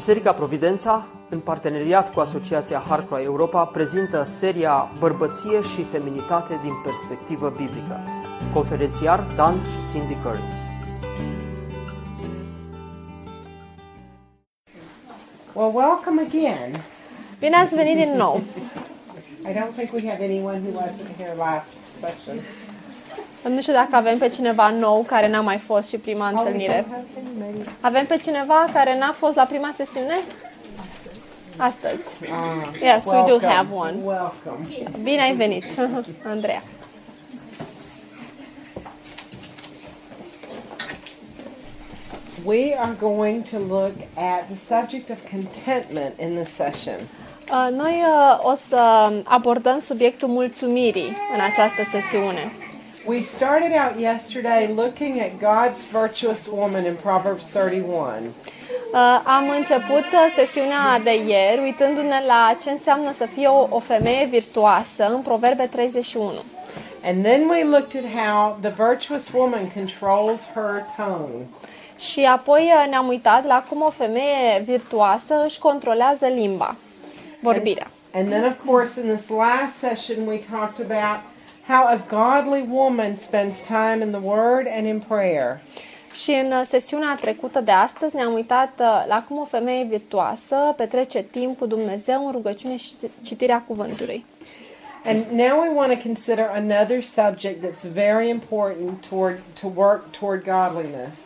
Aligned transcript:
Biserica 0.00 0.32
Providența, 0.32 1.06
în 1.28 1.40
parteneriat 1.40 2.12
cu 2.12 2.20
Asociația 2.20 2.82
Harcroa 2.88 3.22
Europa, 3.22 3.64
prezintă 3.64 4.22
seria 4.22 4.92
Bărbăție 4.98 5.60
și 5.62 5.82
feminitate 5.84 6.58
din 6.62 6.72
perspectivă 6.84 7.48
biblică. 7.56 8.00
Conferențiar 8.52 9.26
Dan 9.36 9.54
și 9.54 9.90
Cindy 9.90 10.16
Curry. 10.22 10.42
Well, 15.52 15.72
welcome 15.74 16.20
again. 16.28 16.70
Bine 17.38 17.56
ați 17.56 17.74
venit 17.74 17.96
din 17.96 18.12
nou! 18.16 18.40
I 19.48 19.52
don't 19.52 19.74
think 19.76 19.92
we 19.92 20.08
have 20.10 20.24
anyone 20.24 20.58
who 20.64 20.80
wasn't 20.80 21.16
here 21.16 21.34
last 21.36 21.72
session. 22.00 22.36
Nu 23.48 23.60
știu 23.60 23.72
dacă 23.72 23.96
avem 23.96 24.18
pe 24.18 24.28
cineva 24.28 24.68
nou 24.70 25.02
care 25.06 25.28
n-a 25.28 25.40
mai 25.40 25.58
fost 25.58 25.88
și 25.88 25.96
prima 25.98 26.28
întâlnire. 26.28 26.86
Avem 27.80 28.06
pe 28.06 28.16
cineva 28.16 28.64
care 28.72 28.98
n-a 28.98 29.12
fost 29.12 29.34
la 29.36 29.44
prima 29.44 29.72
sesiune? 29.76 30.18
Astăzi. 31.56 32.02
Yes, 32.82 33.04
we 33.04 33.10
do 33.10 33.24
Welcome. 33.24 33.52
have 33.52 33.68
one. 33.74 33.94
Welcome. 34.04 34.66
Bine 35.02 35.22
ai 35.22 35.34
venit, 35.34 35.64
Andreea. 36.32 36.62
We 42.44 42.72
are 42.74 42.94
going 42.94 43.42
to 43.44 43.58
look 43.58 43.94
at 44.16 44.48
the 44.48 44.56
subject 44.56 45.10
of 45.10 45.18
contentment 45.30 46.18
in 46.18 46.34
this 46.36 46.48
session. 46.48 46.94
Uh, 47.50 47.68
Noi 47.70 48.02
uh, 48.02 48.38
o 48.42 48.54
să 48.68 49.12
abordăm 49.24 49.78
subiectul 49.78 50.28
mulțumirii 50.28 51.16
în 51.34 51.40
această 51.52 51.82
sesiune. 51.90 52.52
We 53.06 53.22
started 53.22 53.72
out 53.72 53.98
yesterday 53.98 54.66
looking 54.66 55.20
at 55.20 55.38
God's 55.38 55.84
virtuous 55.84 56.46
woman 56.48 56.84
in 56.84 56.96
Proverbs 56.96 57.46
31. 57.52 58.34
Uh, 58.92 59.20
Am 59.24 59.48
început 59.48 60.04
uh, 60.12 60.32
sesiunea 60.36 61.00
de 61.04 61.14
ieri 61.16 61.60
uitându-ne 61.62 62.22
la 62.26 62.56
ce 62.62 62.70
înseamnă 62.70 63.12
să 63.16 63.26
fie 63.34 63.46
o, 63.46 63.66
o 63.70 63.78
femeie 63.78 64.26
virtuoasă 64.26 65.08
în 65.14 65.20
Proverbe 65.20 65.66
31. 65.66 66.32
And 67.04 67.24
then 67.24 67.48
we 67.48 67.64
looked 67.64 68.04
at 68.04 68.10
how 68.24 68.58
the 68.60 68.72
virtuous 68.86 69.30
woman 69.32 69.70
controls 69.74 70.50
her 70.54 70.86
tongue. 70.96 71.46
Și 71.98 72.24
apoi 72.24 72.72
uh, 72.74 72.90
ne-am 72.90 73.08
uitat 73.08 73.46
la 73.46 73.64
cum 73.68 73.82
o 73.82 73.90
femeie 73.90 74.62
virtuoasă 74.64 75.44
își 75.44 75.58
controlează 75.58 76.26
limba, 76.26 76.76
vorbirea. 77.40 77.90
And 78.12 78.28
then, 78.28 78.44
of 78.44 78.64
course, 78.66 79.00
in 79.00 79.06
this 79.06 79.28
last 79.28 79.76
session, 79.78 80.26
we 80.26 80.40
talked 80.50 80.90
about 80.90 81.20
how 81.66 81.86
a 81.86 82.00
godly 82.08 82.66
woman 82.70 83.16
spends 83.16 83.62
time 83.62 83.98
in 84.02 84.10
the 84.10 84.20
Word 84.22 84.66
and 84.76 84.86
in 84.86 85.02
prayer. 85.08 85.60
Și 86.12 86.30
în 86.30 86.52
uh, 86.52 86.62
sesiunea 86.66 87.18
trecută 87.20 87.60
de 87.60 87.70
astăzi 87.70 88.16
ne-am 88.16 88.32
uitat 88.32 88.72
uh, 88.78 89.04
la 89.08 89.24
cum 89.28 89.38
o 89.38 89.44
femeie 89.44 89.84
virtuoasă 89.84 90.56
petrece 90.76 91.22
timp 91.22 91.58
cu 91.58 91.66
Dumnezeu 91.66 92.26
în 92.26 92.32
rugăciune 92.32 92.76
și 92.76 92.90
citirea 93.22 93.64
cuvântului. 93.66 94.24
And 95.04 95.24
now 95.30 95.60
we 95.60 95.70
want 95.74 95.92
to 95.92 95.98
consider 96.02 96.50
another 96.54 97.02
subject 97.02 97.64
that's 97.64 97.84
very 97.84 98.28
important 98.28 99.06
toward 99.08 99.38
to 99.60 99.66
work 99.74 100.10
toward 100.18 100.44
godliness. 100.44 101.18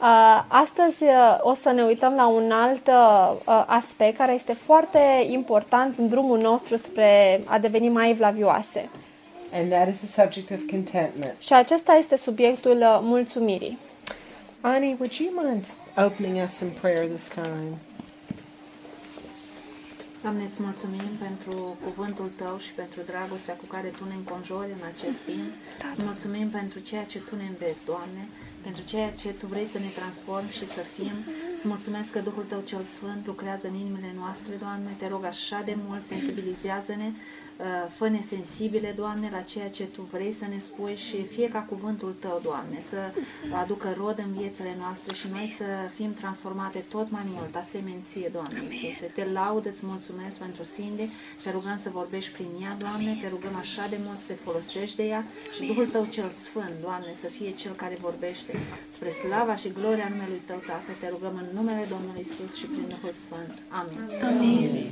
Uh, 0.00 0.44
Astăzi 0.48 1.02
uh, 1.02 1.38
o 1.40 1.54
să 1.54 1.70
ne 1.70 1.82
uităm 1.82 2.14
la 2.14 2.26
un 2.26 2.50
alt 2.50 2.86
uh, 2.86 3.32
uh, 3.46 3.64
aspect 3.66 4.16
care 4.16 4.32
este 4.32 4.52
foarte 4.52 4.98
important 5.30 5.98
în 5.98 6.08
drumul 6.08 6.38
nostru 6.38 6.76
spre 6.76 7.40
a 7.46 7.58
deveni 7.58 7.88
mai 7.88 8.10
evlavioase. 8.10 8.88
And 9.52 9.70
that 9.72 9.88
is 9.88 9.98
the 9.98 10.06
subject 10.06 10.50
of 10.50 10.60
contentment. 10.70 11.34
Și 11.38 11.52
acesta 11.52 11.92
este 11.92 12.16
subiectul 12.16 12.76
uh, 12.76 12.98
mulțumirii. 13.02 13.78
Ani, 14.60 14.96
would 14.98 15.12
you 15.12 15.30
mind 15.44 15.66
opening 15.96 16.44
us 16.44 16.58
in 16.60 16.70
prayer 16.80 17.06
this 17.06 17.28
time? 17.28 17.78
Doamne, 20.22 20.44
îți 20.50 20.62
mulțumim 20.62 21.10
pentru 21.26 21.76
cuvântul 21.86 22.30
Tău 22.42 22.58
și 22.58 22.72
pentru 22.80 23.00
dragostea 23.10 23.54
cu 23.54 23.66
care 23.74 23.88
Tu 23.98 24.04
ne 24.04 24.16
înconjori 24.20 24.70
în 24.78 24.84
acest 24.92 25.18
timp. 25.30 25.50
Îți 25.92 26.04
mulțumim 26.08 26.48
pentru 26.58 26.78
ceea 26.88 27.04
ce 27.12 27.18
Tu 27.18 27.36
ne 27.36 27.46
înveți, 27.52 27.84
Doamne, 27.92 28.22
pentru 28.66 28.82
ceea 28.90 29.10
ce 29.20 29.28
Tu 29.28 29.46
vrei 29.52 29.68
să 29.74 29.78
ne 29.78 29.90
transformi 30.00 30.56
și 30.58 30.66
să 30.76 30.82
fim. 30.94 31.16
Îți 31.56 31.66
mulțumesc 31.72 32.08
că 32.10 32.20
Duhul 32.28 32.44
Tău 32.48 32.60
cel 32.70 32.84
Sfânt 32.96 33.22
lucrează 33.26 33.64
în 33.68 33.76
inimile 33.82 34.12
noastre, 34.20 34.52
Doamne. 34.64 34.90
Te 34.98 35.06
rog 35.14 35.24
așa 35.24 35.62
de 35.64 35.74
mult, 35.86 36.02
sensibilizează-ne, 36.12 37.08
uh, 37.10 37.14
fă-ne 37.88 38.20
sensibile, 38.28 38.94
Doamne, 38.96 39.28
la 39.32 39.40
ceea 39.40 39.70
ce 39.70 39.84
Tu 39.84 40.02
vrei 40.02 40.32
să 40.32 40.46
ne 40.48 40.58
spui 40.58 40.96
și 40.96 41.26
fie 41.26 41.48
ca 41.48 41.58
cuvântul 41.58 42.14
Tău, 42.18 42.40
Doamne, 42.42 42.82
să 42.88 43.00
aducă 43.62 43.94
rod 43.96 44.18
în 44.26 44.32
viețile 44.40 44.74
noastre 44.78 45.14
și 45.14 45.26
noi 45.30 45.54
să 45.58 45.64
fim 45.94 46.12
transformate 46.12 46.78
tot 46.78 47.10
mai 47.10 47.24
mult, 47.26 47.56
asemenție, 47.56 48.28
Doamne 48.32 48.58
Iisuse. 48.62 49.06
Te 49.14 49.24
laud, 49.32 49.66
îți 49.66 49.86
mulțumesc 49.86 50.34
pentru 50.36 50.62
Cindy, 50.74 51.08
te 51.42 51.50
rugăm 51.50 51.78
să 51.82 51.90
vorbești 51.90 52.32
prin 52.32 52.50
ea, 52.62 52.76
Doamne, 52.78 53.18
te 53.22 53.28
rugăm 53.28 53.56
așa 53.56 53.86
de 53.90 53.98
mult 54.04 54.18
să 54.18 54.24
te 54.26 54.34
folosești 54.34 54.96
de 54.96 55.04
ea 55.04 55.24
și 55.54 55.66
Duhul 55.66 55.86
Tău 55.86 56.04
cel 56.04 56.30
Sfânt, 56.30 56.74
Doamne, 56.80 57.12
să 57.20 57.26
fie 57.26 57.50
Cel 57.50 57.72
care 57.72 57.96
vorbește 58.00 58.52
spre 58.94 59.10
slava 59.10 59.54
și 59.56 59.72
gloria 59.78 60.08
numelui 60.08 60.42
Tău, 60.46 60.60
Tată, 60.66 60.92
te 61.00 61.08
rugăm 61.08 61.34
în 61.42 61.48
numele 61.58 61.84
Domnului 61.94 62.20
Isus 62.20 62.52
și 62.60 62.66
prin 62.66 62.86
Duhul 62.88 63.14
Sfânt. 63.24 63.52
Amin. 63.68 64.90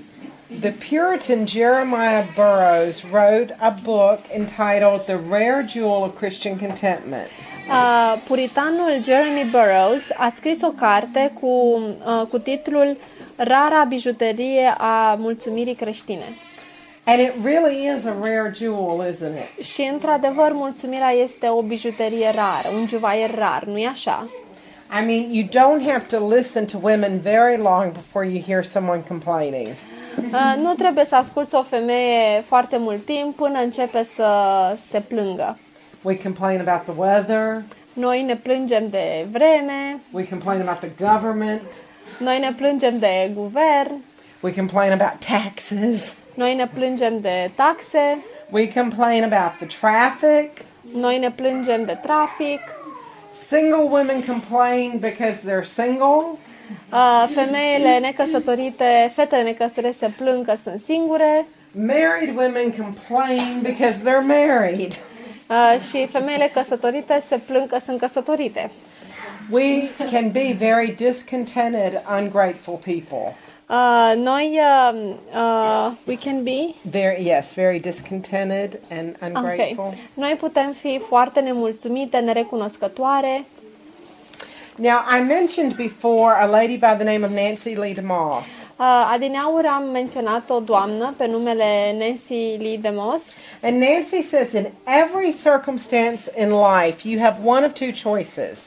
The 0.59 0.73
Puritan 0.73 1.47
Jeremiah 1.47 2.25
Burroughs 2.35 3.05
wrote 3.05 3.53
a 3.61 3.71
book 3.71 4.21
entitled 4.35 5.07
The 5.07 5.17
Rare 5.17 5.63
Jewel 5.63 6.03
of 6.03 6.17
Christian 6.17 6.59
Contentment. 6.59 7.31
Uh, 7.71 8.19
puritanul 8.27 9.03
Jeremy 9.05 9.45
Burroughs 9.51 10.11
a 10.17 10.29
scris 10.29 10.63
o 10.63 10.71
carte 10.71 11.33
cu, 11.41 11.47
uh, 11.47 12.27
cu 12.29 12.39
titlul 12.39 12.97
Rara 13.37 13.85
bijuterie 13.85 14.75
a 14.79 15.15
mulțumirii 15.19 15.75
creștine. 15.75 16.25
And 17.05 17.21
it 17.21 17.33
really 17.45 17.87
is 17.97 18.05
a 18.05 18.15
rare 18.21 18.53
jewel, 18.55 19.13
isn't 19.13 19.59
it? 19.59 19.65
Și, 19.65 19.83
într-adevăr, 19.93 20.53
mulțumirea 20.53 21.11
este 21.11 21.49
o 21.49 21.63
bijuterie 21.63 22.31
rară, 22.35 22.69
un 22.81 22.87
juvaier 22.87 23.35
rar, 23.35 23.65
nu-i 23.65 23.87
așa? 23.87 24.27
I 25.01 25.05
mean, 25.05 25.33
you 25.33 25.45
don't 25.45 25.91
have 25.91 26.07
to 26.07 26.29
listen 26.29 26.67
to 26.67 26.79
women 26.83 27.21
very 27.21 27.57
long 27.57 27.93
before 27.93 28.27
you 28.27 28.43
hear 28.47 28.65
someone 28.65 29.03
complaining. 29.09 29.69
Uh, 30.19 30.55
nu 30.63 30.75
trebuie 30.75 31.05
să 31.05 31.17
asculți 31.17 31.55
o 31.55 31.63
femeie 31.63 32.41
foarte 32.41 32.77
mult 32.79 33.05
timp 33.05 33.37
până 33.37 33.59
începe 33.59 34.05
să 34.15 34.27
se 34.89 35.01
plângă. 35.01 35.59
We 36.03 36.17
complain 36.23 36.61
about 36.61 36.83
the 36.83 36.93
weather, 36.97 37.63
Noi 37.93 38.23
ne 38.23 38.37
plângem 38.37 38.89
de 38.89 39.27
vreme, 39.31 40.01
we 40.11 40.29
complain 40.29 40.61
about 40.61 40.79
the 40.79 41.13
government, 41.13 41.63
noi 42.19 42.39
ne 42.39 42.53
plângem 42.57 42.99
de 42.99 43.31
guvern, 43.35 44.03
we 44.41 44.53
complain 44.55 44.93
about 44.93 45.19
taxes, 45.29 46.17
noi 46.35 46.55
ne 46.55 46.67
plângem 46.67 47.21
de 47.21 47.51
taxe, 47.55 48.19
we 48.51 48.73
complain 48.73 49.23
about 49.23 49.53
the 49.59 49.67
traffic. 49.81 50.51
noi 50.95 51.19
ne 51.19 51.31
plângem 51.31 51.85
de 51.85 51.99
trafic, 52.03 52.61
Single 53.33 53.89
women 53.91 54.23
complain 54.23 54.99
because 54.99 55.43
they're 55.45 55.65
single. 55.65 56.39
Uh, 56.93 57.29
femeile 57.35 57.99
necăsătorite, 57.99 59.11
fetele 59.15 59.43
necăsătorite 59.43 59.97
se 59.99 60.11
plâng 60.19 60.47
că 60.47 60.55
sunt 60.63 60.81
singure 60.81 61.47
Married 61.73 62.37
women 62.37 62.73
complain 62.73 63.61
because 63.63 63.99
they're 64.01 64.27
married. 64.27 64.93
uh, 65.49 65.81
și 65.91 66.07
femeile 66.07 66.51
căsătorite 66.55 67.23
se 67.29 67.41
plâng 67.47 67.69
că 67.69 67.79
sunt 67.85 67.99
căsătorite. 67.99 68.71
We 69.51 69.89
can 70.11 70.31
be 70.31 70.55
very 70.59 70.91
discontented, 70.97 72.03
ungrateful 72.21 72.79
people. 72.85 73.35
Uh, 73.69 74.13
noi, 74.17 74.59
uh, 74.93 75.01
uh, 75.35 75.91
we 76.07 76.17
can 76.17 76.43
be 76.43 76.75
Very 76.91 77.23
yes, 77.27 77.55
very 77.55 77.79
discontented 77.79 78.81
and 78.91 79.17
Ok. 79.21 79.27
ungrateful. 79.37 79.95
Noi 80.15 80.37
putem 80.39 80.73
fi 80.73 80.99
foarte 80.99 81.41
nemulțumite, 81.41 82.19
nerecunoscătoare. 82.19 83.45
Now, 84.81 85.05
I 85.07 85.21
mentioned 85.21 85.77
before 85.77 86.41
a 86.41 86.47
lady 86.47 86.79
by 86.79 86.95
the 86.95 87.05
name 87.05 87.23
of 87.23 87.33
Nancy 87.33 87.77
Lee 87.77 87.93
DeMoss. 87.95 88.47
Uh, 88.79 89.11
adineauri 89.13 89.67
am 89.67 89.83
menționat 89.91 90.51
o 90.51 90.61
doamnă 90.61 91.15
pe 91.17 91.27
numele 91.27 91.97
Nancy 91.99 92.57
Lee 92.59 92.79
DeMoss 92.81 93.25
And 93.63 93.77
Nancy 93.81 94.21
says 94.23 94.53
in 94.53 94.67
every 95.05 95.35
circumstance 95.43 96.31
in 96.39 96.51
life, 96.51 97.09
you 97.09 97.21
have 97.23 97.37
one 97.45 97.65
of 97.67 97.73
two 97.73 97.93
choices. 98.11 98.61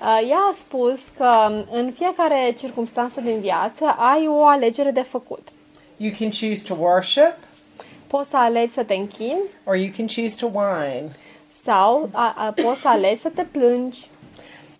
Uh, 0.00 0.28
ea 0.30 0.38
a 0.50 0.54
spus 0.58 0.98
că 1.16 1.64
în 1.72 1.92
fiecare 1.92 2.54
circunstanță 2.58 3.20
din 3.20 3.40
viață 3.40 3.84
ai 3.98 4.26
o 4.28 4.46
alegere 4.46 4.90
de 4.90 5.02
făcut. 5.02 5.48
You 5.96 6.12
can 6.18 6.30
choose 6.30 6.62
to 6.66 6.74
worship 6.80 7.34
Poți 8.06 8.30
să 8.30 8.36
alegi 8.36 8.72
să 8.72 8.82
te 8.82 8.94
închini 8.94 9.40
or 9.64 9.74
you 9.76 9.90
can 9.96 10.06
choose 10.06 10.34
to 10.36 10.46
whine. 10.52 11.10
sau 11.62 12.08
a, 12.12 12.34
a, 12.36 12.54
poți 12.62 12.80
să 12.80 12.88
alegi 12.88 13.20
să 13.20 13.28
te 13.28 13.42
plângi. 13.42 14.06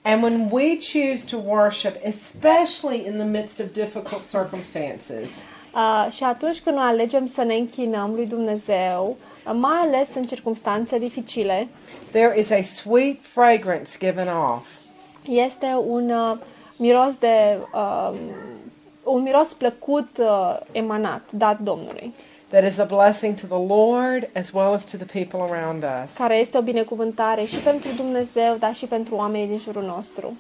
And 0.07 0.23
when 0.23 0.51
we 0.51 0.79
choose 0.79 1.27
to 1.27 1.37
worship, 1.39 1.95
especially 2.05 3.07
in 3.07 3.17
the 3.17 3.25
midst 3.25 3.61
of 3.61 3.67
difficult 3.73 4.25
circumstances, 4.25 5.29
Uh, 5.77 6.13
și 6.13 6.25
atunci 6.25 6.61
când 6.61 6.77
noi 6.77 6.85
alegem 6.87 7.27
să 7.27 7.43
ne 7.43 7.55
închinăm 7.55 8.15
lui 8.15 8.27
Dumnezeu, 8.27 9.17
uh, 9.47 9.53
mai 9.55 9.79
ales 9.83 10.09
în 10.15 10.25
circunstanțe 10.25 10.99
dificile, 10.99 11.69
there 12.11 12.39
is 12.39 12.51
a 12.51 12.63
sweet 12.63 13.17
fragrance 13.21 13.91
given 13.99 14.29
off. 14.29 14.67
este 15.29 15.67
un 15.87 16.11
uh, 16.11 16.37
miros 16.77 17.17
de 17.19 17.59
uh, 17.75 18.19
un 19.03 19.23
miros 19.23 19.53
plăcut 19.53 20.09
uh, 20.19 20.59
emanat, 20.73 21.23
dat 21.31 21.59
Domnului, 21.59 22.15
that 22.51 22.65
is 22.65 22.79
a 22.79 22.85
blessing 22.85 23.35
to 23.35 23.47
the 23.47 23.59
Lord 23.59 24.29
as 24.35 24.53
well 24.53 24.75
as 24.75 24.85
to 24.85 24.97
the 24.97 25.07
people 25.07 25.41
around 25.41 25.83
us. 25.83 26.13
care 26.13 26.37
este 26.37 26.59
o 26.59 26.61
binecuvântare 26.61 27.45
și 27.45 27.57
pentru 27.57 27.89
Dumnezeu, 27.97 28.57
dar 28.59 28.75
și 28.75 28.87
pentru 28.87 29.15
oamenii 29.15 29.47
din 29.47 29.59
jurul 29.59 29.83
nostru. 29.83 30.37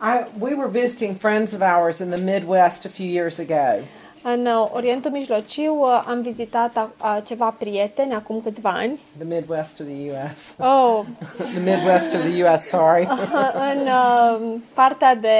I, 0.00 0.24
we 0.38 0.54
were 0.54 0.70
visiting 0.70 1.16
friends 1.16 1.52
of 1.52 1.60
ours 1.60 1.98
in 1.98 2.10
the 2.10 2.22
Midwest 2.22 2.84
a 2.84 2.88
few 2.88 3.06
years 3.06 3.38
ago. 3.38 3.84
În 4.22 4.46
uh, 4.46 4.70
Orientul 4.72 5.10
Mijlociu 5.10 5.74
uh, 5.80 6.04
am 6.06 6.20
vizitat 6.20 6.76
a, 6.76 6.90
a, 6.96 7.20
ceva 7.20 7.54
prieteni 7.58 8.14
acum 8.14 8.40
câțiva 8.44 8.70
ani. 8.70 9.00
The 9.16 9.26
Midwest 9.26 9.80
of 9.80 9.86
the 9.86 10.10
U.S. 10.10 10.54
Oh, 10.58 11.04
the 11.54 11.60
Midwest 11.60 12.14
of 12.14 12.20
the 12.20 12.44
U.S. 12.44 12.62
Sorry. 12.62 13.08
în 13.72 13.86
uh, 13.86 14.54
partea 14.74 15.14
de 15.14 15.38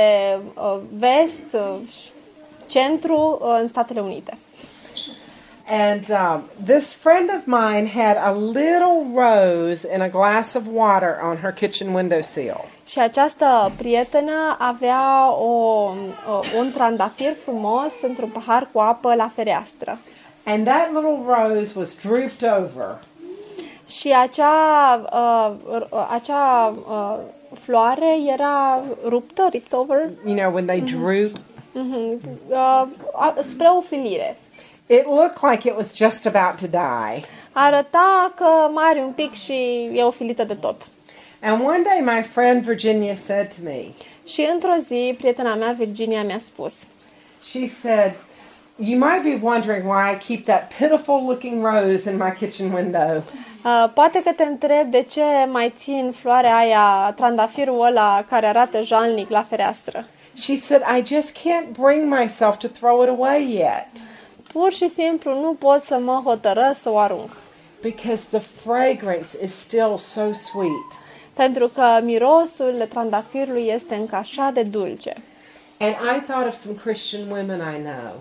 uh, 0.55 0.79
vest, 0.99 1.53
uh, 1.53 1.89
și 1.89 2.11
centru, 2.67 3.39
uh, 3.43 3.59
în 3.61 3.69
Statele 3.69 4.01
Unite. 4.01 4.39
And 5.69 6.11
um, 6.11 6.43
this 6.67 6.93
friend 6.93 7.31
of 7.31 7.47
mine 7.47 7.87
had 7.87 8.17
a 8.17 8.33
little 8.33 9.05
rose 9.15 9.85
in 9.95 10.01
a 10.01 10.09
glass 10.09 10.55
of 10.55 10.63
water 10.73 11.19
on 11.23 11.37
her 11.37 11.53
kitchen 11.53 11.95
windowsill. 11.95 12.65
Și 12.87 12.99
această 12.99 13.73
prietenă 13.77 14.57
avea 14.59 15.33
o, 15.33 15.45
o, 15.47 15.93
un 16.59 16.73
trandafir 16.73 17.35
frumos 17.45 17.93
într-un 18.03 18.29
pahar 18.29 18.69
cu 18.73 18.79
apă 18.81 19.15
la 19.15 19.31
fereastră. 19.35 19.99
And 20.45 20.65
that 20.67 20.89
little 20.93 21.19
rose 21.27 21.79
was 21.79 21.95
drooped 22.03 22.53
over. 22.59 22.99
Și 23.89 24.13
acea, 24.23 24.95
uh, 25.13 25.53
r- 25.81 26.09
acea 26.15 26.75
uh, 26.89 27.17
floare 27.61 28.17
era 28.33 28.81
ruptă, 29.09 29.47
ripped 29.51 29.79
over, 29.79 29.99
You 30.25 30.35
know, 30.37 30.53
when 30.53 30.67
they 30.67 30.81
droop, 30.81 31.33
uh, 32.49 32.87
a- 33.15 33.35
spre 33.41 33.67
o 33.67 33.81
filire. 33.81 34.37
It 34.93 35.07
looked 35.07 35.51
like 35.51 35.69
it 35.69 35.77
was 35.77 35.97
just 35.97 36.27
about 36.27 36.61
to 36.61 36.67
die. 36.67 37.25
Arăta 37.53 38.33
că 38.37 38.71
mai 38.73 38.85
are 38.89 39.01
un 39.01 39.13
pic 39.13 39.35
și 39.35 39.91
e 39.95 40.03
ofilită 40.03 40.45
de 40.45 40.55
tot. 40.55 40.77
And 41.43 41.65
one 41.65 41.83
day 41.83 42.17
my 42.17 42.23
friend 42.23 42.63
Virginia 42.63 43.15
said 43.15 43.55
to 43.55 43.61
me, 43.65 43.85
Și 44.27 44.49
într-o 44.53 44.75
zi, 44.87 45.15
prietena 45.19 45.55
mea, 45.55 45.75
Virginia, 45.79 46.23
mi-a 46.23 46.39
spus 46.39 46.73
she 47.43 47.67
said, 47.67 48.15
You 48.79 48.99
might 48.99 49.23
be 49.23 49.37
wondering 49.37 49.87
why 49.87 50.13
I 50.13 50.17
keep 50.17 50.47
that 50.47 50.71
pitiful 50.71 51.27
looking 51.27 51.63
rose 51.63 52.07
in 52.07 52.17
my 52.19 52.31
kitchen 52.31 52.73
window. 52.73 53.23
Uh, 53.65 53.91
poate 53.95 54.23
că 54.23 54.33
te 54.33 54.43
întreb 54.43 54.91
de 54.91 55.03
ce 55.03 55.23
mai 55.49 55.75
țin 55.77 56.13
floarea 56.15 56.57
aia, 56.57 57.13
trandafirul 57.17 57.85
ăla 57.85 58.25
care 58.29 58.47
arată 58.47 58.83
jalnic 58.83 59.31
la 59.31 59.43
fereastră. 59.43 60.07
She 60.37 60.57
said, 60.57 60.83
I 60.97 61.15
just 61.15 61.37
can't 61.37 61.73
bring 61.73 62.15
myself 62.21 62.57
to 62.57 62.69
throw 62.69 63.03
it 63.03 63.09
away 63.09 63.55
yet 63.55 63.89
Pur 64.53 64.73
și 64.73 64.89
simplu 64.89 65.41
nu 65.41 65.55
pot 65.59 65.83
să 65.83 65.99
mă 65.99 66.21
hotărăsc 66.25 66.81
să 66.81 66.91
o 66.91 66.99
arunc. 66.99 67.31
because 67.83 68.25
the 68.31 68.41
fragrance 68.41 69.35
is 69.43 69.53
still 69.55 69.99
so 69.99 70.33
sweet. 70.33 70.91
Pentru 71.33 71.69
că 71.69 72.01
mirosul 72.03 72.87
trandafirului 72.89 73.67
este 73.67 73.95
încă 73.95 74.17
așa 74.17 74.51
de 74.55 74.63
dulce. 74.63 75.15
And 75.79 75.95
I 76.17 76.21
thought 76.27 76.49
of 76.49 76.55
some 76.55 76.79
Christian 76.85 77.31
women 77.31 77.59
I 77.59 77.83
know. 77.83 78.13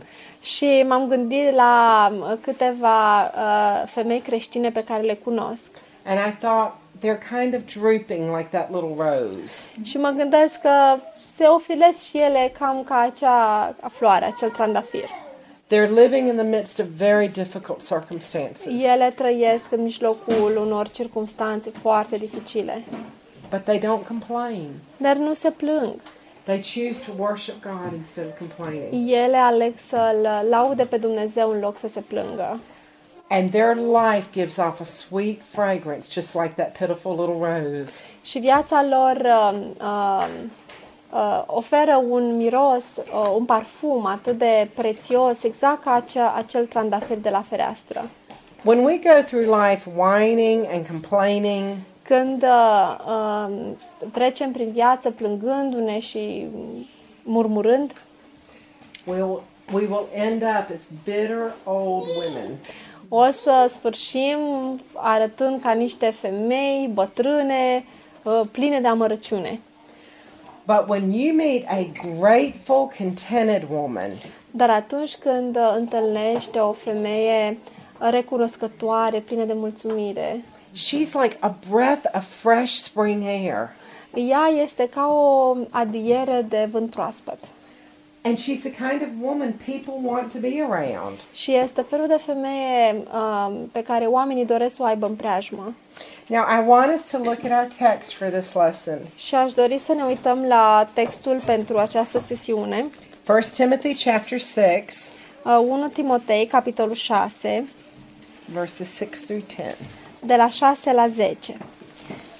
Și 0.42 0.86
m-am 0.88 1.07
gândit 1.07 1.54
la 1.54 2.07
uh, 2.12 2.38
câteva 2.42 3.24
uh, 3.24 3.83
femei 3.86 4.19
creștine 4.19 4.69
pe 4.69 4.83
care 4.83 5.01
le 5.01 5.13
cunosc. 5.13 5.72
And 6.06 6.19
I 6.19 6.36
thought 6.39 6.72
they're 7.00 7.39
kind 7.39 7.56
of 7.56 7.62
drooping 7.81 8.38
like 8.38 8.48
that 8.51 8.69
little 8.72 8.95
rose. 8.98 9.66
Și 9.83 9.98
mă 9.98 10.10
gândesc 10.10 10.60
că 10.60 10.95
se 11.36 11.44
ofilesc 11.44 12.04
și 12.04 12.18
ele 12.18 12.54
cam 12.60 12.83
ca 12.88 13.00
acea 13.00 13.75
floare, 13.89 14.25
acel 14.25 14.50
trandafir. 14.50 15.10
They're 15.71 15.89
living 16.03 16.27
in 16.27 16.35
the 16.35 16.44
midst 16.44 16.79
of 16.79 16.85
very 16.85 17.27
difficult 17.27 17.81
circumstances, 17.85 18.65
Ele 18.65 19.12
trăiesc 19.15 19.71
în 19.71 19.81
mijlocul 19.81 20.57
unor 20.57 20.88
circunstanțe 20.89 21.69
foarte 21.81 22.18
dificile, 22.18 22.83
but 23.50 23.63
they 23.63 23.79
don't 23.79 24.07
complain. 24.07 24.68
dar 24.97 25.15
nu 25.15 25.33
se 25.33 25.50
plâng. 25.50 25.94
They 26.44 26.62
choose 26.75 27.03
to 27.06 27.12
worship 27.23 27.62
God 27.63 27.94
instead 27.97 28.25
of 28.27 28.38
complaining. 28.38 29.09
Ele 29.12 29.38
aleg 29.38 29.73
să-L 29.77 30.47
laude 30.50 30.83
pe 30.83 30.97
Dumnezeu 30.97 31.50
în 31.51 31.59
loc 31.59 31.77
să 31.77 31.88
se 31.88 32.00
plângă. 32.00 32.59
And 33.27 33.50
their 33.51 33.75
life 33.75 34.27
gives 34.33 34.57
off 34.57 34.79
a 34.79 34.83
sweet 34.83 35.41
fragrance, 35.44 36.07
just 36.12 36.33
like 36.33 36.53
that 36.56 36.77
pitiful 36.77 37.12
little 37.12 37.47
rose. 37.47 38.03
Și 38.21 38.39
viața 38.39 38.85
lor 38.89 39.18
uh, 39.25 39.59
uh, 39.81 40.27
uh, 41.13 41.44
oferă 41.46 42.04
un 42.10 42.36
miros, 42.36 42.84
uh, 42.98 43.34
un 43.38 43.46
parfum 43.46 44.06
atât 44.06 44.38
de 44.38 44.69
prețios, 44.75 45.44
exact 45.44 45.84
ca 45.84 45.94
acea, 45.94 46.34
acel 46.38 46.66
trandafir 46.66 47.18
de 47.18 47.30
la 47.30 47.42
fereastră. 47.42 48.10
When 48.63 48.84
we 48.84 49.00
go 49.04 49.22
through 49.25 49.46
life 49.46 49.90
whining 49.98 50.66
and 50.74 50.88
complaining, 50.88 51.63
Când 52.04 52.44
uh, 52.44 52.98
uh, 53.08 53.54
trecem 54.12 54.52
prin 54.52 54.72
viață 54.72 55.12
plângându-ne 55.12 56.00
și 56.00 56.48
murmurând, 57.24 57.92
we'll, 59.04 59.42
we 59.74 59.86
will 59.90 60.07
end 60.14 60.42
up 60.42 60.75
as 60.75 60.81
bitter 61.04 61.54
old 61.64 62.04
women. 62.18 62.57
o 63.10 63.31
să 63.31 63.69
sfârșim 63.74 64.38
arătând 64.94 65.62
ca 65.62 65.72
niște 65.72 66.10
femei 66.10 66.90
bătrâne, 66.94 67.84
uh, 68.24 68.40
pline 68.52 68.80
de 68.80 68.88
amărăciune. 68.88 69.60
But 70.66 70.88
when 70.88 71.12
you 71.12 71.36
meet 71.36 71.66
a 71.68 71.92
grateful, 72.19 72.92
contented 72.98 73.63
woman, 73.69 74.12
Dar 74.52 74.69
atunci 74.69 75.16
când 75.16 75.56
uh, 75.56 75.74
întâlnești 75.78 76.58
o 76.58 76.72
femeie 76.72 77.58
recunoscătoare, 77.98 79.19
plină 79.19 79.44
de 79.44 79.54
mulțumire, 79.54 80.44
she's 80.74 81.12
like 81.22 81.38
a 81.40 81.56
breath 81.69 82.10
of 82.16 82.25
fresh 82.25 82.74
spring 82.74 83.24
air. 83.24 83.69
ea 84.13 84.48
este 84.63 84.90
ca 84.90 85.08
o 85.08 85.56
adiere 85.69 86.46
de 86.50 86.68
vânt 86.72 86.90
proaspăt. 86.90 87.40
And 88.24 88.38
she's 88.38 88.62
the 88.62 88.90
kind 88.90 89.02
of 89.02 89.07
woman 89.22 89.54
people 89.66 90.10
want 90.10 90.31
to 90.31 90.40
be 90.40 90.62
around. 90.69 91.19
Și 91.34 91.54
este 91.56 91.81
felul 91.81 92.07
de 92.07 92.18
femeie 92.18 92.94
um, 92.94 93.54
pe 93.72 93.84
care 93.84 94.06
oamenii 94.06 94.46
doresc 94.46 94.75
să 94.75 94.81
o 94.81 94.86
aibă 94.86 95.06
în 95.06 95.16
preajmă. 95.16 95.74
Now, 96.27 96.44
I 96.59 96.68
want 96.68 96.94
us 96.94 97.12
to 97.12 97.18
look 97.18 97.44
at 97.45 97.51
our 97.51 97.68
text 97.89 98.13
for 98.13 98.27
this 98.27 98.53
lesson. 98.53 99.00
Și 99.15 99.35
aș 99.35 99.53
dori 99.53 99.77
să 99.77 99.94
ne 99.94 100.03
uităm 100.03 100.45
la 100.47 100.89
textul 100.94 101.41
pentru 101.45 101.77
această 101.77 102.19
sesiune. 102.19 102.85
1 103.27 103.39
Timothy 103.56 104.03
chapter 104.03 104.39
6, 104.39 104.83
Uh, 105.44 105.57
1 105.68 105.87
Timotei, 105.87 106.45
capitolul 106.45 106.94
6, 106.95 107.68
verses 108.45 108.95
6 108.97 109.06
through 109.25 109.44
10. 109.47 109.75
de 110.25 110.35
la 110.35 110.49
6 110.49 110.92
la 110.94 111.07
10. 111.07 111.57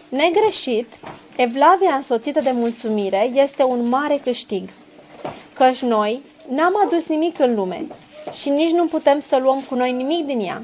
Negreșit, 0.10 0.88
Evlavia 1.36 1.94
însoțită 1.96 2.40
de 2.40 2.52
mulțumire 2.52 3.30
este 3.34 3.64
un 3.64 3.90
mare 3.90 4.20
câștig, 4.24 4.70
căci 5.54 5.82
noi 5.82 6.22
n-am 6.50 6.74
adus 6.86 7.08
nimic 7.08 7.40
în 7.40 7.56
lume 7.56 7.86
și 8.32 8.50
nici 8.50 8.72
nu 8.72 8.86
putem 8.86 9.20
să 9.20 9.38
luăm 9.42 9.60
cu 9.70 9.76
noi 9.76 9.92
nimic 9.92 10.26
din 10.26 10.40
ea. 10.40 10.62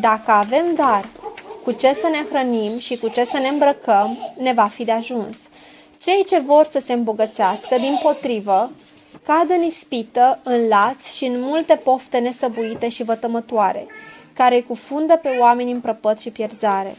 Dacă 0.00 0.30
avem 0.30 0.64
dar 0.74 1.04
cu 1.68 1.74
ce 1.74 1.92
să 1.92 2.08
ne 2.10 2.24
hrănim 2.30 2.78
și 2.78 2.96
cu 2.96 3.08
ce 3.08 3.24
să 3.24 3.38
ne 3.38 3.48
îmbrăcăm, 3.48 4.18
ne 4.38 4.52
va 4.52 4.66
fi 4.66 4.84
de 4.84 4.92
ajuns. 4.92 5.36
Cei 6.02 6.24
ce 6.24 6.38
vor 6.38 6.68
să 6.70 6.80
se 6.80 6.92
îmbogățească, 6.92 7.76
din 7.76 7.98
potrivă, 8.02 8.70
cad 9.22 9.50
în 9.50 9.62
ispită, 9.62 10.38
în 10.42 10.68
lați 10.68 11.16
și 11.16 11.24
în 11.24 11.40
multe 11.40 11.80
pofte 11.84 12.18
nesăbuite 12.18 12.88
și 12.88 13.02
vătămătoare, 13.02 13.86
care 14.32 14.54
îi 14.54 14.64
cufundă 14.64 15.16
pe 15.16 15.28
oameni 15.40 15.70
în 15.70 15.80
prăpăt 15.80 16.20
și 16.20 16.30
pierzare. 16.30 16.96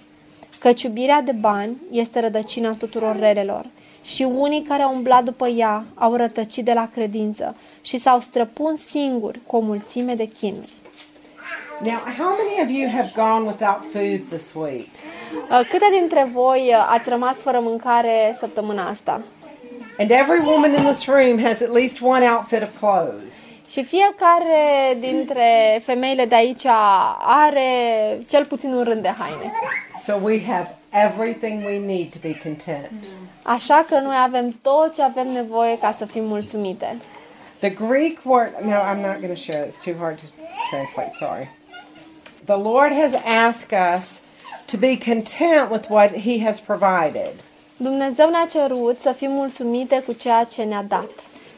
Căci 0.59 0.81
iubirea 0.81 1.21
de 1.21 1.31
bani 1.31 1.77
este 1.91 2.19
rădăcina 2.19 2.71
tuturor 2.71 3.19
relelor 3.19 3.65
și 4.03 4.23
unii 4.23 4.63
care 4.63 4.83
au 4.83 4.93
umblat 4.93 5.23
după 5.23 5.47
ea 5.47 5.85
au 5.95 6.15
rătăcit 6.15 6.65
de 6.65 6.73
la 6.73 6.89
credință 6.93 7.55
și 7.81 7.97
s-au 7.97 8.19
străpuns 8.19 8.81
singuri 8.81 9.39
cu 9.45 9.55
o 9.55 9.59
mulțime 9.59 10.15
de 10.15 10.25
chinuri. 10.25 10.73
Now, 11.81 11.99
how 12.17 12.35
many 12.41 12.61
of 12.63 12.69
you 12.69 12.89
have 12.89 13.11
gone 13.15 13.45
without 13.45 13.79
food 13.91 14.21
this 14.29 14.53
week? 14.53 14.87
Uh, 15.49 15.59
Câte 15.69 15.85
dintre 15.99 16.29
voi 16.33 16.67
uh, 16.69 16.87
ați 16.89 17.09
rămas 17.09 17.35
fără 17.35 17.59
mâncare 17.59 18.35
săptămâna 18.39 18.87
asta? 18.87 19.21
And 19.99 20.11
every 20.11 20.39
woman 20.39 20.73
in 20.73 20.83
this 20.83 21.05
room 21.07 21.39
has 21.43 21.61
at 21.61 21.71
least 21.73 22.01
one 22.01 22.25
outfit 22.31 22.61
of 22.61 22.69
clothes. 22.79 23.33
Și 23.69 23.83
fiecare 23.83 24.97
dintre 24.99 25.79
femeile 25.83 26.25
de 26.25 26.35
aici 26.35 26.65
are 27.17 27.69
cel 28.27 28.45
puțin 28.45 28.73
un 28.73 28.83
rând 28.83 29.01
de 29.01 29.13
haine. 29.17 29.51
So 30.03 30.13
we 30.23 30.41
have 30.47 30.75
everything 30.91 31.65
we 31.65 31.79
need 31.85 32.11
to 32.11 32.17
be 32.21 32.39
content. 32.43 33.05
Așa 33.43 33.85
că 33.89 33.99
noi 33.99 34.15
avem 34.23 34.55
tot 34.61 34.93
ce 34.95 35.01
avem 35.03 35.27
nevoie 35.27 35.77
ca 35.77 35.95
să 35.97 36.05
fim 36.05 36.23
mulțumite. 36.23 36.97
The 37.61 37.69
Greek 37.69 38.25
word, 38.25 38.53
no, 38.63 38.81
I'm 38.81 39.01
not 39.01 39.17
going 39.21 39.35
to 39.35 39.41
share. 39.47 39.65
It's 39.65 39.83
too 39.83 39.95
hard 39.95 40.17
to 40.19 40.25
translate. 40.69 41.13
Sorry. 41.19 41.49
The 42.45 42.57
Lord 42.57 42.93
has 42.93 43.13
asked 43.13 43.73
us 43.73 44.21
to 44.67 44.77
be 44.77 44.95
content 44.95 45.69
with 45.69 45.89
what 45.89 46.11
He 46.11 46.39
has 46.39 46.61
provided. 46.61 47.33
Dumnezeu 47.77 48.29
ne-a 48.29 48.45
cerut 48.45 48.99
să 48.99 49.11
fim 49.11 49.31
mulțumite 49.31 50.03
cu 50.05 50.13
ceea 50.13 50.43
ce 50.43 50.63
ne-a 50.63 50.83
dat. 50.87 51.09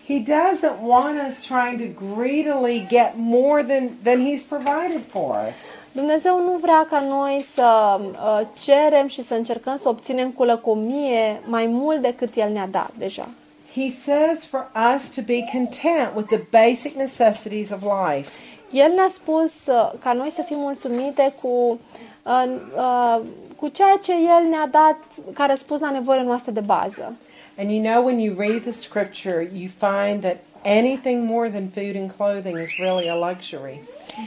He 0.08 0.20
doesn't 0.20 0.82
want 0.84 1.20
us 1.28 1.42
trying 1.42 1.78
to 1.80 2.06
greedily 2.16 2.86
get 2.90 3.14
more 3.16 3.64
than, 3.64 3.90
than 4.04 4.26
He's 4.26 4.42
provided 4.42 5.02
for 5.08 5.38
us. 5.48 5.56
Dumnezeu 5.92 6.44
nu 6.44 6.58
vrea 6.62 6.88
ca 6.90 7.00
noi 7.00 7.46
să 7.54 8.00
uh, 8.00 8.48
cerem 8.64 9.08
și 9.08 9.24
să 9.24 9.34
încercăm 9.34 9.78
să 9.78 9.90
obținem 9.90 10.30
cu 10.30 10.44
lăcomie 10.44 11.42
mai 11.46 11.66
mult 11.66 12.02
decât 12.02 12.36
El 12.36 12.52
ne-a 12.52 12.68
dat 12.68 12.92
deja. 12.98 13.30
He 13.74 13.90
says 13.90 14.46
for 14.46 14.68
us 14.96 15.10
to 15.10 15.22
be 15.22 15.46
content 15.52 16.16
with 16.16 16.28
the 16.28 16.42
basic 16.52 16.96
necessities 16.96 17.72
of 17.72 17.84
life. 17.84 18.30
El 18.72 18.92
ne-a 18.94 19.10
spus 19.10 19.52
uh, 19.68 19.92
ca 20.00 20.14
noi 20.14 20.32
să 20.32 20.42
fim 20.42 20.58
mulțumite 20.58 21.34
cu, 21.42 21.80
uh, 22.24 22.46
uh, 22.76 23.22
cu 23.56 23.68
ceea 23.68 24.00
ce 24.04 24.12
El 24.12 24.48
ne-a 24.50 24.68
dat 24.72 24.98
ca 25.34 25.46
răspuns 25.46 25.80
la 25.80 25.92
nevoile 25.92 26.24
noastre 26.24 26.52
de 26.52 26.60
bază. 26.60 27.16
And 27.58 27.70
you 27.70 27.82
know, 27.82 28.06
when 28.06 28.20
you 28.20 28.36
read 28.38 28.62
the 28.62 28.72
scripture, 28.72 29.50
you 29.54 29.70
find 29.78 30.22
that 30.22 30.38
anything 30.64 31.30
more 31.30 31.50
than 31.50 31.68
food 31.74 31.96
and 31.96 32.12
clothing 32.18 32.58
is 32.60 32.78
really 32.78 33.10
a 33.10 33.16
luxury. 33.16 33.82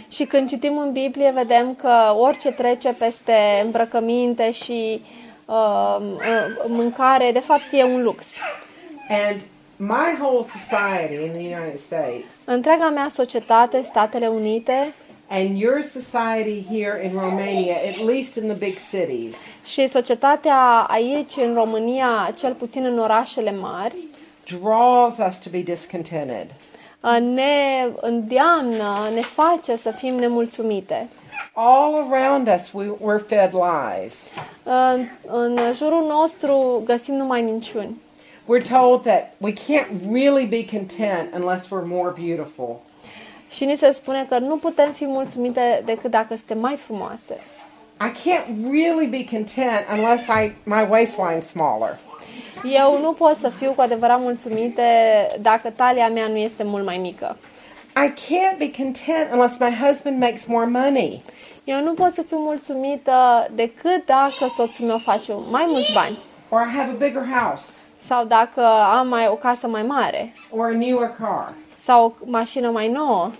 Și 0.08 0.24
când 0.24 0.48
citim 0.48 0.78
în 0.78 0.92
Biblie, 0.92 1.30
vedem 1.34 1.74
că 1.74 2.14
orice 2.18 2.50
trece 2.50 2.92
peste 2.98 3.34
îmbrăcăminte 3.64 4.50
și 4.50 5.02
uh, 5.44 5.96
uh, 6.00 6.20
mâncare, 6.66 7.30
de 7.32 7.38
fapt, 7.38 7.72
e 7.72 7.84
un 7.84 8.02
lux. 8.02 8.26
And 9.08 9.40
my 9.76 10.16
whole 10.20 10.42
society 10.42 11.24
in 11.24 11.32
the 11.32 11.42
United 11.54 11.78
States 11.78 12.32
Întreaga 12.44 12.88
mea 12.88 13.08
societate, 13.08 13.82
Statele 13.82 14.26
Unite 14.26 14.94
and 15.28 15.58
your 15.58 15.82
society 15.82 16.64
here 16.70 17.00
in 17.04 17.12
Romania, 17.12 17.74
at 17.88 17.98
least 18.04 18.36
in 18.36 18.42
the 18.46 18.56
big 18.56 18.76
cities, 18.90 19.36
și 19.64 19.86
societatea 19.86 20.86
aici, 20.88 21.36
în 21.36 21.54
România, 21.54 22.32
cel 22.38 22.52
puțin 22.52 22.84
în 22.84 22.98
orașele 22.98 23.52
mari, 23.52 23.94
draws 24.60 25.16
us 25.28 25.38
to 25.38 25.50
be 25.50 25.62
discontented. 25.62 26.46
uh, 27.00 27.16
ne 27.20 27.88
îndeamnă, 28.00 29.08
ne 29.14 29.20
face 29.20 29.76
să 29.76 29.90
fim 29.90 30.14
nemulțumite. 30.14 31.08
All 31.52 32.12
around 32.12 32.48
us, 32.56 32.72
we, 32.72 32.86
we're 32.86 33.26
fed 33.26 33.52
lies. 33.52 34.14
În, 34.62 35.06
în 35.26 35.58
jurul 35.74 36.06
nostru 36.08 36.82
găsim 36.84 37.14
numai 37.14 37.40
minciuni. 37.40 37.96
We're 38.46 38.68
told 38.78 39.04
that 39.04 39.34
we 39.38 39.52
can't 39.52 39.88
really 40.10 40.46
be 40.46 40.62
content 40.64 41.34
unless 41.34 41.70
we're 41.70 41.86
more 41.86 42.10
beautiful. 42.10 42.80
Și 43.50 43.64
ni 43.64 43.76
se 43.76 43.90
spune 43.90 44.26
că 44.28 44.38
nu 44.38 44.56
putem 44.56 44.92
fi 44.92 45.06
mulțumite 45.06 45.82
decât 45.84 46.10
dacă 46.10 46.36
suntem 46.36 46.58
mai 46.58 46.76
frumoase. 46.76 47.40
I 48.00 48.10
can't 48.28 48.70
really 48.70 49.06
be 49.06 49.24
content 49.36 49.86
unless 49.92 50.26
I 50.26 50.52
my 50.62 50.86
waistline's 50.90 51.46
smaller. 51.46 51.98
Eu 52.64 53.00
nu 53.00 53.12
pot 53.12 53.36
să 53.36 53.48
fiu 53.48 53.72
cu 53.72 53.80
adevărat 53.80 54.20
mulțumite 54.20 54.82
dacă 55.40 55.70
talia 55.70 56.08
mea 56.08 56.26
nu 56.26 56.36
este 56.36 56.62
mult 56.62 56.84
mai 56.84 56.98
mică. 56.98 57.36
I 57.96 58.10
can't 58.10 58.58
be 58.58 58.70
content 58.70 59.32
unless 59.32 59.58
my 59.58 59.76
husband 59.86 60.20
makes 60.20 60.46
more 60.46 60.66
money. 60.66 61.22
Eu 61.64 61.82
nu 61.82 61.92
pot 61.92 62.14
să 62.14 62.22
fiu 62.22 62.38
mulțumită 62.38 63.48
decât 63.54 64.06
dacă 64.06 64.46
soțul 64.56 64.86
meu 64.86 64.98
face 64.98 65.32
mai 65.50 65.64
mulți 65.66 65.92
bani 65.92 66.18
Or 66.48 66.60
I 66.60 66.76
have 66.76 66.90
a 66.90 66.96
bigger 67.06 67.24
house. 67.40 67.83
Sau 67.96 68.24
dacă 68.24 68.60
am 68.98 69.08
mai 69.08 69.26
o 69.28 69.34
casă 69.34 69.66
mai 69.66 69.82
mare 69.82 70.32
Or 70.50 70.66
a 70.66 70.76
newer 70.76 71.10
car. 71.20 71.52
sau 71.74 72.04
o 72.04 72.12
mașină 72.30 72.70
mai 72.70 72.88
nouă. 72.88 73.30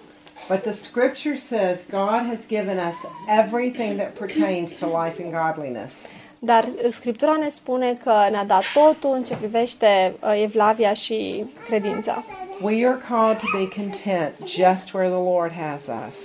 But 0.49 0.63
the 0.63 0.73
scripture 0.73 1.37
says 1.37 1.79
God 1.91 2.27
has 2.29 2.39
given 2.49 2.79
us 2.89 2.97
everything 3.39 3.97
that 3.99 4.11
pertains 4.19 4.73
to 4.79 4.87
life 5.05 5.23
and 5.25 5.33
godliness. 5.33 5.95
Dar 6.39 6.65
Scriptura 6.91 7.37
ne 7.37 7.49
spune 7.49 7.99
că 8.05 8.27
ne-a 8.31 8.45
dat 8.45 8.63
totul 8.75 9.13
în 9.15 9.23
ce 9.25 9.35
privește 9.35 10.15
uh, 10.21 10.41
evlavia 10.43 10.93
și 10.93 11.45
credința. 11.67 12.25
We 12.63 12.87
are 12.87 12.99
called 13.09 13.39
to 13.39 13.59
be 13.59 13.69
content 13.81 14.33
just 14.47 14.93
where 14.93 15.09
the 15.09 15.23
Lord 15.23 15.53
has 15.53 15.83
us. 16.09 16.19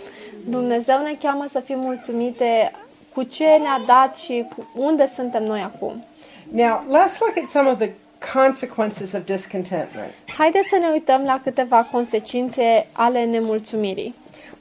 Dumnezeu 0.45 1.01
ne 1.01 1.13
cheamă 1.21 1.45
să 1.49 1.59
fim 1.59 1.79
mulțumite 1.79 2.71
cu 3.13 3.23
ce 3.23 3.43
ne-a 3.43 3.79
dat 3.87 4.15
și 4.17 4.45
cu 4.55 4.67
unde 4.75 5.11
suntem 5.15 5.43
noi 5.43 5.61
acum. 5.61 6.05
Now, 6.51 6.79
let's 6.79 7.19
look 7.19 7.37
at 7.43 7.49
some 7.49 7.69
of 7.69 7.77
the 7.77 7.89
consequences 8.33 9.13
of 9.13 9.25
discontentment. 9.25 10.13
Haideți 10.37 10.67
să 10.67 10.77
ne 10.79 10.87
uităm 10.91 11.23
la 11.23 11.39
câteva 11.43 11.87
consecințe 11.91 12.87
ale 12.91 13.25
nemulțumirii. 13.25 14.15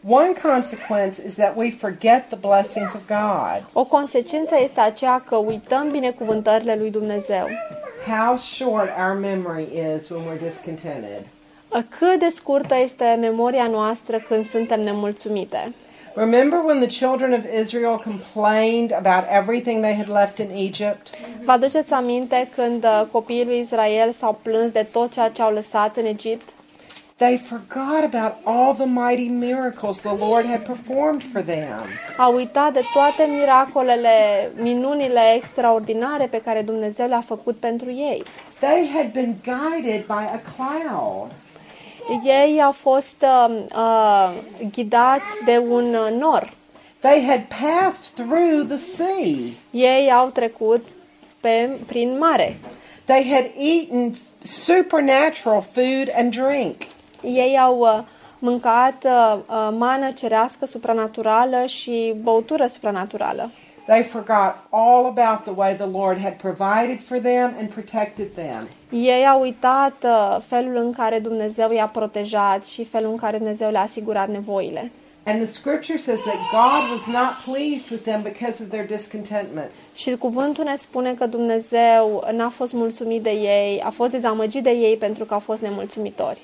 One 0.09 0.33
consequence 0.43 1.23
is 1.27 1.35
that 1.35 1.57
we 1.57 1.71
forget 1.71 2.29
the 2.29 2.37
blessings 2.37 2.95
of 2.95 3.07
God. 3.07 3.65
O 3.73 3.85
consecință 3.85 4.55
este 4.63 4.81
aceea 4.81 5.21
că 5.29 5.37
uităm 5.37 5.91
binecuvântările 5.91 6.77
lui 6.79 6.91
Dumnezeu. 6.91 7.47
How 8.07 8.37
short 8.37 8.91
our 9.07 9.19
memory 9.19 9.63
is 9.63 10.09
when 10.09 10.23
we're 10.25 10.43
discontented. 10.43 11.27
Cât 11.89 12.19
de 12.19 12.29
scurtă 12.29 12.77
este 12.77 13.17
memoria 13.21 13.67
noastră 13.67 14.19
când 14.29 14.49
suntem 14.49 14.81
nemulțumite. 14.81 15.73
Remember 16.19 16.61
when 16.61 16.81
the 16.81 16.89
children 16.89 17.33
of 17.33 17.47
Israel 17.47 17.97
complained 17.97 18.91
about 18.91 19.25
everything 19.29 19.83
they 19.83 19.95
had 19.95 20.09
left 20.09 20.41
in 20.41 20.51
Egypt? 20.51 21.11
Vă 21.45 21.53
aduceți 21.53 21.93
aminte 21.93 22.49
când 22.55 22.85
uh, 22.85 23.03
copiii 23.11 23.45
lui 23.45 23.59
Israel 23.59 24.13
s-au 24.13 24.39
plâns 24.43 24.73
de 24.73 24.87
tot 24.93 25.13
ceea 25.13 25.29
ce 25.29 25.43
au 25.43 25.53
lăsat 25.53 25.97
în 25.97 26.05
Egipt? 26.05 26.49
They 27.17 27.37
forgot 27.37 28.15
about 28.15 28.33
all 28.45 28.75
the 28.75 28.87
mighty 28.87 29.29
miracles 29.29 30.01
the 30.01 30.17
Lord 30.17 30.47
had 30.47 30.63
performed 30.63 31.23
for 31.33 31.41
them. 31.41 31.81
Au 32.17 32.35
uitat 32.35 32.73
de 32.73 32.83
toate 32.93 33.25
miracolele, 33.25 34.51
minunile 34.57 35.21
extraordinare 35.37 36.27
pe 36.27 36.41
care 36.41 36.63
Dumnezeu 36.63 37.07
le-a 37.07 37.21
făcut 37.21 37.57
pentru 37.57 37.91
ei. 37.91 38.23
They 38.59 38.89
had 38.95 39.13
been 39.13 39.37
guided 39.45 40.07
by 40.07 40.25
a 40.33 40.41
cloud. 40.57 41.31
Ei 42.25 42.63
au 42.63 42.73
fost 42.73 43.17
uh, 43.23 43.57
uh, 43.75 44.31
ghidați 44.73 45.45
de 45.45 45.63
un 45.69 45.95
uh, 45.95 46.19
nor. 46.19 46.53
They 47.01 47.25
had 47.25 47.41
passed 47.49 48.15
through 48.15 48.67
the 48.67 48.77
sea. 48.77 49.53
Ei 49.71 50.13
au 50.13 50.29
trecut 50.29 50.89
pe, 51.41 51.79
prin 51.87 52.19
mare. 52.19 52.59
They 53.05 53.29
had 53.29 53.51
eaten 53.57 54.15
supernatural 54.43 55.61
food 55.61 56.13
and 56.17 56.37
drink. 56.37 56.77
Ei 57.23 57.59
au 57.59 57.79
uh, 57.79 57.99
mâncat 58.39 59.05
uh, 59.05 59.39
uh, 59.49 59.69
mană 59.79 60.11
cerească 60.11 60.67
supranaturală 60.67 61.67
și 61.67 62.15
băutură 62.23 62.67
supranaturală. 62.67 63.51
They 63.89 64.03
forgot 64.03 64.67
all 64.71 65.07
about 65.07 65.45
the 65.45 65.55
way 65.57 65.75
the 65.75 65.87
Lord 65.87 66.19
had 66.19 66.35
provided 66.39 67.01
for 67.01 67.19
them 67.19 67.55
and 67.59 67.71
protected 67.71 68.35
them. 68.35 68.69
Ei 68.91 69.27
au 69.27 69.41
uitat 69.41 70.05
uh, 70.05 70.37
felul 70.47 70.77
în 70.77 70.93
care 70.93 71.19
Dumnezeu 71.19 71.73
i-a 71.73 71.87
protejat 71.87 72.67
și 72.67 72.85
felul 72.85 73.11
în 73.11 73.17
care 73.17 73.37
Dumnezeu 73.37 73.71
le-a 73.71 73.81
asigurat 73.81 74.29
nevoile. 74.29 74.91
And 75.25 75.37
the 75.37 75.47
scripture 75.47 75.99
says 75.99 76.21
that 76.21 76.39
God 76.51 76.91
was 76.91 77.07
not 77.07 77.55
pleased 77.55 77.91
with 77.91 78.03
them 78.03 78.23
because 78.23 78.63
of 78.63 78.69
their 78.69 78.87
discontentment. 78.87 79.71
Și 79.95 80.17
cuvântul 80.17 80.65
ne 80.65 80.77
spune 80.77 81.15
că 81.15 81.27
Dumnezeu 81.27 82.25
n-a 82.33 82.49
fost 82.49 82.73
mulțumit 82.73 83.23
de 83.23 83.31
ei, 83.31 83.83
a 83.85 83.91
fost 83.91 84.11
dezamăgit 84.11 84.63
de 84.63 84.71
ei 84.71 84.97
pentru 84.97 85.25
că 85.25 85.35
au 85.35 85.41
fost 85.41 85.63
nemulțumitori. 85.63 86.39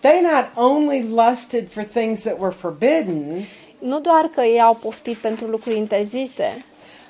They 0.00 0.20
not 0.20 0.66
only 0.70 1.08
lusted 1.08 1.70
for 1.70 1.82
things 1.82 2.20
that 2.20 2.36
were 2.38 2.54
forbidden, 2.54 3.46
Nu 3.78 4.00
doar 4.00 4.30
că 4.34 4.40
ei 4.40 4.60
au 4.60 4.74
poftit 4.74 5.16
pentru 5.16 5.46
lucruri 5.46 5.76
interzise, 5.76 6.64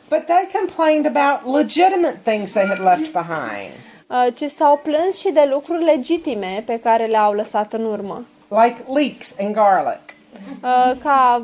but 0.09 0.27
they 0.27 0.47
complained 0.61 1.07
about 1.17 1.47
legitimate 1.55 2.17
things 2.25 2.53
they 2.53 2.67
had 2.67 2.79
left 2.79 3.13
behind, 3.13 3.71
uh, 4.07 4.27
ci 4.35 4.51
s-au 4.51 4.81
plâns 4.83 5.19
și 5.19 5.31
de 5.33 5.49
lucruri 5.51 5.85
legitime 5.85 6.63
pe 6.67 6.81
care 6.81 7.05
le-au 7.05 7.33
lăsat 7.33 7.73
în 7.73 7.85
urmă, 7.85 8.27
like 8.49 8.85
leeks 8.95 9.35
and 9.41 9.55
garlic. 9.55 10.01
uh, 10.63 10.93
ca 11.03 11.43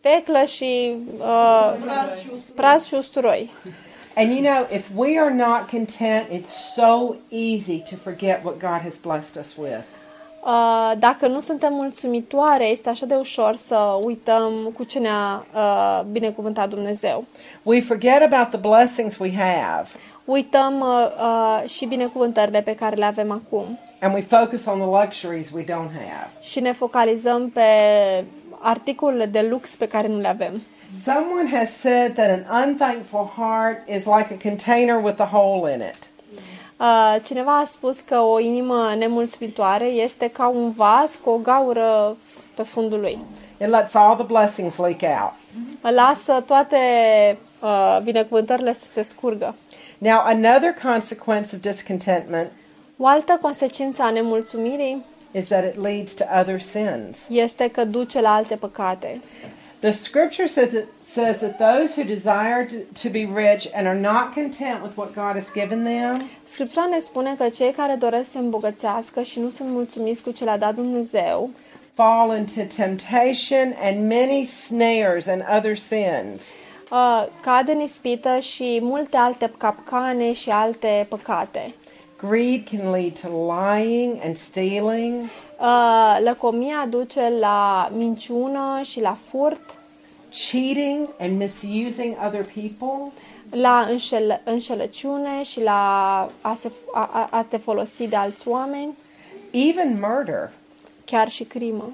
sfeclă 0.00 0.44
și 0.44 0.96
uh, 1.18 1.72
praz 2.54 2.86
și 2.86 2.94
usturoi. 2.94 3.50
And 4.18 4.30
you 4.30 4.40
know, 4.40 4.66
if 4.70 4.86
we 4.94 5.18
are 5.18 5.34
not 5.34 5.68
content, 5.70 6.26
it's 6.30 6.74
so 6.74 7.14
easy 7.28 7.82
to 7.90 7.96
forget 8.02 8.40
what 8.44 8.58
God 8.58 8.80
has 8.82 8.96
blessed 9.02 9.36
us 9.42 9.56
with. 9.56 9.84
Uh, 10.46 10.92
dacă 10.98 11.26
nu 11.26 11.40
suntem 11.40 11.72
mulțumitoare, 11.72 12.66
este 12.66 12.88
așa 12.88 13.06
de 13.06 13.14
ușor 13.14 13.56
să 13.56 13.76
uităm 14.02 14.52
cu 14.74 14.84
ce 14.84 14.98
ne-a 14.98 15.46
uh, 15.54 16.02
binecuvântat 16.10 16.68
Dumnezeu. 16.68 17.24
We 17.62 17.80
forget 17.80 18.32
about 18.32 18.48
the 18.48 18.58
blessings 18.68 19.18
we 19.18 19.32
have, 19.36 19.88
Uităm 20.24 20.80
uh, 20.80 21.08
uh, 21.20 21.68
și 21.68 21.86
binecuvântările 21.86 22.60
pe 22.60 22.74
care 22.74 22.96
le 22.96 23.04
avem 23.04 23.30
acum 23.30 23.78
and 24.00 24.14
we 24.14 24.20
focus 24.20 24.66
on 24.66 24.78
the 24.78 24.86
luxuries 24.86 25.50
we 25.50 25.62
don't 25.64 25.92
have. 25.92 26.30
și 26.40 26.60
ne 26.60 26.72
focalizăm 26.72 27.48
pe 27.48 27.62
articolele 28.60 29.26
de 29.26 29.46
lux 29.50 29.76
pe 29.76 29.88
care 29.88 30.08
nu 30.08 30.20
le 30.20 30.28
avem. 30.28 30.62
Someone 31.04 31.48
has 31.58 31.70
said 31.70 32.14
that 32.14 32.28
an 32.48 32.68
unthankful 32.68 33.32
heart 33.36 33.88
is 33.88 34.04
like 34.04 34.38
a 34.40 34.48
container 34.48 35.02
with 35.02 35.20
a 35.20 35.28
hole 35.32 35.72
in 35.72 35.80
it. 35.80 36.15
Uh, 36.78 37.16
cineva 37.22 37.58
a 37.58 37.64
spus 37.64 38.00
că 38.00 38.18
o 38.18 38.38
inimă 38.40 38.94
nemulțumitoare 38.98 39.84
este 39.84 40.28
ca 40.28 40.48
un 40.48 40.72
vas 40.72 41.16
cu 41.24 41.30
o 41.30 41.36
gaură 41.36 42.16
pe 42.54 42.62
fundul 42.62 43.00
lui. 43.00 43.18
It 43.60 43.66
lets 43.66 43.94
all 43.94 44.14
the 44.14 44.24
blessings 44.24 44.76
leak 44.76 45.00
out. 45.02 45.32
Lasă 45.94 46.42
toate 46.46 46.76
uh, 47.60 47.98
binecuvântările 48.02 48.72
să 48.72 48.84
se 48.90 49.02
scurgă. 49.02 49.54
Now, 49.98 50.20
another 50.24 50.74
consequence 50.82 51.56
of 51.56 51.60
discontentment 51.60 52.50
O 52.98 53.06
altă 53.06 53.38
consecință 53.40 54.02
a 54.02 54.10
nemulțumirii 54.10 55.04
is 55.30 55.46
that 55.46 55.64
it 55.64 55.82
leads 55.82 56.12
to 56.12 56.24
other 56.40 56.60
sins. 56.60 57.16
este 57.28 57.70
că 57.70 57.84
duce 57.84 58.20
la 58.20 58.34
alte 58.34 58.56
păcate. 58.56 59.20
The 59.86 59.92
scripture 59.92 60.48
says 60.48 60.70
that, 60.72 60.86
says 61.00 61.36
that 61.42 61.60
those 61.60 61.94
who 61.94 62.02
desire 62.02 62.66
to, 62.72 62.78
to 63.02 63.08
be 63.08 63.24
rich 63.24 63.68
and 63.72 63.86
are 63.86 64.00
not 64.10 64.34
content 64.34 64.82
with 64.82 64.94
what 64.98 65.14
God 65.14 65.36
has 65.36 65.48
given 65.60 65.84
them 65.84 66.28
Scriptura 66.44 66.86
ne 66.86 67.00
spune 67.00 67.34
că 67.38 67.48
cei 67.48 67.72
care 67.72 67.94
doresc 67.94 68.24
să 68.24 68.30
se 68.30 68.38
îmbogățească 68.38 69.22
și 69.22 69.40
nu 69.40 69.50
sunt 69.50 69.68
mulțumiți 69.70 70.22
cu 70.22 70.30
ce 70.30 70.44
le-a 70.44 70.58
dat 70.58 70.74
Dumnezeu, 70.74 71.50
fall 71.94 72.36
into 72.36 72.60
temptation 72.76 73.74
and 73.82 74.08
many 74.08 74.44
snares 74.44 75.26
and 75.26 75.42
other 75.56 75.76
sins. 75.76 76.42
uh, 76.90 77.26
cad 77.40 77.68
în 77.68 77.80
ispită 77.80 78.38
și 78.38 78.78
multe 78.82 79.16
alte 79.16 79.52
capcane 79.58 80.32
și 80.32 80.50
alte 80.50 81.06
păcate. 81.08 81.74
Greed 82.18 82.62
can 82.70 82.90
lead 82.90 83.20
to 83.20 83.28
lying 83.28 84.18
and 84.24 84.36
stealing. 84.36 85.14
Uh, 85.60 86.18
lăcomia 86.24 86.86
duce 86.90 87.32
la 87.40 87.90
minciună 87.96 88.80
și 88.84 89.00
la 89.00 89.16
furt, 89.24 89.60
cheating 90.50 91.08
and 91.18 91.38
misusing 91.38 92.16
other 92.26 92.44
people, 92.54 93.12
la 93.50 93.86
înșel- 93.90 94.40
înșelăciune 94.44 95.42
și 95.42 95.62
la 95.62 95.80
a, 96.40 96.56
se, 96.60 96.70
a, 96.94 97.10
a- 97.12 97.28
a 97.30 97.42
te 97.48 97.56
folosi 97.56 98.06
de 98.06 98.16
alți 98.16 98.48
oameni, 98.48 98.96
even 99.50 99.98
murder. 100.00 100.50
chiar 101.04 101.28
și 101.30 101.44
crimă. 101.44 101.92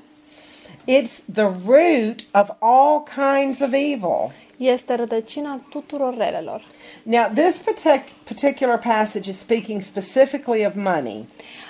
It's 0.84 1.20
the 1.34 1.48
root 1.66 2.20
of 2.34 2.48
all 2.58 3.02
kinds 3.14 3.60
of 3.60 3.68
evil. 3.72 4.32
Este 4.56 4.94
rădăcina 4.94 5.60
tuturor 5.70 6.16
relelor. 6.16 6.64
Now, 7.02 7.26
this 7.34 7.62
partic- 7.62 8.24
particular 8.24 8.78
passage 8.78 9.30
is 9.30 9.38
speaking 9.38 9.80
specifically 9.82 10.66
of 10.66 10.72
money, 10.74 11.24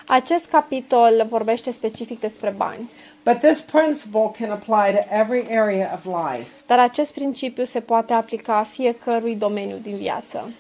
Acest 0.07 0.47
capitol 0.51 1.27
vorbește 1.29 1.71
specific 1.71 2.21
despre 2.21 2.55
bani, 2.57 2.91
but 3.25 3.39
this 3.39 3.61
principle 3.61 4.31
can 4.39 4.51
apply 4.51 4.99
to 4.99 5.15
every 5.15 5.45
area 5.57 5.91
of 5.95 6.05
life. 6.05 6.49
dar 6.67 6.79
acest 6.79 7.13
principiu 7.13 7.65
se 7.65 7.81
poate 7.81 8.13
aplica 8.13 8.63
fiecărui 8.71 9.35
domeniu 9.35 9.77
din 9.83 9.97
viață. 9.97 10.51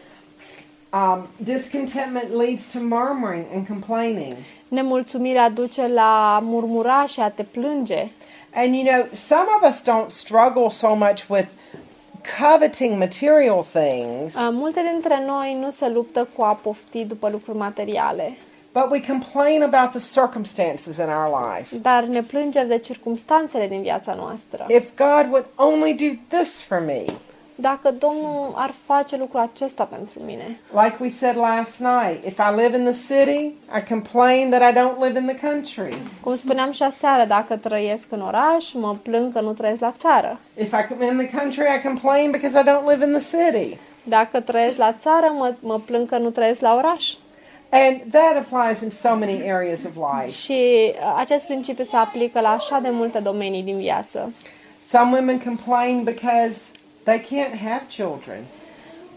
Um, 0.92 1.26
discontentment 1.36 2.28
leads 2.36 2.66
to 2.66 2.78
murmuring 2.80 3.44
and 3.54 3.66
complaining. 3.66 4.34
Nemulțumirea 4.68 5.48
duce 5.50 5.86
la 5.86 6.40
murmura 6.42 7.06
și 7.06 7.20
a 7.20 7.30
te 7.30 7.42
plânge. 7.42 8.08
And 8.54 8.74
you 8.74 8.84
know, 8.84 9.06
some 9.12 9.46
of 9.60 9.70
us 9.70 9.82
don't 9.82 10.10
struggle 10.10 10.68
so 10.68 10.94
much 10.94 11.22
with 11.28 11.46
coveting 12.40 12.98
material 12.98 13.64
things, 13.72 14.34
Uh, 14.34 14.48
Multe 14.52 14.80
dintre 14.92 15.24
noi 15.26 15.56
nu 15.60 15.70
se 15.70 15.88
luptă 15.88 16.28
cu 16.36 16.42
a 16.42 16.54
pofti 16.62 17.04
după 17.04 17.28
lucruri 17.28 17.58
materiale, 17.58 18.32
but 18.72 18.90
we 18.90 19.00
complain 19.00 19.62
about 19.62 19.90
the 19.90 20.20
circumstances 20.20 20.96
in 20.96 21.08
our 21.08 21.30
life. 21.54 21.76
dar 21.76 22.02
ne 22.04 22.22
plângem 22.22 22.66
de 22.66 22.78
circumstanțele 22.78 23.66
din 23.68 23.82
viața 23.82 24.14
noastră. 24.14 24.66
If 24.68 24.90
God 24.96 25.26
would 25.30 25.46
only 25.56 25.94
do 25.94 26.36
this 26.36 26.62
for 26.62 26.82
me, 26.86 27.04
Dacă 27.54 27.90
Domnul 27.98 28.52
ar 28.54 28.72
face 28.86 29.16
lucrul 29.16 29.40
acesta 29.40 29.84
pentru 29.84 30.20
mine, 30.26 30.60
like 30.82 30.96
we 31.00 31.08
said 31.10 31.36
last 31.36 31.78
night, 31.78 32.24
if 32.26 32.38
I 32.38 32.54
live 32.62 32.76
in 32.76 32.84
the 32.84 33.14
city, 33.14 33.54
I 33.78 33.82
complain 33.88 34.50
that 34.50 34.70
I 34.70 34.78
don't 34.78 34.98
live 35.06 35.18
in 35.18 35.26
the 35.26 35.48
country. 35.48 35.96
cum 36.20 36.34
spuneam 36.34 36.70
și 36.72 36.82
aseară, 36.82 37.24
dacă 37.24 37.56
trăiesc 37.56 38.06
în 38.10 38.20
oraș, 38.20 38.72
mă 38.72 38.96
plâng 39.02 39.32
că 39.32 39.40
nu 39.40 39.52
trăiesc 39.52 39.80
la 39.80 39.94
țară. 39.98 40.38
If 40.54 40.72
I 40.72 40.86
come 40.88 41.06
in 41.06 41.16
the 41.16 41.38
country, 41.38 41.64
I 41.78 41.86
complain 41.86 42.30
because 42.30 42.58
I 42.60 42.62
don't 42.62 42.88
live 42.90 43.04
in 43.04 43.12
the 43.18 43.36
city. 43.36 43.78
Dacă 44.04 44.40
trăiesc 44.40 44.76
la 44.76 44.92
țară, 45.00 45.32
mă, 45.38 45.54
mă 45.60 45.80
plâng 45.86 46.08
că 46.08 46.16
nu 46.18 46.30
trăiesc 46.30 46.60
la 46.60 46.74
oraș. 46.74 47.12
And 47.74 48.12
that 48.12 48.36
applies 48.36 48.82
in 48.82 48.90
so 48.90 49.16
many 49.16 49.48
areas 49.50 49.84
of 49.84 49.96
life. 49.96 50.30
Și 50.30 50.92
uh, 50.92 51.14
acest 51.16 51.46
principiu 51.46 51.84
se 51.84 51.96
aplică 51.96 52.40
la 52.40 52.48
așa 52.48 52.78
de 52.78 52.88
multe 52.90 53.18
domenii 53.18 53.62
din 53.62 53.76
viață. 53.76 54.32
Some 54.88 55.16
women 55.16 55.38
complain 55.38 56.02
because 56.02 56.60
they 57.02 57.18
can't 57.18 57.58
have 57.64 57.82
children. 57.88 58.38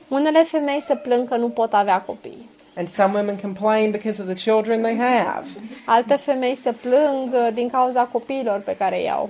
Unele 0.08 0.44
femei 0.44 0.82
se 0.82 0.96
plâng 0.96 1.30
că 1.30 1.36
nu 1.36 1.50
pot 1.50 1.74
avea 1.74 2.02
copii. 2.02 2.50
And 2.78 2.88
some 2.88 3.18
women 3.18 3.38
complain 3.38 3.92
because 3.92 4.22
of 4.22 4.28
the 4.28 4.52
children 4.52 4.82
they 4.82 4.98
have. 4.98 5.48
Alte 5.86 6.16
femei 6.16 6.56
se 6.56 6.72
plâng 6.72 7.34
uh, 7.34 7.48
din 7.54 7.70
cauza 7.70 8.04
copiilor 8.04 8.60
pe 8.60 8.76
care 8.76 9.02
îi 9.02 9.12
au. 9.12 9.30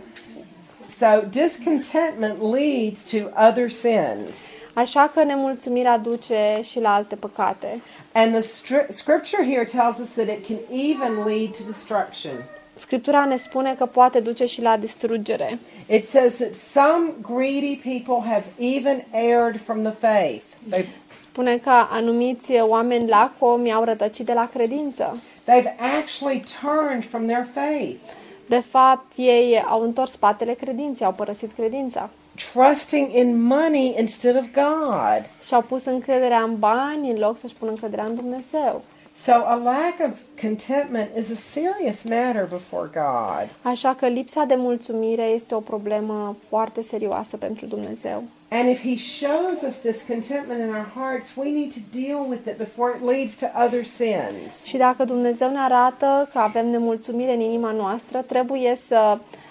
So 0.98 1.06
discontentment 1.30 2.42
leads 2.42 3.12
to 3.12 3.18
other 3.50 3.70
sins. 3.70 4.36
Așa 4.74 5.12
că 5.14 5.24
nemulțumirea 5.24 5.98
duce 5.98 6.60
și 6.64 6.80
la 6.80 6.94
alte 6.94 7.16
păcate. 7.16 7.82
And 8.16 8.32
the 8.34 8.42
stri- 8.42 8.92
scripture 8.92 9.44
here 9.44 9.66
tells 9.66 10.00
us 10.00 10.14
that 10.14 10.28
it 10.28 10.46
can 10.48 10.58
even 10.72 11.26
lead 11.26 11.52
to 11.58 11.64
destruction. 11.68 12.32
Scriptura 12.78 13.26
ne 13.26 13.38
spune 13.38 13.76
că 13.78 13.86
poate 13.86 14.20
duce 14.20 14.46
și 14.46 14.62
la 14.62 14.78
distrugere. 14.78 15.60
It 15.90 16.08
says 16.08 16.34
that 16.38 16.54
some 16.54 17.12
greedy 17.22 17.76
people 17.76 18.30
have 18.32 18.44
even 18.60 19.04
erred 19.12 19.60
from 19.62 19.84
the 19.84 19.92
faith. 19.92 20.44
They've, 20.72 20.90
Spune 21.12 21.58
că 21.58 21.70
anumiți 21.90 22.52
oameni 22.60 23.08
lacomi 23.08 23.74
au 23.74 23.84
rătăcit 23.84 24.26
de 24.26 24.34
la 24.34 24.50
credință. 24.54 25.22
they've 25.46 25.76
actually 26.00 26.44
turned 26.62 27.06
from 27.06 27.26
their 27.26 27.48
faith, 27.54 28.00
De 28.48 28.60
fapt, 28.60 29.12
ei 29.16 29.64
au 29.68 29.82
întors 29.82 30.12
spatele 30.12 30.54
credinței, 30.54 31.06
au 31.06 31.12
părăsit 31.12 31.52
credința 31.56 32.10
trusting 32.54 33.14
in 33.14 33.44
money 33.44 33.96
instead 34.00 34.36
of 34.36 34.46
God. 34.54 35.30
și 35.46 35.54
au 35.54 35.62
pus 35.62 35.86
încrederea 35.86 36.42
în 36.42 36.60
bani 36.60 37.10
în 37.10 37.18
loc 37.18 37.38
să-și 37.38 37.56
pună 37.56 37.72
încrederea 37.72 38.06
în 38.06 38.16
Dumnezeu. 38.16 38.82
So 39.18 39.32
a 39.32 39.56
lack 39.56 40.02
of 40.02 40.20
contentment 40.42 41.10
is 41.16 41.32
a 41.32 41.36
serious 41.36 42.04
matter 42.04 42.46
before 42.50 42.90
God. 42.94 43.50
Așa 43.62 43.94
că 43.94 44.08
lipsa 44.08 44.44
de 44.44 44.56
mulțumire 44.56 45.22
este 45.24 45.56
o 45.56 45.60
problemă 45.60 46.36
foarte 46.48 46.82
serioasă 46.82 47.38
pentru 47.38 47.66
Dumnezeu. 47.66 48.24
And 48.50 48.70
if 48.70 48.82
He 48.82 48.98
shows 48.98 49.62
us 49.68 49.82
discontentment 49.82 50.60
in 50.60 50.70
our 50.70 50.92
hearts, 50.96 51.36
we 51.36 51.52
need 51.52 51.74
to 51.74 51.80
deal 52.00 52.26
with 52.30 52.48
it 52.48 52.58
before 52.58 52.94
it 52.98 53.06
leads 53.06 53.36
to 53.36 53.46
other 53.66 53.84
sins. 53.84 54.64
Și 54.64 54.78
dacă 54.78 55.04
Dumnezeu 55.04 55.50
ne 55.50 55.60
arată 55.60 56.30
că 56.34 56.40
avem 56.40 56.70
nemulțumire 56.70 57.34
în 57.34 57.40
inima 57.40 57.72
noastră, 57.72 58.22
trebuie 58.22 58.76
să 58.76 59.18
uh, 59.20 59.44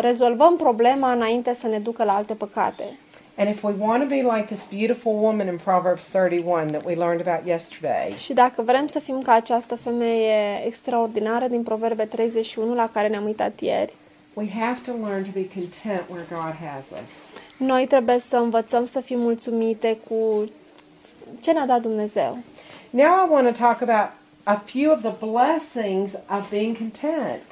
rezolvăm 0.00 0.56
problema 0.56 1.12
înainte 1.12 1.54
să 1.54 1.66
ne 1.66 1.78
ducă 1.78 2.04
la 2.04 2.14
alte 2.16 2.34
păcate. 2.34 2.84
And 3.38 3.48
if 3.48 3.62
we 3.62 3.74
want 3.78 4.02
to 4.02 4.08
be 4.08 4.22
like 4.36 4.44
this 4.54 4.66
beautiful 4.70 5.12
woman 5.12 5.46
in 5.46 5.58
Proverbs 5.64 6.04
31 6.04 6.66
that 6.70 6.84
we 6.84 6.94
learned 6.94 7.26
about 7.28 7.46
yesterday, 7.46 8.14
Și 8.16 8.32
dacă 8.32 8.62
vrem 8.62 8.86
să 8.86 8.98
fim 8.98 9.22
ca 9.22 9.32
această 9.32 9.76
femeie 9.76 10.62
extraordinară 10.66 11.46
din 11.46 11.62
Proverbe 11.62 12.04
31 12.04 12.74
la 12.74 12.88
care 12.92 13.08
ne-am 13.08 13.24
uitat 13.24 13.60
ieri, 13.60 13.94
we 14.34 14.46
have 14.60 14.78
to 14.86 14.92
learn 15.06 15.22
to 15.24 15.30
be 15.32 15.46
content 15.54 16.02
where 16.10 16.26
God 16.30 16.54
has 16.72 16.90
us. 17.02 17.10
noi 17.56 17.86
trebuie 17.86 18.18
să 18.18 18.36
învățăm 18.36 18.84
să 18.84 19.00
fim 19.00 19.18
mulțumite 19.20 19.98
cu 20.08 20.50
ce 21.40 21.52
ne-a 21.52 21.66
dat 21.66 21.80
Dumnezeu. 21.80 22.38
Now 22.90 23.26
I 23.26 23.30
want 23.30 23.46
to 23.56 23.64
talk 23.64 23.80
about 23.82 24.10
a 24.44 24.54
few 24.64 24.92
of 24.92 25.00
the 25.00 25.26
blessings 25.26 26.14
of 26.14 26.50
being 26.50 26.76
content. 26.76 27.42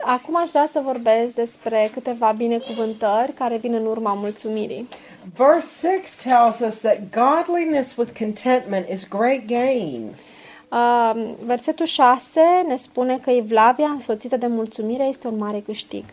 Acum 0.00 0.36
aș 0.36 0.48
vrea 0.48 0.68
să 0.72 0.80
vorbesc 0.84 1.34
despre 1.34 1.90
câteva 1.92 2.34
binecuvântări 2.36 3.32
care 3.32 3.56
vin 3.56 3.74
în 3.74 3.86
urma 3.86 4.12
mulțumirii. 4.12 4.88
Verse 5.36 6.00
6 6.04 6.28
tells 6.28 6.72
us 6.72 6.80
that 6.80 6.98
godliness 7.10 7.96
with 7.96 8.18
contentment 8.18 8.88
is 8.88 9.08
great 9.08 9.44
gain. 9.46 10.14
Uh, 10.68 11.34
versetul 11.44 11.86
6 11.86 12.40
ne 12.66 12.76
spune 12.76 13.18
că 13.18 13.30
evlavia 13.30 13.88
însoțită 13.88 14.36
de 14.36 14.46
mulțumire 14.46 15.04
este 15.04 15.26
un 15.26 15.38
mare 15.38 15.62
câștig. 15.66 16.04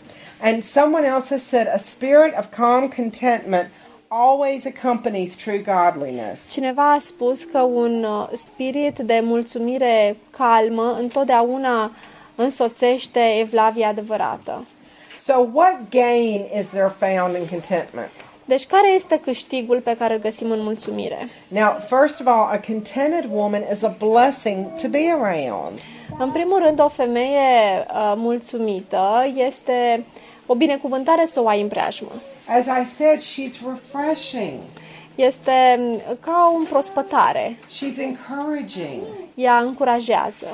And 0.41 0.63
someone 0.63 1.07
else 1.07 1.33
has 1.33 1.43
said 1.43 1.67
a 1.73 1.77
spirit 1.77 2.37
of 2.37 2.45
calm 2.55 2.91
contentment 2.95 3.67
always 4.07 4.65
accompanies 4.65 5.35
true 5.35 5.57
godliness. 5.57 6.51
Cineva 6.51 6.91
a 6.91 6.99
spus 6.99 7.43
că 7.43 7.59
un 7.59 8.03
uh, 8.03 8.29
spirit 8.33 8.97
de 8.97 9.19
mulțumire 9.23 10.17
calmă 10.29 10.97
întotdeauna 10.99 11.91
însoțește 12.37 13.19
evlavia 13.39 13.87
adevărată. 13.87 14.65
So, 15.19 15.33
what 15.53 15.77
gain 15.89 16.45
is 16.59 16.67
there 16.67 16.91
found 16.99 17.35
in 17.35 17.47
contentment? 17.49 18.09
Deci 18.45 18.65
care 18.65 18.91
este 18.95 19.19
câștigul 19.19 19.79
pe 19.79 19.95
care 19.97 20.13
îl 20.13 20.19
găsim 20.19 20.51
în 20.51 20.63
mulțumire? 20.63 21.27
Now, 21.47 21.77
first 21.87 22.19
of 22.19 22.25
all, 22.27 22.49
a 22.51 22.59
contented 22.67 23.29
woman 23.33 23.61
is 23.73 23.83
a 23.83 23.95
blessing 23.99 24.65
to 24.81 24.87
be 24.87 25.11
around. 25.21 25.79
În 26.19 26.31
primul 26.31 26.59
rând, 26.65 26.79
o 26.79 26.87
femeie 26.87 27.85
uh, 27.87 28.13
mulțumită 28.15 29.31
este 29.35 30.03
o 30.45 30.55
binecuvântare 30.55 31.25
să 31.25 31.41
o 31.41 31.47
ai 31.47 31.61
în 31.61 31.67
preajmă. 31.67 32.11
As 32.59 32.65
I 32.65 32.85
said, 32.95 33.19
she's 33.21 33.59
refreshing, 33.71 34.59
Este 35.15 35.75
mm, 35.79 36.01
ca 36.19 36.51
o 36.53 36.57
împrospătare. 36.57 37.57
she's 37.67 37.97
encouraging. 38.01 39.01
Ea 39.35 39.57
încurajează. 39.57 40.47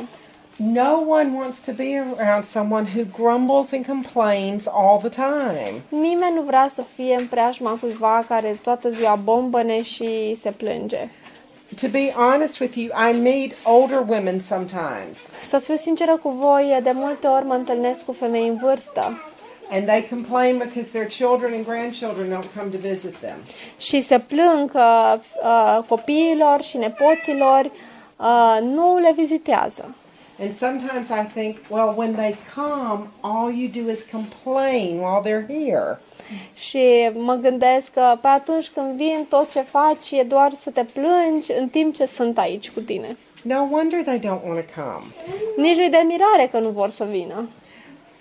No 0.57 1.03
one 1.07 1.33
wants 1.35 1.59
to 1.65 1.71
be 1.71 1.97
around 1.97 2.43
someone 2.45 2.85
who 2.85 3.03
grumbles 3.23 3.73
and 3.73 3.85
complains 3.85 4.67
all 4.67 4.99
the 4.99 5.09
time. 5.09 5.81
Nimeni 5.89 6.35
nu 6.35 6.41
vrea 6.41 6.69
să 6.73 6.83
fie 6.95 7.15
în 7.19 7.27
preajma 7.27 7.77
cuiva 7.81 8.25
care 8.27 8.59
toată 8.63 8.89
ziua 8.89 9.15
bombăne 9.23 9.81
și 9.81 10.35
se 10.41 10.51
plânge. 10.51 11.09
to 11.81 11.87
be 11.91 12.11
honest 12.15 12.59
with 12.59 12.75
you, 12.77 12.89
I 13.09 13.13
meet 13.21 13.51
older 13.63 14.03
women 14.07 14.39
sometimes, 14.39 15.17
Să 15.43 15.57
fiu 15.59 15.75
sinceră 15.75 16.17
cu 16.23 16.29
voi, 16.29 16.79
de 16.83 16.91
multe 16.93 17.27
ori 17.27 17.45
mă 17.45 17.53
întâlnesc 17.53 18.05
cu 18.05 18.11
femei 18.11 18.47
în 18.47 18.57
vârstă 18.57 19.17
and 19.71 19.87
they 19.87 20.01
complain 20.09 20.57
because 20.57 20.89
their 20.91 21.07
children 21.07 21.53
and 21.53 21.65
grandchildren 21.65 22.29
don't 22.29 22.57
come 22.57 22.69
to 22.69 22.77
visit 22.77 23.15
them. 23.21 23.35
și 23.77 24.01
se 24.01 24.19
plâng 24.19 24.71
că 24.71 25.19
uh, 25.43 25.83
copiilor 25.87 26.61
și 26.61 26.77
nepoților 26.77 27.71
uh, 28.17 28.57
nu 28.61 28.97
le 28.97 29.11
vizitează. 29.15 29.95
And 30.43 30.53
sometimes 30.57 31.09
I 31.09 31.23
think, 31.33 31.57
well, 31.69 31.93
when 31.95 32.15
they 32.15 32.35
come, 32.53 33.07
all 33.21 33.49
you 33.49 33.69
do 33.69 33.89
is 33.89 34.03
complain 34.11 34.99
while 34.99 35.21
they're 35.21 35.47
here. 35.47 35.99
Și 36.55 37.09
mă 37.13 37.33
gândesc 37.33 37.93
că 37.93 38.17
pe 38.21 38.27
atunci 38.27 38.69
când 38.69 38.95
vin, 38.95 39.25
tot 39.29 39.51
ce 39.51 39.61
faci 39.61 40.11
e 40.11 40.23
doar 40.23 40.53
să 40.53 40.69
te 40.69 40.83
plângi 40.83 41.51
în 41.59 41.67
timp 41.67 41.95
ce 41.95 42.05
sunt 42.05 42.37
aici 42.37 42.71
cu 42.71 42.79
tine. 42.79 43.17
No 43.41 43.67
wonder 43.71 44.03
they 44.03 44.19
don't 44.19 44.43
want 44.45 44.65
to 44.65 44.81
come. 44.81 45.05
Nici 45.57 45.75
nu-i 45.75 45.89
de 45.89 46.03
mirare 46.07 46.47
că 46.51 46.59
nu 46.59 46.69
vor 46.69 46.89
să 46.89 47.03
vină. 47.03 47.49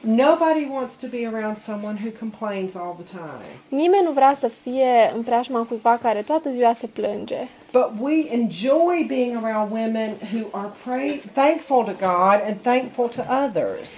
Nobody 0.05 0.67
wants 0.69 0.95
to 0.97 1.07
be 1.07 1.25
around 1.27 1.57
someone 1.57 1.97
who 1.97 2.11
complains 2.19 2.75
all 2.77 2.97
the 3.05 3.17
time. 3.19 3.47
Nimeni 3.69 4.05
nu 4.05 4.11
vrea 4.13 4.35
să 4.39 4.49
fie 4.63 5.13
în 5.15 5.23
preajma 5.23 5.67
cuiva 5.69 5.99
care 6.03 6.23
toată 6.23 6.51
ziua 6.51 6.73
se 6.73 6.87
plânge. 6.87 7.37
But 7.73 7.91
we 8.01 8.15
enjoy 8.33 9.05
being 9.09 9.45
around 9.45 9.71
women 9.73 10.11
who 10.33 10.59
are 10.59 10.71
pray- 10.85 11.21
thankful 11.33 11.85
to 11.85 11.93
God 12.01 12.41
and 12.47 12.57
thankful 12.63 13.09
to 13.09 13.21
others. 13.47 13.91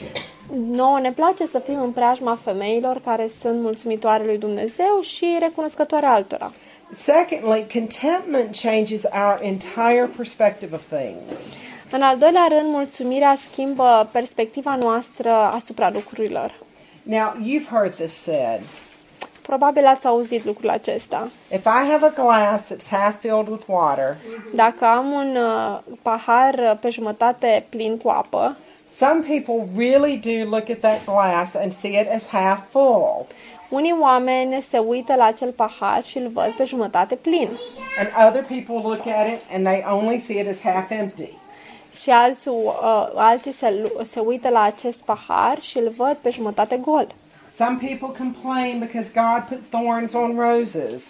Nouă 0.71 0.99
ne 1.01 1.13
place 1.13 1.47
să 1.47 1.59
fim 1.59 1.81
în 1.83 1.91
preajma 1.91 2.39
femeilor 2.43 3.01
care 3.05 3.29
sunt 3.41 3.61
mulțumitoare 3.61 4.25
lui 4.25 4.39
Dumnezeu 4.39 5.01
și 5.01 5.37
recunoscătoare 5.41 6.07
altora. 6.07 6.53
Secondly, 6.93 7.67
contentment 7.73 8.57
changes 8.63 9.03
our 9.03 9.39
entire 9.43 10.09
perspective 10.17 10.75
of 10.75 10.83
things. 10.87 11.35
În 11.97 12.03
al 12.03 12.19
doilea 12.19 12.47
rând, 12.49 12.73
mulțumirea 12.73 13.37
schimbă 13.51 14.09
perspectiva 14.13 14.77
noastră 14.81 15.31
asupra 15.31 15.91
lucrurilor. 15.91 16.59
Now, 17.03 17.33
you've 17.43 17.69
heard 17.71 17.95
this 17.95 18.23
said. 18.23 18.61
Probabil 19.43 19.87
ați 19.87 20.07
auzit 20.07 20.45
lucrul 20.45 20.71
acesta. 20.71 21.29
If 21.53 21.65
I 21.65 21.91
have 21.91 22.07
a 22.07 22.23
glass 22.23 22.63
that's 22.73 22.89
half 22.91 23.21
filled 23.21 23.49
with 23.49 23.65
water, 23.67 24.17
Dacă 24.55 24.85
am 24.85 25.11
un 25.11 25.37
uh, 25.37 25.79
pahar 26.03 26.55
uh, 26.55 26.73
pe 26.81 26.89
jumătate 26.89 27.67
plin 27.69 27.97
cu 27.97 28.09
apă, 28.09 28.57
some 28.97 29.21
people 29.29 29.85
really 29.87 30.17
do 30.17 30.49
look 30.57 30.71
at 30.71 30.79
that 30.79 31.05
glass 31.05 31.55
and 31.55 31.73
see 31.73 32.01
it 32.01 32.09
as 32.15 32.27
half 32.29 32.71
full, 32.71 33.27
unii 33.69 33.97
oameni 34.01 34.63
se 34.63 34.79
uită 34.79 35.15
la 35.15 35.25
acel 35.25 35.51
pahar 35.51 36.05
și 36.05 36.19
îl 36.19 36.29
văd 36.29 36.51
pe 36.57 36.65
jumătate 36.65 37.15
plin. 37.15 37.49
and 37.99 38.29
other 38.29 38.43
people 38.43 38.89
look 38.89 39.07
at 39.07 39.27
it 39.29 39.41
and 39.53 39.65
they 39.67 39.85
only 39.91 40.19
see 40.19 40.41
it 40.41 40.49
as 40.49 40.61
half 40.61 40.91
empty. 40.91 41.31
Și 42.03 42.11
alții, 42.11 42.51
uh, 42.51 43.09
alții 43.15 43.53
se, 43.53 43.81
lu- 43.83 44.03
se 44.05 44.21
uită 44.21 44.49
la 44.49 44.63
acest 44.63 45.03
pahar 45.03 45.59
și 45.61 45.79
îl 45.79 45.93
văd 45.97 46.17
pe 46.21 46.31
jumătate 46.31 46.77
gol. 46.77 47.07
Some 47.57 47.79
people 47.89 48.09
complain 48.19 48.79
because 48.79 49.11
God 49.15 49.43
put 49.49 49.61
thorns 49.71 50.13
on 50.13 50.37
roses, 50.39 51.03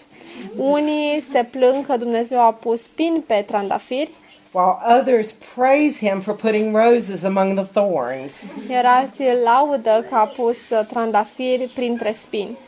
Unii 0.57 1.21
se 1.21 1.47
plâng 1.51 1.87
că 1.87 1.97
Dumnezeu 1.97 2.41
a 2.41 2.53
pus 2.53 2.83
spini 2.83 3.19
pe 3.19 3.45
trandafiri, 3.47 4.11
while 4.53 4.99
others 5.01 5.35
praise 5.55 6.07
Him 6.11 6.21
for 6.21 6.35
putting 6.35 6.77
roses 6.77 7.23
among 7.23 7.55
the 7.59 7.81
thorns. 7.81 8.33
iar 8.71 8.85
alții 8.87 9.27
îl 9.29 9.39
laudă 9.45 10.05
că 10.09 10.15
a 10.15 10.25
pus 10.27 10.57
uh, 10.71 10.81
trandafiri 10.91 11.71
printre 11.75 12.13
spini. 12.13 12.59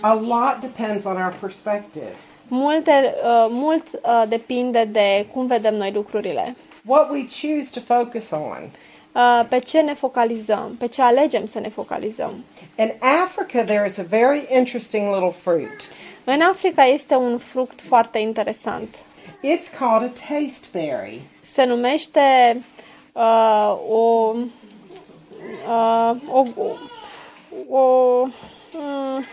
A 0.00 0.14
lot 0.14 0.56
depends 0.60 1.04
on 1.04 1.12
our 1.16 1.34
perspective. 1.40 2.14
Multe, 2.48 3.14
uh, 3.24 3.46
mult 3.50 3.86
uh, 3.92 4.22
depinde 4.28 4.88
de 4.92 5.26
cum 5.32 5.46
vedem 5.46 5.74
noi 5.74 5.92
lucrurile. 5.92 6.56
What 6.86 7.10
we 7.10 7.26
choose 7.26 7.70
to 7.70 7.80
focus 7.80 8.30
on. 8.30 8.70
Uh, 9.12 9.46
pe 9.48 9.58
ce 9.58 9.80
ne 9.80 9.94
focalizăm, 9.94 10.76
pe 10.78 10.86
ce 10.86 11.02
alegem 11.02 11.46
să 11.46 11.58
ne 11.60 11.68
focalizăm. 11.68 12.44
In 12.78 12.92
Africa, 13.24 13.64
there 13.64 13.86
is 13.86 13.98
a 13.98 14.02
very 14.02 14.46
interesting 14.56 15.14
little 15.14 15.30
fruit. 15.30 15.88
În 16.24 16.40
Africa 16.40 16.84
este 16.84 17.14
un 17.14 17.38
fruct 17.38 17.80
foarte 17.80 18.18
interesant. 18.18 18.96
It's 19.42 19.78
called 19.78 20.02
a 20.02 20.34
taste 20.34 20.66
berry. 20.72 21.20
Se 21.42 21.64
numește 21.64 22.20
uh, 23.12 23.76
o, 23.88 24.34
uh, 25.68 26.16
o, 26.30 26.44
o, 26.56 27.78
o 27.78 28.22
mm, 28.72 29.24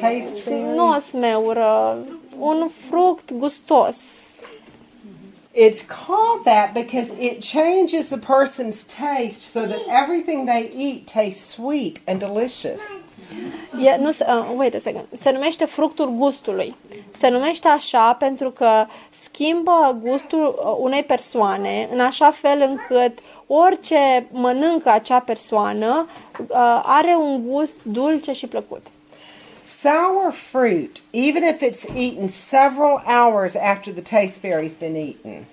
Taste 0.00 0.50
berry. 0.50 0.74
nu 0.74 0.88
o 0.88 0.98
smeură, 0.98 1.98
un 2.38 2.68
fruct 2.88 3.32
gustos. 3.32 3.96
It's 5.58 5.82
called 5.82 6.44
that 6.44 6.74
because 6.74 7.08
it 7.18 7.40
changes 7.40 8.08
the 8.08 8.18
person's 8.18 8.84
taste 8.84 9.42
so 9.42 9.60
that 9.66 9.80
everything 10.02 10.44
they 10.46 10.70
eat 10.74 11.06
tastes 11.06 11.44
sweet 11.54 12.00
and 12.06 12.18
delicious. 12.20 12.82
E, 13.84 13.96
nu, 14.00 14.12
se- 14.12 14.24
uh, 14.28 14.56
wait 14.56 14.74
a 14.74 14.78
second. 14.78 15.04
Se 15.20 15.30
numește 15.30 15.64
fructul 15.64 16.10
gustului. 16.10 16.74
Se 17.10 17.28
numește 17.28 17.68
așa 17.68 18.12
pentru 18.12 18.50
că 18.50 18.86
schimbă 19.10 19.98
gustul 20.02 20.46
uh, 20.64 20.76
unei 20.78 21.02
persoane 21.04 21.88
în 21.92 22.00
așa 22.00 22.30
fel 22.30 22.60
încât 22.68 23.18
orice 23.46 24.26
mănâncă 24.30 24.90
acea 24.90 25.18
persoană 25.20 26.08
uh, 26.48 26.82
are 26.84 27.16
un 27.20 27.46
gust 27.48 27.76
dulce 27.82 28.32
și 28.32 28.46
plăcut. 28.46 28.86
Sour 29.66 30.30
fruit, 30.32 31.02
even 31.12 31.42
if 31.42 31.60
it's 31.60 31.84
eaten 31.96 32.28
several 32.28 33.00
hours 33.06 33.54
after 33.56 33.92
the 33.92 34.02
taste 34.02 34.40
berry's 34.42 34.74
been 34.78 34.96
eaten, 34.96 35.44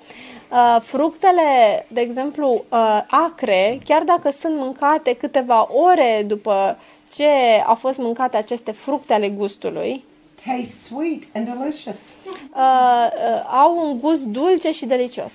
Uh, 0.51 0.81
fructele, 0.81 1.85
de 1.87 2.01
exemplu, 2.01 2.65
uh, 2.69 3.01
acre, 3.07 3.79
chiar 3.85 4.01
dacă 4.01 4.29
sunt 4.29 4.55
mâncate 4.57 5.13
câteva 5.13 5.67
ore 5.73 6.23
după 6.27 6.77
ce 7.13 7.27
au 7.65 7.75
fost 7.75 7.97
mâncate 7.97 8.37
aceste 8.37 8.71
fructe 8.71 9.13
ale 9.13 9.29
gustului, 9.29 10.03
taste 10.45 10.73
sweet 10.83 11.23
and 11.33 11.45
delicious. 11.47 11.99
uh, 12.25 12.31
uh, 12.55 13.53
au 13.61 13.87
un 13.89 13.99
gust 13.99 14.23
dulce 14.23 14.71
și 14.71 14.85
delicios. 14.85 15.33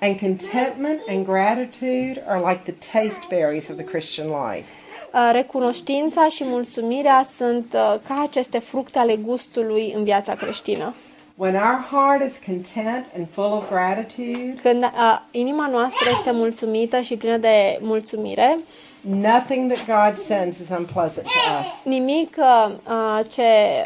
And 0.00 0.18
contentment 0.20 1.00
and 1.08 1.24
gratitude 1.24 2.22
are 2.28 2.38
like 2.50 2.72
the 2.72 3.00
taste 3.00 3.20
berries 3.28 3.68
of 3.68 3.76
the 3.76 3.84
Christian 3.84 4.26
life. 4.28 4.66
Uh, 5.14 5.30
recunoștința 5.32 6.28
și 6.28 6.44
mulțumirea 6.44 7.26
sunt 7.36 7.72
uh, 7.74 7.94
ca 8.08 8.22
aceste 8.22 8.58
fructe 8.58 8.98
ale 8.98 9.16
gustului 9.16 9.92
în 9.96 10.04
viața 10.04 10.34
creștină. 10.34 10.94
When 11.36 11.54
our 11.54 11.84
heart 11.90 12.32
is 12.32 12.38
content 12.46 13.06
and 13.16 13.26
full 13.30 13.52
of 13.52 13.70
gratitude, 13.70 14.54
Când 14.62 14.82
uh, 14.82 14.90
inima 15.30 15.68
noastră 15.68 16.10
este 16.12 16.30
mulțumită 16.30 17.00
și 17.00 17.16
plină 17.16 17.36
de 17.36 17.78
mulțumire, 17.80 18.58
nothing 19.00 19.72
that 19.72 20.06
God 20.06 20.18
sends 20.24 20.58
is 20.58 20.68
unpleasant 20.68 21.26
to 21.26 21.38
us. 21.60 21.84
nimic 21.84 22.36
uh, 22.38 22.72
uh, 22.88 23.20
ce 23.28 23.42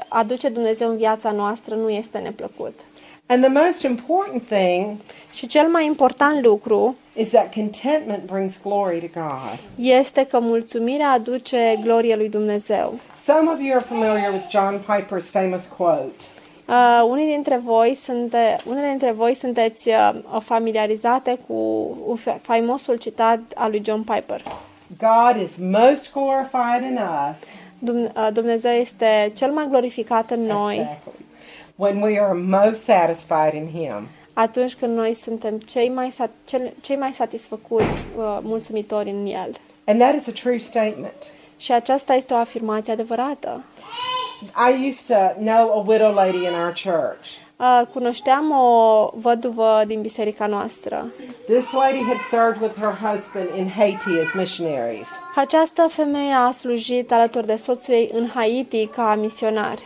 aduce 0.09 0.49
Dumnezeu 0.49 0.89
în 0.91 0.97
viața 0.97 1.31
noastră 1.31 1.75
nu 1.75 1.89
este 1.89 2.19
neplăcut. 2.19 2.81
And 3.27 3.43
the 3.43 3.53
most 3.65 3.83
important 3.83 4.43
thing 4.43 4.97
Și 5.33 5.47
cel 5.47 5.69
mai 5.69 5.87
important 5.87 6.45
lucru 6.45 6.97
is 7.17 7.29
that 7.31 7.55
contentment 7.55 8.27
brings 8.27 8.61
glory 8.63 9.01
to 9.11 9.21
God. 9.21 9.59
este 9.77 10.25
că 10.27 10.39
mulțumirea 10.41 11.11
aduce 11.11 11.79
glorie 11.83 12.17
lui 12.17 12.29
Dumnezeu. 12.29 12.99
Some 13.25 13.51
of 13.51 13.61
you 13.61 13.73
are 13.77 13.85
familiar 13.89 14.33
with 14.33 14.49
John 14.51 14.75
Piper's 14.79 15.31
famous 15.31 15.67
quote. 15.77 16.15
Uh, 16.69 17.07
unii 17.11 17.27
dintre 17.27 17.61
voi 17.65 17.95
sunte, 17.95 18.57
unele 18.69 18.89
dintre 18.89 19.11
voi 19.13 19.35
sunteți 19.35 19.89
uh, 19.89 20.41
familiarizate 20.41 21.39
cu 21.47 21.55
un 22.07 22.17
fa- 22.17 22.39
faimosul 22.43 22.97
citat 22.97 23.39
al 23.55 23.71
lui 23.71 23.83
John 23.85 24.01
Piper. 24.03 24.43
God 24.99 25.43
is 25.43 25.57
most 25.59 26.13
glorified 26.13 26.83
in 26.91 26.99
us 27.31 27.39
Dum- 27.79 28.13
uh, 28.17 28.29
Dumnezeu 28.33 28.73
este 28.73 29.33
cel 29.37 29.51
mai 29.51 29.67
glorificat 29.69 30.31
în 30.31 30.41
noi 30.41 30.75
Exactly. 30.77 31.13
when 31.77 32.01
we 32.03 32.21
are 32.21 32.33
most 32.33 32.83
satisfied 32.83 33.53
in 33.55 33.67
Him. 33.81 34.09
Atunci 34.39 34.75
când 34.75 34.97
noi 34.97 35.15
suntem 35.15 35.59
cei 35.59 35.89
mai, 35.89 36.11
sat- 36.11 36.31
cel- 36.45 36.73
cei 36.81 36.97
mai 36.97 37.13
satisfăcuți, 37.13 37.85
uh, 38.17 38.39
mulțumitori 38.43 39.11
în 39.11 39.27
El. 39.27 39.51
And 39.85 40.01
that 40.01 40.15
is 40.15 40.27
a 40.29 40.33
true 40.43 40.59
statement. 40.59 41.33
Și 41.57 41.73
aceasta 41.73 42.15
este 42.15 42.35
o 42.35 42.37
afirmație 42.37 42.93
adevărată. 42.93 43.65
I 44.71 44.89
used 44.89 45.17
to 45.17 45.41
know 45.41 45.71
a 45.79 45.85
widow 45.87 46.13
lady 46.15 46.37
in 46.37 46.53
our 46.65 46.73
church. 46.85 47.27
Uh, 47.57 47.83
cunoșteam 47.93 48.51
o 48.51 49.11
văduvă 49.15 49.83
din 49.87 50.01
biserica 50.01 50.47
noastră. 50.47 51.07
This 51.47 51.73
lady 51.73 52.03
had 52.03 52.19
served 52.31 52.61
with 52.63 52.75
her 52.81 53.11
husband 53.11 53.49
in 53.59 53.69
Haiti 53.77 54.19
as 54.25 54.33
missionaries. 54.35 55.09
Această 55.37 55.87
femeie 55.89 56.33
a 56.33 56.51
slujit 56.51 57.13
alături 57.13 57.47
de 57.47 57.57
soțul 57.57 57.95
ei 57.95 58.11
în 58.15 58.29
Haiti 58.35 58.87
ca 58.87 59.15
misionar. 59.15 59.79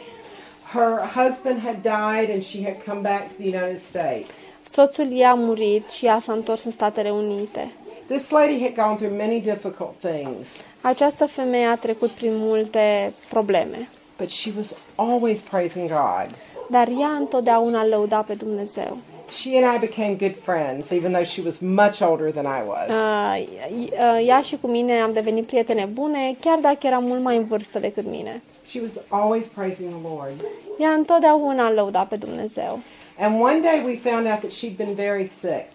Her 0.72 1.00
husband 1.14 1.60
had 1.60 1.82
died 1.82 2.30
and 2.34 2.42
she 2.42 2.62
had 2.62 2.76
come 2.84 3.00
back 3.00 3.22
to 3.28 3.34
the 3.42 3.48
United 3.48 3.80
States. 3.82 4.32
Soțul 4.62 5.08
ei 5.12 5.24
a 5.24 5.34
murit 5.34 5.90
și 5.90 6.06
ea 6.06 6.18
s-a 6.20 6.32
întors 6.32 6.64
în 6.64 6.70
Statele 6.70 7.10
Unite. 7.10 7.70
This 8.06 8.30
lady 8.30 8.60
had 8.62 8.74
gone 8.86 8.94
through 8.96 9.16
many 9.18 9.40
difficult 9.40 9.94
things, 10.00 10.48
Această 10.80 11.26
femeie 11.26 11.64
a 11.66 11.76
trecut 11.76 12.10
prin 12.10 12.32
multe 12.36 13.12
probleme, 13.28 13.88
but 14.18 14.30
she 14.30 14.50
was 14.56 14.76
always 14.94 15.40
praising 15.40 15.88
God. 15.88 16.30
dar 16.70 16.88
ea 16.88 17.08
întotdeauna 17.18 17.84
lăuda 17.86 18.16
pe 18.20 18.34
Dumnezeu. 18.34 18.98
She 19.30 19.64
and 19.64 19.74
I 19.76 19.86
became 19.86 20.14
good 20.14 20.36
friends, 20.42 20.90
even 20.90 21.12
though 21.12 21.26
she 21.26 21.42
was 21.44 21.58
much 21.58 22.00
older 22.00 22.30
than 22.32 22.44
I 22.44 22.62
was. 22.66 22.88
Uh, 22.88 23.46
uh, 23.90 24.26
ea 24.26 24.40
și 24.40 24.56
cu 24.60 24.66
mine 24.66 25.00
am 25.00 25.12
devenit 25.12 25.46
prietene 25.46 25.84
bune, 25.92 26.36
chiar 26.40 26.58
dacă 26.58 26.86
era 26.86 26.98
mult 26.98 27.22
mai 27.22 27.36
în 27.36 27.44
vârstă 27.44 27.78
decât 27.78 28.04
mine. 28.10 28.42
She 28.70 28.80
was 28.80 28.92
always 29.08 29.46
praising 29.46 29.88
the 29.88 30.08
Lord. 30.08 30.32
Ea 30.78 30.90
întotdeauna 30.90 31.70
lăuda 31.70 32.00
pe 32.00 32.16
Dumnezeu. 32.16 32.78
And 33.18 33.40
one 33.40 33.60
day 33.60 33.82
we 33.84 34.10
found 34.10 34.26
out 34.26 34.38
that 34.38 34.50
she'd 34.50 34.76
been 34.76 34.94
very 34.94 35.30
sick. 35.40 35.66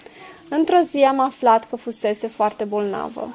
Într-o 0.50 0.80
zi 0.90 1.04
am 1.04 1.20
aflat 1.20 1.70
că 1.70 1.76
fusese 1.76 2.28
foarte 2.28 2.64
bolnavă. 2.64 3.28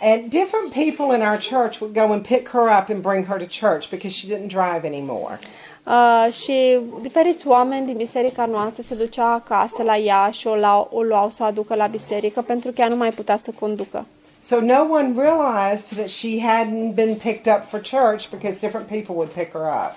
And 0.00 0.30
different 0.30 0.72
people 0.72 1.16
in 1.16 1.22
our 1.28 1.38
church 1.50 1.80
would 1.80 1.94
go 1.94 2.12
and 2.12 2.26
pick 2.26 2.48
her 2.48 2.78
up 2.78 2.88
and 2.88 3.02
bring 3.02 3.26
her 3.26 3.38
to 3.38 3.66
church 3.66 3.90
because 3.90 4.16
she 4.16 4.34
didn't 4.34 4.48
drive 4.48 4.80
anymore. 4.86 5.38
Uh, 5.84 6.32
și 6.32 6.78
diferiți 7.00 7.46
oameni 7.46 7.86
din 7.86 7.96
biserica 7.96 8.46
noastră 8.46 8.82
se 8.82 8.94
duceau 8.94 9.26
acasă 9.26 9.82
la 9.82 9.96
ea 9.96 10.30
și 10.30 10.46
o, 10.46 10.54
luau, 10.54 10.88
o 10.92 11.02
luau 11.02 11.30
să 11.30 11.42
o 11.42 11.46
aducă 11.46 11.74
la 11.74 11.86
biserică 11.86 12.42
pentru 12.42 12.70
că 12.70 12.80
ea 12.80 12.88
nu 12.88 12.96
mai 12.96 13.10
putea 13.10 13.36
să 13.36 13.50
conducă. 13.58 14.06
So 14.40 14.60
no 14.60 14.84
one 14.90 15.14
realized 15.14 15.96
that 15.96 16.10
she 16.10 16.40
hadn't 16.40 16.94
been 16.94 17.16
picked 17.16 17.46
up 17.54 17.64
for 17.64 17.80
church 17.80 18.30
because 18.30 18.58
different 18.58 18.88
people 18.88 19.14
would 19.14 19.32
pick 19.32 19.52
her 19.52 19.68
up. 19.68 19.96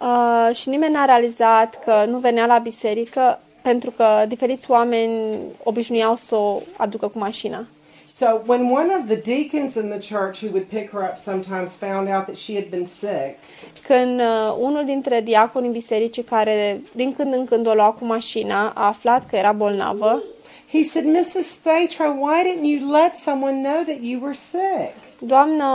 Uh, 0.00 0.54
și 0.54 0.68
nimeni 0.68 0.92
n-a 0.92 1.04
realizat 1.04 1.84
că 1.84 2.04
nu 2.08 2.18
venea 2.18 2.46
la 2.46 2.58
biserică 2.58 3.38
pentru 3.62 3.90
că 3.90 4.24
diferiți 4.28 4.70
oameni 4.70 5.38
obișnuiau 5.62 6.16
să 6.16 6.34
o 6.34 6.60
aducă 6.76 7.08
cu 7.08 7.18
mașina. 7.18 7.66
So 8.14 8.26
when 8.46 8.70
one 8.70 8.92
of 9.00 9.06
the 9.06 9.16
deacons 9.16 9.74
in 9.74 9.88
the 9.88 10.14
church 10.14 10.42
who 10.42 10.50
would 10.50 10.66
pick 10.68 10.90
her 10.90 11.02
up 11.02 11.16
sometimes 11.16 11.74
found 11.74 12.08
out 12.08 12.24
that 12.24 12.36
she 12.36 12.54
had 12.54 12.68
been 12.70 12.86
sick, 12.86 13.38
Când 13.86 14.20
uh, 14.20 14.54
unul 14.58 14.84
dintre 14.84 15.20
diaconii 15.20 15.70
bisericii 15.70 16.22
care 16.22 16.82
din 16.94 17.12
când 17.12 17.34
în 17.34 17.44
când 17.44 17.66
o 17.66 17.74
lua 17.74 17.90
cu 17.90 18.04
mașina 18.04 18.72
a 18.74 18.86
aflat 18.86 19.26
că 19.26 19.36
era 19.36 19.52
bolnavă, 19.52 20.22
he 20.72 20.82
said, 20.90 21.04
"Mrs. 21.04 21.46
Statra, 21.56 22.06
why 22.22 22.38
didn't 22.48 22.68
you 22.72 22.78
let 22.98 23.12
someone 23.16 23.56
know 23.66 23.80
that 23.90 24.00
you 24.08 24.16
were 24.24 24.34
sick?" 24.52 24.94
Doamnă 25.18 25.70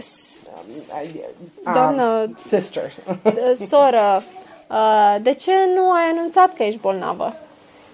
S, 0.00 0.46
Um, 1.66 1.72
Doamnă 1.72 2.30
sister. 2.48 2.92
soră, 3.70 4.22
uh, 4.70 5.16
de 5.22 5.34
ce 5.34 5.52
nu 5.74 5.90
ai 5.90 6.04
anunțat 6.10 6.54
că 6.54 6.62
ești 6.62 6.80
bolnavă? 6.80 7.36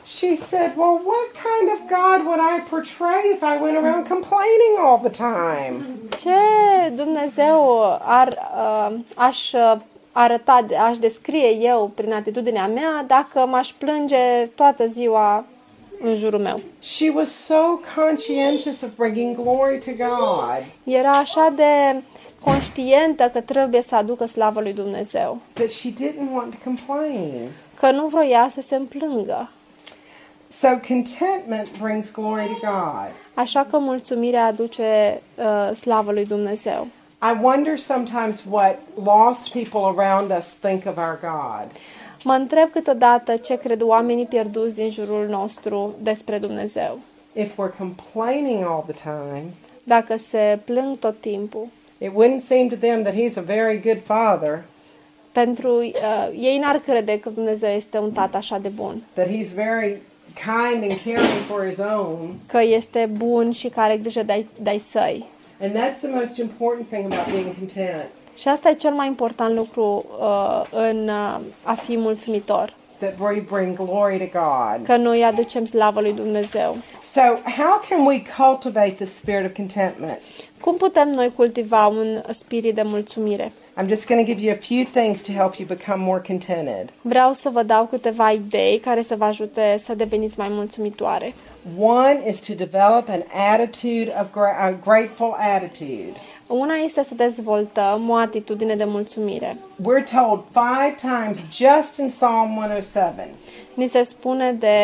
She 0.07 0.35
said, 0.35 0.73
Well, 0.77 1.01
what 1.13 1.29
kind 1.49 1.67
of 1.75 1.81
God 1.99 2.19
would 2.27 2.41
I 2.41 2.61
portray 2.71 3.23
if 3.35 3.43
I 3.43 3.63
went 3.63 3.77
around 3.77 4.09
complaining 4.09 4.73
all 4.85 4.99
the 4.99 5.11
time? 5.11 5.85
Ce 6.19 6.39
Dumnezeu 6.95 7.83
ar, 8.05 8.29
uh, 8.57 8.97
aș 9.17 9.53
uh, 9.53 9.77
arăta, 10.13 10.67
aș 10.89 10.99
descrie 10.99 11.49
eu 11.61 11.91
prin 11.95 12.13
atitudinea 12.13 12.67
mea 12.67 13.05
dacă 13.07 13.39
m-aș 13.39 13.71
plânge 13.79 14.49
toată 14.55 14.87
ziua 14.87 15.45
în 16.03 16.15
jurul 16.15 16.41
meu? 16.41 16.61
She 16.81 17.11
was 17.15 17.31
so 17.31 17.81
conscientious 17.97 18.83
of 18.83 18.89
bringing 18.97 19.37
glory 19.43 19.79
to 19.79 19.91
God 19.97 20.65
Era 20.85 21.11
așa 21.11 21.53
de 21.57 22.03
conștientă 22.41 23.31
că 23.33 23.41
trebuie 23.41 23.83
să 23.83 23.95
aducă 23.97 24.25
slavă 24.27 24.61
lui 24.61 24.73
Dumnezeu, 24.73 25.39
that 25.53 25.71
she 25.71 25.89
didn't 25.91 26.35
want 26.35 26.51
to 26.51 26.57
complain. 26.65 27.33
că 27.81 27.91
nu 27.91 28.07
vroia 28.07 28.49
să 28.53 28.61
se 28.61 28.75
împlângă. 28.77 29.51
So 30.53 30.69
contentment 30.69 31.79
brings 31.83 32.13
glory 32.13 32.45
to 32.61 32.67
God. 32.67 33.11
Așa 33.35 33.67
că 33.71 33.79
mulțumirea 33.79 34.45
aduce 34.47 35.21
uh, 35.35 35.77
slavă 35.77 36.13
lui 36.13 36.27
Dumnezeu. 36.27 36.87
I 37.23 37.33
wonder 37.43 37.77
sometimes 37.77 38.43
what 38.51 38.79
lost 39.05 39.53
people 39.53 39.81
around 39.81 40.31
us 40.31 40.55
think 40.55 40.87
of 40.87 40.97
our 40.97 41.19
God. 41.21 41.67
Mă 42.25 42.33
întreb 42.33 42.71
câteodată 42.71 43.37
ce 43.37 43.57
cred 43.57 43.83
oamenii 43.83 44.27
pierduți 44.27 44.75
din 44.75 44.91
jurul 44.91 45.27
nostru 45.29 45.95
despre 45.99 46.39
Dumnezeu. 46.39 46.99
If 47.33 47.53
we're 47.53 47.77
complaining 47.79 48.63
all 48.65 48.85
the 48.87 49.03
time, 49.03 49.45
Dacă 49.85 50.17
se 50.17 50.59
plâng 50.65 50.99
tot 50.99 51.21
timpul, 51.21 51.67
it 51.99 52.11
wouldn't 52.11 52.45
seem 52.47 52.69
to 52.69 52.77
them 52.77 53.03
that 53.03 53.15
He's 53.15 53.37
a 53.37 53.41
very 53.41 53.81
good 53.81 53.99
Father, 54.05 54.63
pentru 55.33 55.77
uh, 55.79 55.93
ei 56.39 56.59
n-ar 56.59 56.77
crede 56.77 57.21
că 57.21 57.31
Dumnezeu 57.31 57.71
este 57.71 57.99
un 57.99 58.13
tată 58.13 58.37
așa 58.37 58.59
de 58.59 58.69
bun, 58.69 59.03
that 59.13 59.27
He's 59.27 59.55
very 59.55 59.97
kind 60.35 60.83
and 60.83 61.01
caring 61.05 61.43
for 61.49 61.67
His 61.69 61.79
own. 61.79 62.35
că 62.47 62.61
este 62.63 63.11
bun 63.17 63.51
și 63.51 63.69
că 63.69 63.81
are 63.81 63.97
grijă 63.97 64.23
de-ai, 64.23 64.47
de-ai 64.63 64.79
săi. 64.79 65.25
And 65.63 65.75
that's 65.75 66.01
the 66.01 66.09
most 66.09 66.39
important 66.39 66.89
thing 66.89 67.13
about 67.13 67.27
being 67.31 67.55
content. 67.59 68.05
Și 68.37 68.49
asta 68.49 68.69
e 68.69 68.75
cel 68.75 68.93
mai 68.93 69.07
important 69.07 69.55
lucru 69.55 70.05
uh, 70.21 70.63
în 70.71 71.09
uh, 71.09 71.41
a 71.63 71.75
fi 71.75 71.97
mulțumitor, 71.97 72.75
that 72.99 73.15
we 73.19 73.41
bring 73.51 73.77
glory 73.77 74.31
to 74.31 74.39
God. 74.39 74.87
că 74.87 74.97
noi 74.97 75.25
aducem 75.25 75.65
slavă 75.65 76.01
lui 76.01 76.13
Dumnezeu. 76.13 76.77
So, 77.13 77.21
how 77.59 77.83
can 77.89 78.07
we 78.07 78.23
cultivate 78.37 78.91
the 78.91 79.05
spirit 79.05 79.45
of 79.45 79.53
contentment? 79.57 80.19
Cum 80.61 80.77
putem 80.77 81.09
noi 81.11 81.33
cultiva 81.37 81.87
un 81.87 82.23
spirit 82.31 82.75
de 82.75 82.83
mulțumire? 82.83 83.53
I'm 83.81 83.89
just 83.89 84.07
going 84.07 84.27
to 84.27 84.33
give 84.33 84.41
you 84.47 84.53
a 84.53 84.59
few 84.61 84.85
things 84.93 85.21
to 85.21 85.33
help 85.33 85.55
you 85.55 85.69
become 85.69 86.03
more 86.05 86.23
contented. 86.27 86.93
Vreau 87.03 87.33
să 87.33 87.49
vă 87.49 87.63
dau 87.63 87.85
câteva 87.85 88.31
idei 88.31 88.79
care 88.79 89.03
să 89.03 89.15
vă 89.17 89.25
ajute 89.25 89.77
să 89.79 89.95
deveniți 89.95 90.39
mai 90.39 90.49
mulțumitoare. 90.51 91.35
One 91.79 92.23
is 92.29 92.39
to 92.41 92.55
develop 92.55 93.09
an 93.09 93.23
attitude 93.53 94.13
of 94.21 94.27
gra- 94.31 94.59
a 94.59 94.71
grateful 94.85 95.37
attitude. 95.55 96.13
Una 96.47 96.75
este 96.75 97.03
să 97.03 97.15
dezvoltăm 97.15 98.09
o 98.09 98.15
atitudine 98.15 98.75
de 98.75 98.85
mulțumire. 98.85 99.57
We're 99.83 100.11
told 100.13 100.43
five 100.53 100.95
times 101.01 101.39
just 101.53 101.97
in 101.99 102.09
Psalm 102.09 102.57
107 102.57 103.29
Ni 103.75 103.87
se 103.87 104.03
spune 104.03 104.53
de 104.53 104.77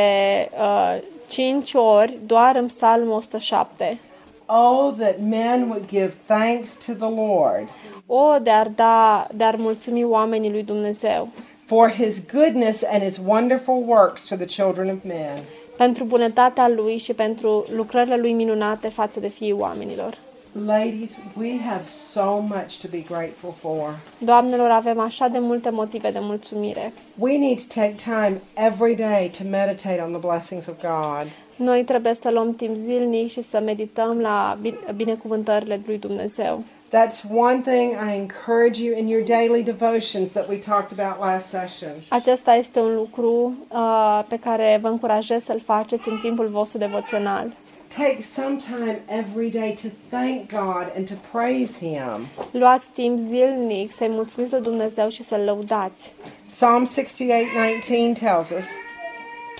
uh, 0.52 1.02
cinci 1.28 1.74
ori 1.74 2.18
doar 2.26 2.56
în 2.56 2.66
Psalmul 2.66 3.12
107. 3.12 3.98
Oh, 4.46 4.94
that 4.98 5.20
men 5.20 5.68
would 5.68 5.88
give 5.88 6.12
thanks 6.26 6.76
to 6.86 6.92
the 6.92 7.10
Lord 7.10 7.68
O, 8.06 8.38
de-ar, 8.42 8.68
da, 8.74 9.26
de-ar 9.34 9.56
mulțumi 9.56 10.04
oamenii 10.04 10.50
lui 10.50 10.62
Dumnezeu 10.62 11.28
for 11.66 11.88
his 11.90 12.22
goodness 12.32 12.82
and 12.82 13.02
his 13.02 13.18
wonderful 13.26 13.82
works 13.86 14.24
to 14.24 14.36
the 14.36 14.44
children 14.44 14.88
of 14.88 15.04
men. 15.04 15.38
pentru 15.76 16.04
bunătatea 16.04 16.68
lui 16.68 16.98
și 16.98 17.12
pentru 17.14 17.64
lucrările 17.70 18.16
lui 18.16 18.32
minunate 18.32 18.88
față 18.88 19.20
de 19.20 19.28
fiii 19.28 19.52
oamenilor. 19.52 20.18
Ladies, 20.66 21.10
we 21.38 21.58
have 21.60 21.84
so 21.86 22.38
much 22.40 22.80
to 22.80 22.88
be 22.90 22.98
grateful 23.08 23.54
for. 23.60 23.98
Doamnelor, 24.18 24.70
avem 24.70 25.00
așa 25.00 25.28
de 25.28 25.38
multe 25.38 25.70
motive 25.70 26.10
de 26.10 26.18
mulțumire. 26.20 26.92
We 27.18 27.38
need 27.38 27.58
to 27.58 27.80
take 27.80 27.94
time 27.94 28.40
every 28.54 28.94
day 28.94 29.30
to 29.38 29.44
meditate 29.50 30.02
on 30.06 30.10
the 30.10 30.20
blessings 30.28 30.66
of 30.66 30.74
God. 30.80 31.30
Noi 31.56 31.84
trebuie 31.84 32.14
să 32.14 32.30
luăm 32.30 32.54
timp 32.54 32.76
zilnic 32.76 33.30
și 33.30 33.42
să 33.42 33.60
medităm 33.64 34.18
la 34.20 34.58
bin- 34.62 34.94
binecuvântările 34.96 35.80
lui 35.86 35.98
Dumnezeu. 35.98 36.62
That's 36.92 37.22
one 37.30 37.60
thing 37.60 37.90
I 37.92 38.14
encourage 38.16 38.82
you 38.82 38.98
in 38.98 39.06
your 39.08 39.24
daily 39.24 39.62
devotions 39.62 40.30
that 40.32 40.48
we 40.48 40.56
talked 40.56 40.98
about 40.98 41.20
last 41.20 41.46
session. 41.46 41.90
Acesta 42.08 42.54
este 42.54 42.80
un 42.80 42.94
lucru 42.94 43.52
uh, 43.68 44.24
pe 44.28 44.38
care 44.38 44.78
vă 44.82 44.88
încurajez 44.88 45.44
să-l 45.44 45.60
faceți 45.64 46.08
în 46.08 46.18
timpul 46.22 46.46
vostru 46.46 46.78
devoțional. 46.78 47.52
Take 47.96 48.20
some 48.20 48.56
time 48.56 49.00
every 49.06 49.50
day 49.50 49.74
to 49.82 49.88
thank 50.16 50.50
God 50.50 50.86
and 50.96 51.08
to 51.08 51.14
praise 51.32 51.72
Him. 51.78 52.26
Luați 52.50 52.86
timp 52.92 53.18
zilnic 53.18 53.92
să-i 53.92 54.08
mulțumiți 54.08 54.52
lui 54.52 54.62
Dumnezeu 54.62 55.08
și 55.08 55.22
să-l 55.22 55.40
lăudați. 55.44 56.12
Psalm 56.50 56.86
68:19 56.86 58.18
tells 58.20 58.50
us, 58.50 58.64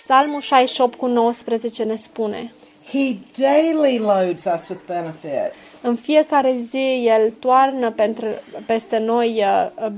Psalmul 0.09 0.40
68 0.40 0.95
cu 0.95 1.07
19 1.07 1.85
ne 1.85 1.97
spune 1.97 2.53
He 2.92 3.16
daily 3.38 3.99
loads 3.99 4.45
us 4.45 4.69
with 4.69 4.81
benefits. 4.87 5.57
În 5.83 5.97
fiecare 5.97 6.57
zi 6.69 7.05
El 7.07 7.31
toarnă 7.31 7.90
pentru, 7.90 8.27
peste 8.66 8.99
noi 8.99 9.45
uh, 9.45 9.87
uh, 9.87 9.92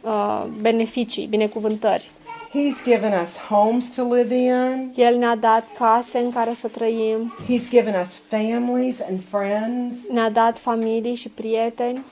uh, 0.00 0.44
beneficii, 0.60 1.26
binecuvântări. 1.26 2.10
He's 2.48 2.84
given 2.84 3.12
us 3.22 3.36
homes 3.36 3.94
to 3.94 4.14
live 4.14 4.34
in. 4.34 4.92
El 4.94 5.16
ne-a 5.16 5.36
dat 5.36 5.64
case 5.78 6.18
în 6.18 6.32
care 6.32 6.52
să 6.52 6.68
trăim, 6.68 7.34
He's 7.44 7.68
given 7.70 7.94
us 8.02 8.20
families 8.28 9.00
and 9.00 9.20
friends, 9.30 9.96
ne-a 10.10 10.30
dat 10.30 10.58
familii 10.58 11.14
și 11.14 11.28
prieteni, 11.28 12.04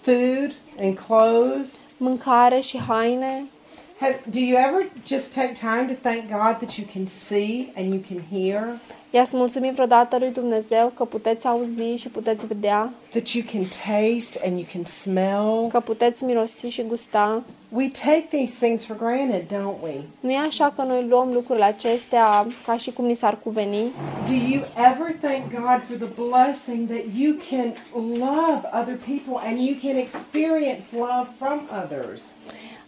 food 0.00 0.54
and 0.80 0.98
clothes. 1.06 1.70
mâncare 1.96 2.60
și 2.60 2.78
haine. 2.88 3.44
Have, 4.02 4.18
do 4.30 4.40
you 4.40 4.56
ever 4.56 4.80
just 5.06 5.32
take 5.34 5.54
time 5.54 5.86
to 5.88 5.94
thank 5.94 6.28
God 6.28 6.58
that 6.60 6.76
you 6.78 6.84
can 6.92 7.06
see 7.06 7.72
and 7.76 7.84
you 7.94 8.00
can 8.08 8.20
hear? 8.30 8.78
I-ați 9.10 9.36
mulțumit 9.36 9.72
vreodată 9.72 10.16
lui 10.18 10.30
Dumnezeu 10.32 10.92
că 10.96 11.04
puteți 11.04 11.46
auzi 11.46 11.82
și 11.96 12.08
puteți 12.08 12.46
vedea, 12.46 12.92
That 13.10 13.28
you 13.28 13.44
can 13.52 13.62
taste 13.62 14.40
and 14.46 14.56
you 14.58 14.66
can 14.72 14.84
smell? 14.84 15.68
că 15.70 15.80
puteți 15.80 16.24
mirosi 16.24 16.66
și 16.66 16.82
gusta. 16.82 17.42
We 17.68 17.88
take 17.88 18.24
these 18.30 18.54
things 18.60 18.84
for 18.84 18.96
granted, 18.96 19.42
don't 19.46 19.82
we? 19.82 19.94
Nu 20.20 20.30
e 20.30 20.38
așa 20.38 20.72
că 20.76 20.82
noi 20.82 21.06
luăm 21.08 21.32
lucrurile 21.32 21.64
acestea 21.64 22.46
ca 22.66 22.76
și 22.76 22.92
cum 22.92 23.04
ni 23.04 23.14
s-ar 23.14 23.38
cuveni? 23.42 23.90
Do 24.28 24.34
you 24.52 24.62
ever 24.90 25.16
thank 25.20 25.42
God 25.50 25.80
for 25.88 25.96
the 26.06 26.22
blessing 26.22 26.88
that 26.88 27.04
you 27.18 27.34
can 27.50 27.72
love 28.18 28.60
other 28.80 28.98
people 29.10 29.48
and 29.48 29.58
you 29.58 29.74
can 29.82 29.96
experience 29.96 30.84
love 30.92 31.28
from 31.38 31.60
others? 31.84 32.22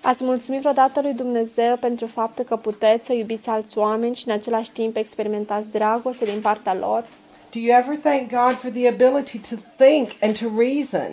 Ați 0.07 0.25
mulțumit 0.25 0.61
vreodată 0.61 1.01
lui 1.01 1.13
Dumnezeu 1.13 1.77
pentru 1.77 2.07
faptul 2.07 2.45
că 2.45 2.57
puteți 2.57 3.07
să 3.07 3.13
iubiți 3.13 3.49
alți 3.49 3.79
oameni 3.79 4.15
și 4.15 4.29
în 4.29 4.35
același 4.35 4.71
timp 4.71 4.97
experimentați 4.97 5.69
dragoste 5.69 6.25
din 6.25 6.41
partea 6.41 6.75
lor? 6.75 7.05
Do 7.51 7.59
you 7.61 7.79
ever 7.79 7.97
thank 7.97 8.29
God 8.31 8.55
for 8.59 8.71
the 8.71 8.89
ability 8.89 9.39
to 9.39 9.57
think 9.77 10.11
and 10.21 10.39
to 10.39 10.47
reason? 10.59 11.11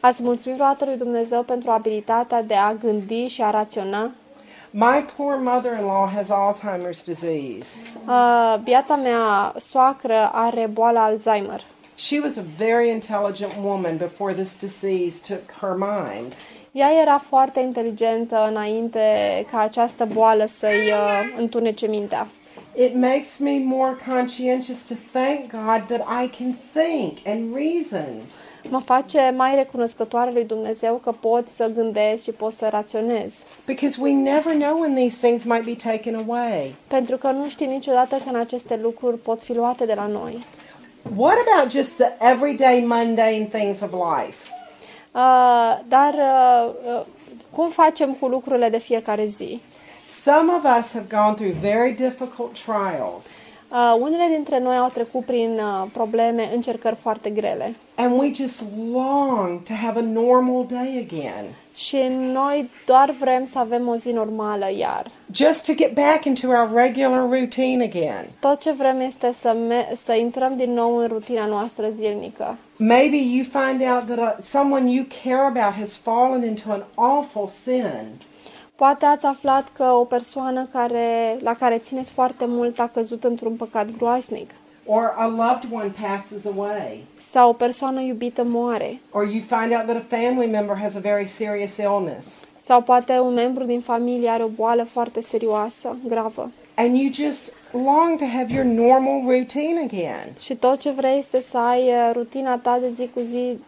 Ați 0.00 0.22
mulțumit 0.22 0.56
vreodată 0.56 0.84
lui 0.84 0.96
Dumnezeu 0.96 1.42
pentru 1.42 1.70
abilitatea 1.70 2.42
de 2.42 2.54
a 2.54 2.72
gândi 2.74 3.26
și 3.26 3.42
a 3.42 3.50
raționa? 3.50 4.10
My 4.70 5.04
poor 5.16 5.36
mother 5.36 5.72
in 5.78 5.84
law 5.84 6.10
has 6.14 6.28
Alzheimer's 6.28 7.04
disease. 7.04 7.68
Uh, 8.06 8.54
biata 8.62 8.96
mea 8.96 9.54
soacră 9.56 10.30
are 10.32 10.66
boala 10.72 11.04
Alzheimer. 11.04 11.60
She 11.94 12.20
was 12.22 12.36
a 12.36 12.44
very 12.56 12.88
intelligent 12.88 13.52
woman 13.62 13.96
before 13.96 14.32
this 14.32 14.58
disease 14.58 15.34
took 15.34 15.50
her 15.60 15.74
mind. 15.76 16.32
Ea 16.72 16.88
era 17.02 17.18
foarte 17.18 17.60
inteligentă 17.60 18.46
înainte 18.50 19.00
ca 19.50 19.60
această 19.60 20.08
boală 20.12 20.44
să-i 20.46 20.90
uh, 20.90 21.34
întunece 21.38 21.86
mintea. 21.86 22.26
It 22.76 22.94
makes 22.94 23.36
me 23.38 23.58
more 23.64 23.96
conscientious 24.08 24.86
to 24.86 24.94
thank 25.12 25.50
God 25.50 25.98
that 25.98 26.24
I 26.24 26.28
can 26.38 26.56
think 26.72 27.26
and 27.26 27.54
reason. 27.54 28.14
Mă 28.68 28.80
face 28.80 29.34
mai 29.36 29.54
recunoscătoare 29.54 30.30
lui 30.30 30.44
Dumnezeu 30.44 30.94
că 30.94 31.12
pot 31.20 31.48
să 31.54 31.70
gândesc 31.74 32.22
și 32.22 32.30
pot 32.30 32.52
să 32.52 32.68
raționez. 32.70 33.44
Because 33.66 34.00
we 34.00 34.12
never 34.12 34.54
know 34.54 34.80
when 34.80 34.94
these 34.94 35.16
things 35.26 35.44
might 35.44 35.64
be 35.64 35.90
taken 35.90 36.14
away. 36.14 36.74
Pentru 36.88 37.16
că 37.16 37.30
nu 37.30 37.48
știm 37.48 37.70
niciodată 37.70 38.16
când 38.24 38.36
aceste 38.36 38.78
lucruri 38.82 39.18
pot 39.18 39.42
fi 39.42 39.54
luate 39.54 39.84
de 39.84 39.94
la 39.94 40.06
noi. 40.06 40.44
What 41.16 41.36
about 41.46 41.70
just 41.70 41.96
the 41.96 42.30
everyday 42.32 42.80
mundane 42.80 43.48
things 43.52 43.80
of 43.80 43.90
life? 43.92 44.36
Uh, 45.12 45.78
dar 45.88 46.14
uh, 46.14 46.70
uh, 46.98 47.06
cum 47.56 47.68
facem 47.70 48.12
cu 48.12 48.26
lucrurile 48.26 48.68
de 48.68 48.78
fiecare 48.78 49.24
zi? 49.24 49.60
Some 50.22 50.52
of 50.52 50.64
us 50.78 50.92
have 50.92 51.06
gone 51.10 51.34
through 51.34 51.54
very 51.60 51.92
difficult 51.92 52.58
trials, 52.64 53.24
Uh, 53.72 53.96
unele 54.00 54.26
dintre 54.34 54.58
noi 54.58 54.76
au 54.76 54.88
trecut 54.88 55.24
prin 55.24 55.58
uh, 55.58 55.88
probleme, 55.92 56.50
încercări 56.54 56.94
foarte 56.94 57.30
grele. 57.30 57.74
and 57.94 58.18
we 58.18 58.30
just 58.34 58.62
long 58.92 59.62
to 59.62 59.72
have 59.72 59.98
a 59.98 60.02
normal 60.02 60.66
day 60.66 61.06
again. 61.10 61.44
Și 61.74 61.98
noi 62.10 62.70
doar 62.86 63.14
vrem 63.20 63.44
să 63.44 63.58
avem 63.58 63.88
o 63.88 63.94
zi 63.94 64.10
normală 64.10 64.72
iar. 64.78 65.06
Just 65.32 65.64
to 65.66 65.72
get 65.72 65.94
back 65.94 66.24
into 66.24 66.46
our 66.46 66.70
regular 66.74 67.28
routine 67.28 67.84
again. 67.84 68.26
Tot 68.40 68.60
ce 68.60 68.72
vrem 68.72 69.00
este 69.00 69.32
să, 69.32 69.56
me- 69.68 69.92
să 70.04 70.12
intrăm 70.12 70.56
din 70.56 70.72
nou 70.72 70.96
în 70.96 71.06
rutina 71.06 71.46
noastră 71.46 71.88
zilnică. 71.96 72.56
Maybe 72.76 73.16
you 73.16 73.44
find 73.44 73.82
out 73.92 74.06
that 74.16 74.18
uh, 74.38 74.44
someone 74.44 74.90
you 74.90 75.04
care 75.24 75.46
about 75.46 75.72
has 75.80 75.96
fallen 75.96 76.42
into 76.42 76.70
an 76.70 76.82
awful 76.94 77.48
sin. 77.62 78.04
Poate 78.74 79.04
ați 79.06 79.26
aflat 79.26 79.68
că 79.76 79.84
o 79.84 80.04
persoană 80.04 80.68
care, 80.72 81.36
la 81.42 81.54
care 81.54 81.78
țineți 81.78 82.12
foarte 82.12 82.44
mult 82.46 82.78
a 82.78 82.90
căzut 82.94 83.24
într-un 83.24 83.56
păcat 83.56 83.90
groaznic. 83.96 84.50
Or 84.86 85.14
a 85.16 85.26
loved 85.26 85.72
one 85.72 85.92
passes 86.00 86.44
away, 86.44 87.04
Sau 87.16 87.48
o 87.48 87.52
persoană 87.52 88.00
iubită 88.00 88.42
moare. 88.44 88.98
or 89.10 89.24
you 89.24 89.40
find 89.40 89.72
out 89.72 89.86
that 89.86 89.96
a 89.96 90.16
family 90.16 90.50
member 90.50 90.76
has 90.76 90.94
a 90.94 91.00
very 91.00 91.26
serious 91.26 91.76
illness, 91.76 92.26
Sau 92.62 92.80
poate 92.82 93.12
un 93.18 93.34
membru 93.34 93.64
din 93.64 93.80
familie 93.80 94.28
are 94.28 94.42
o 94.42 94.48
boală 94.48 94.84
foarte 94.84 95.20
serioasă, 95.20 95.96
gravă. 96.08 96.50
and 96.74 96.96
you 96.96 97.12
just 97.12 97.52
long 97.72 98.18
to 98.18 98.24
have 98.36 98.52
your 98.54 98.64
normal 98.64 99.22
routine 99.26 99.80
again. 99.84 100.32
Și 100.38 100.54
tot 100.54 100.78
ce 100.78 100.90
vrei 100.90 101.18
este 101.18 101.40
să 101.40 101.58
ai 101.58 101.82
uh, 101.88 102.10
rutina 102.12 102.56
ta 102.58 102.78
de 102.80 102.88
zi 102.90 103.10
cu 103.14 103.20
zi 103.20 103.58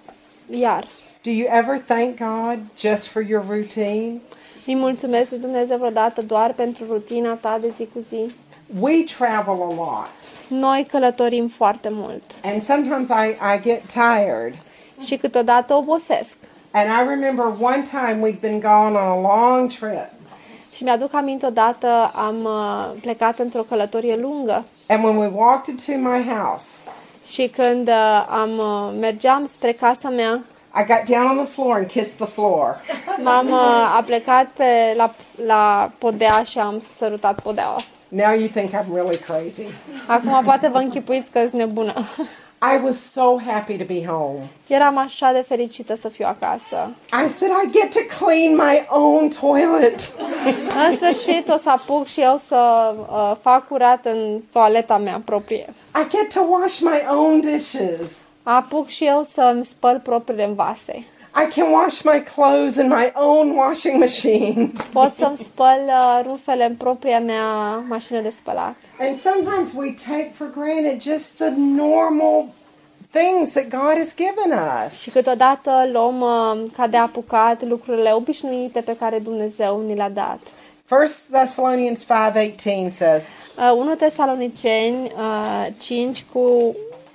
iar. 0.59 0.87
Do 1.23 1.31
you 1.31 1.47
ever 1.59 1.79
thank 1.87 2.17
God 2.19 2.59
just 2.79 3.07
for 3.07 3.23
your 3.23 3.45
routine? 3.49 4.21
Îi 4.67 4.75
mulțumesc 4.75 5.31
lui 5.31 5.39
Dumnezeu 5.41 5.77
vreodată 5.77 6.23
doar 6.23 6.53
pentru 6.53 6.85
rutina 6.91 7.35
ta 7.35 7.59
de 7.61 7.69
zi 7.77 7.89
cu 7.95 7.99
zi. 8.09 8.31
We 8.81 9.05
travel 9.19 9.55
a 9.63 9.75
lot, 9.75 10.09
Noi 10.49 10.87
călătorim 10.91 11.49
foarte 11.49 11.89
mult 11.93 12.23
and 12.45 12.63
sometimes 12.63 13.09
I, 13.09 13.29
I 13.57 13.61
get 13.63 13.83
tired. 13.87 14.55
și 15.05 15.17
câteodată 15.17 15.75
obosesc. 15.75 16.37
And 16.71 16.87
I 16.89 17.09
remember 17.09 17.45
one 17.61 17.83
time 17.91 18.19
we'd 18.31 18.41
been 18.41 18.61
gone 18.61 18.97
on 18.97 18.97
a 18.97 19.21
long 19.21 19.69
trip, 19.71 20.11
Și 20.73 20.85
mi-aduc 20.85 21.15
aminte 21.15 21.47
odată 21.47 22.11
am 22.15 22.37
uh, 22.45 23.01
plecat 23.01 23.39
într-o 23.39 23.63
călătorie 23.63 24.17
lungă 24.17 24.65
and 24.89 25.05
when 25.05 25.17
we 25.17 25.31
walked 25.35 25.67
into 25.75 26.09
my 26.09 26.25
house, 26.37 26.67
și 27.27 27.49
când 27.49 27.89
uh, 27.89 28.27
am 28.29 28.51
uh, 28.59 28.93
mergeam 29.01 29.45
spre 29.47 29.73
casa 29.73 30.09
mea, 30.09 30.41
I 30.81 30.85
got 30.87 31.03
down 31.17 31.39
on 31.39 31.45
the 31.45 31.53
floor 31.53 31.77
and 31.77 31.87
kissed 31.87 32.17
the 32.17 32.27
floor. 32.27 32.81
m-am 33.23 33.47
uh, 33.51 33.97
a 33.97 34.03
plecat 34.07 34.47
pe 34.57 34.95
la, 34.97 35.15
la 35.47 35.91
podea 35.99 36.43
și 36.43 36.59
am 36.59 36.81
sărutat 36.97 37.41
podeaua. 37.43 37.77
Now 38.15 38.35
you 38.35 38.49
think 38.49 38.75
I'm 38.75 38.93
really 38.93 39.17
crazy. 39.17 39.67
Acum 40.07 40.41
poate 40.45 40.69
vă 40.69 40.79
închipuiți 40.79 41.31
că 41.31 41.39
sunt 41.39 41.53
nebună. 41.53 41.93
I 42.75 42.85
was 42.85 43.13
so 43.13 43.39
happy 43.47 43.77
to 43.77 43.85
be 43.85 44.05
home. 44.07 44.39
Eram 44.67 44.99
așa 44.99 45.33
de 45.33 45.45
fericită 45.49 45.97
să 45.97 46.09
fiu 46.09 46.27
acasă. 46.29 46.91
I 47.07 47.29
said, 47.29 47.53
I 47.65 47.71
get 47.71 47.93
to 47.93 48.25
clean 48.25 48.55
my 48.55 48.87
own 48.89 49.29
toilet. 49.29 50.13
În 50.87 50.97
sfârșit 50.97 51.49
o 51.49 51.57
să 51.57 51.71
apuc 51.71 52.07
și 52.07 52.21
eu 52.21 52.37
să 52.37 52.95
uh, 53.11 53.37
fac 53.41 53.69
curat 53.69 54.05
în 54.05 54.41
toaleta 54.53 54.99
mea 54.99 55.23
proprie. 55.25 55.67
I 55.95 56.09
get 56.09 56.33
to 56.33 56.41
wash 56.49 56.79
my 56.81 57.17
own 57.17 57.41
dishes. 57.41 58.27
Apuc 58.43 58.89
și 58.89 59.05
eu 59.05 59.23
să-mi 59.23 59.65
spăl 59.65 60.01
propriile 60.01 60.53
vase. 60.55 61.05
I 61.35 61.47
can 61.55 61.71
wash 61.71 62.05
my 62.05 62.21
clothes 62.21 62.77
in 62.77 62.89
my 62.89 63.13
own 63.15 63.57
washing 63.57 63.99
machine. 63.99 64.73
Pot 64.93 65.15
să-mi 65.15 65.37
spăl 65.37 65.81
uh, 65.87 66.25
rufele 66.27 66.65
în 66.65 66.75
propria 66.75 67.21
mea 67.21 67.77
mașină 67.89 68.21
de 68.21 68.31
spălat. 68.31 68.75
And 69.01 69.21
sometimes 69.21 69.73
we 69.75 69.95
take 70.07 70.31
for 70.35 70.51
granted 70.55 71.03
just 71.03 71.37
the 71.37 71.51
normal 71.57 72.45
things 73.11 73.53
that 73.53 73.69
God 73.69 73.95
has 73.99 74.15
given 74.15 74.59
us. 74.85 75.01
Și 75.01 75.11
câteodată 75.11 75.89
luăm 75.93 76.21
uh, 76.21 76.71
ca 76.77 76.87
de 76.87 76.97
apucat 76.97 77.65
lucrurile 77.65 78.13
obișnuite 78.13 78.81
pe 78.81 78.97
care 78.97 79.19
Dumnezeu 79.19 79.83
ni 79.87 79.95
le-a 79.95 80.11
dat. 80.11 80.39
1 80.91 81.01
Thessalonians 81.31 82.05
5:18 82.05 82.91
says, 82.91 83.23
Uh, 83.57 83.73
1 83.77 83.95
Tesaloniceni 83.95 85.13
uh, 85.17 85.67
5 85.81 86.25
cu 86.33 86.75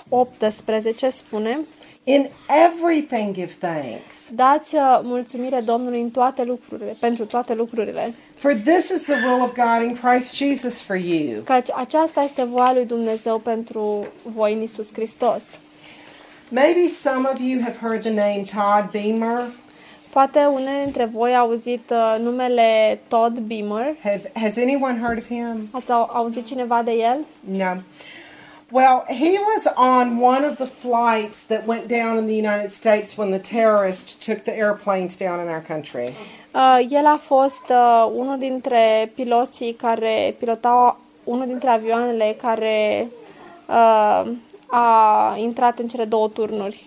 18 0.09 1.09
spune 1.09 1.59
"In 2.09 2.29
everything 2.65 3.33
give 3.33 3.53
thanks, 3.59 4.15
Dați 4.31 4.75
uh, 4.75 4.99
mulțumire 5.03 5.59
Domnului 5.65 6.01
în 6.01 6.09
toate 6.09 6.43
lucrurile, 6.43 6.95
pentru 6.99 7.25
toate 7.25 7.53
lucrurile, 7.53 8.13
for 8.35 8.53
this 8.53 8.89
is 8.89 9.01
the 9.01 9.13
will 9.25 9.41
of 9.41 9.53
God 9.53 9.89
in 9.89 9.97
Christ 10.03 10.35
Jesus 10.35 10.81
for 10.81 10.95
you." 10.95 11.41
căci 11.43 11.71
aceasta 11.75 12.21
este 12.21 12.43
voia 12.43 12.73
lui 12.73 12.85
Dumnezeu 12.85 13.39
pentru 13.39 14.07
voi 14.35 14.53
în 14.53 14.61
Isus 14.61 14.93
Hristos. 14.93 15.43
Maybe 16.49 16.87
some 16.87 17.27
of 17.33 17.39
you 17.39 17.61
have 17.61 17.77
heard 17.81 18.01
the 18.01 18.13
name 18.13 18.43
Todd 18.53 18.91
Beamer. 18.91 19.43
Poate 20.09 20.39
unele 20.39 20.83
dintre 20.83 21.05
voi 21.05 21.35
au 21.35 21.47
auzit 21.47 21.89
uh, 21.89 22.15
numele 22.23 22.99
Todd 23.07 23.39
Beamer. 23.39 23.95
Have, 24.03 24.31
has 24.33 24.57
anyone 24.57 24.99
heard 24.99 25.17
of 25.17 25.27
him? 25.27 25.69
Ați 25.71 25.91
au, 25.91 26.09
auzit 26.13 26.45
cineva 26.45 26.81
de 26.81 26.91
el? 26.91 27.17
No. 27.39 27.81
Well, 28.69 29.05
he 29.07 29.37
was 29.37 29.65
on 29.75 30.19
one 30.19 30.43
of 30.43 30.57
the 30.57 30.65
flights 30.65 31.43
that 31.45 31.65
went 31.65 31.87
down 31.87 32.17
in 32.17 32.27
the 32.27 32.35
United 32.35 32.71
States 32.71 33.15
when 33.17 33.31
the 33.31 33.39
terrorists 33.39 34.15
took 34.15 34.43
the 34.43 34.53
airplanes 34.53 35.15
down 35.15 35.39
in 35.39 35.47
our 35.47 35.61
country. 35.61 36.13
Uh, 36.51 36.85
el 36.91 37.05
a 37.05 37.17
fost 37.17 37.69
uh, 37.69 38.11
unul 38.15 38.37
dintre 38.37 39.11
piloții 39.15 39.73
care 39.73 40.35
pilotau 40.37 40.99
unul 41.23 41.45
dintre 41.45 41.69
avioanele 41.69 42.35
care 42.41 43.07
uh, 43.65 44.27
a 44.67 45.35
intrat 45.37 45.79
în 45.79 45.87
cele 45.87 46.05
două 46.05 46.27
turnuri. 46.27 46.85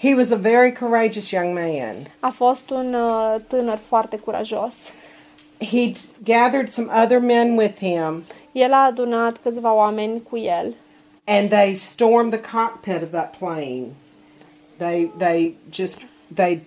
He 0.00 0.14
was 0.14 0.30
a 0.30 0.36
very 0.36 0.72
courageous 0.72 1.30
young 1.30 1.54
man. 1.54 1.94
A 2.20 2.28
fost 2.28 2.70
un 2.70 2.94
uh, 2.94 3.34
tânăr 3.48 3.76
foarte 3.76 4.16
curajos. 4.16 4.74
He 5.58 5.92
gathered 6.24 6.68
some 6.68 6.88
other 7.02 7.20
men 7.20 7.56
with 7.56 7.78
him, 7.78 8.24
El 8.52 8.72
a 8.72 8.84
adunat 8.84 9.36
câțiva 9.42 9.74
oameni 9.74 10.22
cu 10.30 10.36
el 10.36 10.74
and 11.26 11.48
they 11.50 11.74
stormed 11.74 12.32
the 12.32 12.40
cockpit 12.56 13.02
of 13.02 13.10
that 13.10 13.36
plane. 13.38 13.94
They 14.78 15.10
they 15.18 15.54
just 15.70 16.00
they 16.34 16.60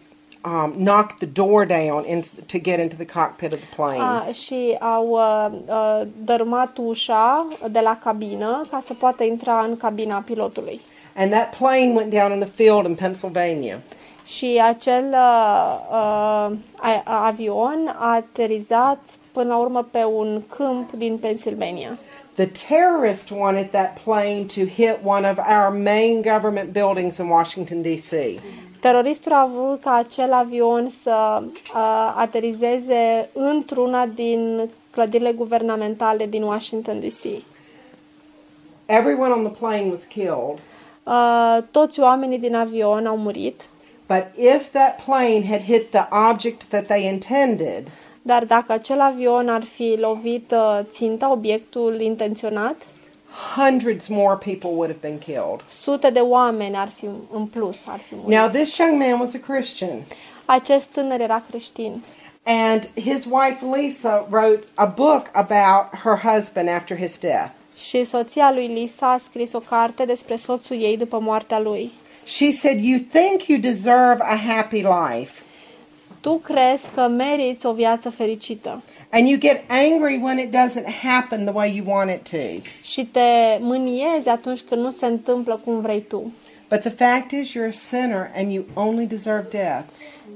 um, 0.45 0.73
knocked 0.77 1.19
the 1.19 1.25
door 1.25 1.65
down 1.65 2.05
in, 2.05 2.23
to 2.47 2.59
get 2.59 2.79
into 2.79 2.95
the 2.95 3.05
cockpit 3.05 3.53
of 3.53 3.59
the 3.59 3.75
plane. 3.75 3.99
a, 4.01 4.31
și 4.31 4.75
au 4.79 5.07
uh, 5.09 5.47
uh, 5.67 6.07
dărâmat 6.25 6.77
ușa 6.77 7.47
de 7.71 7.79
la 7.79 7.97
cabină 8.03 8.65
ca 8.69 8.79
să 8.85 8.93
poată 8.93 9.23
intra 9.23 9.59
în 9.69 9.77
cabina 9.77 10.23
pilotului. 10.25 10.79
And 11.15 11.31
that 11.31 11.55
plane 11.57 11.91
went 11.95 12.09
down 12.13 12.31
in 12.31 12.41
a 12.41 12.45
field 12.45 12.85
in 12.85 12.95
Pennsylvania. 12.95 13.81
Și 14.25 14.61
acel 14.65 15.05
uh, 15.11 15.77
uh, 15.89 16.57
a- 16.79 17.25
avion 17.25 17.95
a 17.99 18.13
aterizat 18.13 18.99
până 19.33 19.47
la 19.47 19.57
urmă 19.57 19.87
pe 19.91 20.03
un 20.03 20.41
câmp 20.49 20.91
din 20.91 21.17
Pennsylvania. 21.17 21.97
The 22.35 22.45
terrorist 22.67 23.29
wanted 23.29 23.69
that 23.69 23.99
plane 24.03 24.45
to 24.55 24.61
hit 24.61 24.97
one 25.03 25.29
of 25.29 25.37
our 25.37 25.81
main 25.83 26.21
government 26.21 26.71
buildings 26.71 27.17
in 27.17 27.27
Washington, 27.27 27.81
D.C. 27.81 28.15
Teroristul 28.79 29.31
a 29.31 29.49
vrut 29.53 29.81
ca 29.81 29.93
acel 29.93 30.33
avion 30.33 30.89
să 31.01 31.41
uh, 31.41 32.13
aterizeze 32.15 33.29
într-una 33.33 34.05
din 34.05 34.69
clădirile 34.91 35.31
guvernamentale 35.31 36.25
din 36.25 36.43
Washington 36.43 36.99
DC. 36.99 37.41
Everyone 38.85 39.31
on 39.31 39.43
the 39.43 39.53
plane 39.59 39.89
was 39.91 40.03
killed, 40.03 40.59
Uh, 41.03 41.57
toți 41.71 41.99
oamenii 41.99 42.39
din 42.39 42.55
avion 42.55 43.05
au 43.05 43.17
murit, 43.17 43.67
but 44.07 44.25
if 44.35 44.71
that 44.71 45.01
plane 45.05 45.45
had 45.49 45.61
hit 45.61 45.89
the 45.89 46.07
object 46.29 46.63
that 46.63 46.85
they 46.85 47.07
intended, 47.07 47.87
dar 48.25 48.45
dacă 48.45 48.71
acel 48.71 49.01
avion 49.01 49.49
ar 49.49 49.63
fi 49.63 49.95
lovit 49.99 50.51
uh, 50.51 50.79
ținta, 50.91 51.31
obiectul 51.31 52.01
intenționat, 52.01 52.75
hundreds 53.55 54.07
more 54.07 54.35
people 54.35 54.69
would 54.69 54.87
have 54.89 54.99
been 55.01 55.17
killed. 55.17 55.61
sute 55.65 56.09
de 56.09 56.19
oameni 56.19 56.75
ar 56.75 56.89
fi 56.95 57.05
în 57.33 57.45
plus 57.45 57.77
ar 57.87 57.99
fi 57.99 58.13
murit. 58.15 58.37
Now, 58.37 58.47
this 58.49 58.77
young 58.77 58.97
man 59.01 59.19
was 59.19 59.33
a 59.33 59.39
Christian, 59.53 60.01
Acest 60.45 60.87
tânăr 60.87 61.19
era 61.19 61.43
creștin 61.49 62.01
and 62.45 62.89
his 62.95 63.25
wife 63.25 63.65
Lisa 63.75 64.27
wrote 64.29 64.63
a 64.73 64.85
book 64.85 65.29
about 65.31 65.85
her 66.03 66.17
husband 66.33 66.69
after 66.69 66.97
his 66.97 67.17
death. 67.17 67.51
și 67.75 68.03
soția 68.03 68.51
lui 68.53 68.67
Lisa 68.67 69.11
a 69.11 69.17
scris 69.17 69.53
o 69.53 69.59
carte 69.59 70.05
despre 70.05 70.35
soțul 70.35 70.81
ei 70.81 70.97
după 70.97 71.19
moartea 71.19 71.59
lui. 71.59 71.91
She 72.25 72.51
said, 72.51 72.83
You 72.83 72.99
think 73.11 73.47
you 73.47 73.59
deserve 73.59 74.17
a 74.21 74.35
happy 74.53 74.81
life, 74.81 75.42
Tu 76.23 76.33
crezi 76.37 76.89
că 76.95 77.07
meriți 77.07 77.65
o 77.65 77.73
viață 77.73 78.09
fericită 78.09 78.83
and 79.13 79.27
you 79.27 79.37
get 79.37 79.63
angry 79.69 80.17
when 80.17 80.39
it 80.39 80.51
doesn't 80.51 80.87
happen 80.87 81.45
the 81.45 81.53
way 81.53 81.69
you 81.69 81.83
want 81.85 82.09
it 82.09 82.23
to. 82.29 82.67
și 82.81 83.05
te 83.05 83.57
mâniezi 83.59 84.29
atunci 84.29 84.61
când 84.61 84.81
nu 84.81 84.89
se 84.89 85.05
întâmplă 85.05 85.61
cum 85.63 85.79
vrei 85.79 86.01
tu. 86.01 86.31
But 86.69 86.79
the 86.79 86.89
fact 86.89 87.31
is, 87.31 87.51
you're 87.51 87.67
a 87.67 87.71
sinner 87.71 88.31
and 88.35 88.51
you 88.51 88.63
only 88.73 89.05
deserve 89.05 89.47
death. 89.51 89.83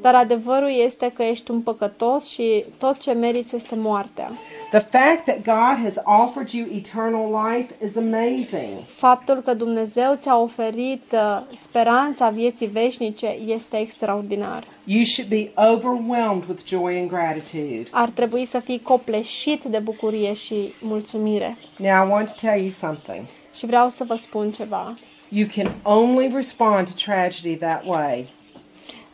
Dar 0.01 0.15
adevărul 0.15 0.71
este 0.85 1.11
că 1.15 1.23
ești 1.23 1.51
un 1.51 1.61
păcătos 1.61 2.27
și 2.27 2.63
tot 2.77 2.97
ce 2.97 3.11
meriți 3.11 3.55
este 3.55 3.75
moartea. 3.75 4.31
The 4.69 4.79
fact 4.79 5.23
that 5.25 5.37
God 5.43 5.83
has 5.83 6.03
offered 6.23 6.49
you 6.49 6.67
eternal 6.75 7.45
life 7.45 7.85
is 7.85 7.95
amazing. 7.95 8.83
Faptul 8.87 9.35
că 9.35 9.53
Dumnezeu 9.53 10.17
ți-a 10.21 10.37
oferit 10.39 11.03
uh, 11.11 11.41
speranța 11.61 12.29
vieții 12.29 12.67
veșnice 12.67 13.37
este 13.45 13.79
extraordinar. 13.79 14.63
You 14.83 15.03
should 15.03 15.29
be 15.29 15.51
overwhelmed 15.71 16.43
with 16.47 16.65
joy 16.65 16.99
and 16.99 17.09
gratitude. 17.09 17.87
Ar 17.91 18.09
trebui 18.09 18.45
să 18.45 18.59
fii 18.59 18.81
copleșit 18.81 19.63
de 19.63 19.77
bucurie 19.77 20.33
și 20.33 20.73
mulțumire. 20.81 21.57
Now, 21.77 22.05
I 22.05 22.09
want 22.11 22.27
to 22.27 22.47
tell 22.47 22.61
you 22.61 22.69
something. 22.69 23.25
Și 23.55 23.65
vreau 23.65 23.89
să 23.89 24.03
vă 24.03 24.15
spun 24.15 24.51
ceva. 24.51 24.93
You 25.29 25.47
can 25.55 25.71
only 25.83 26.31
respond 26.35 26.87
to 26.87 26.93
tragedy 27.05 27.55
that 27.55 27.85
way. 27.85 28.27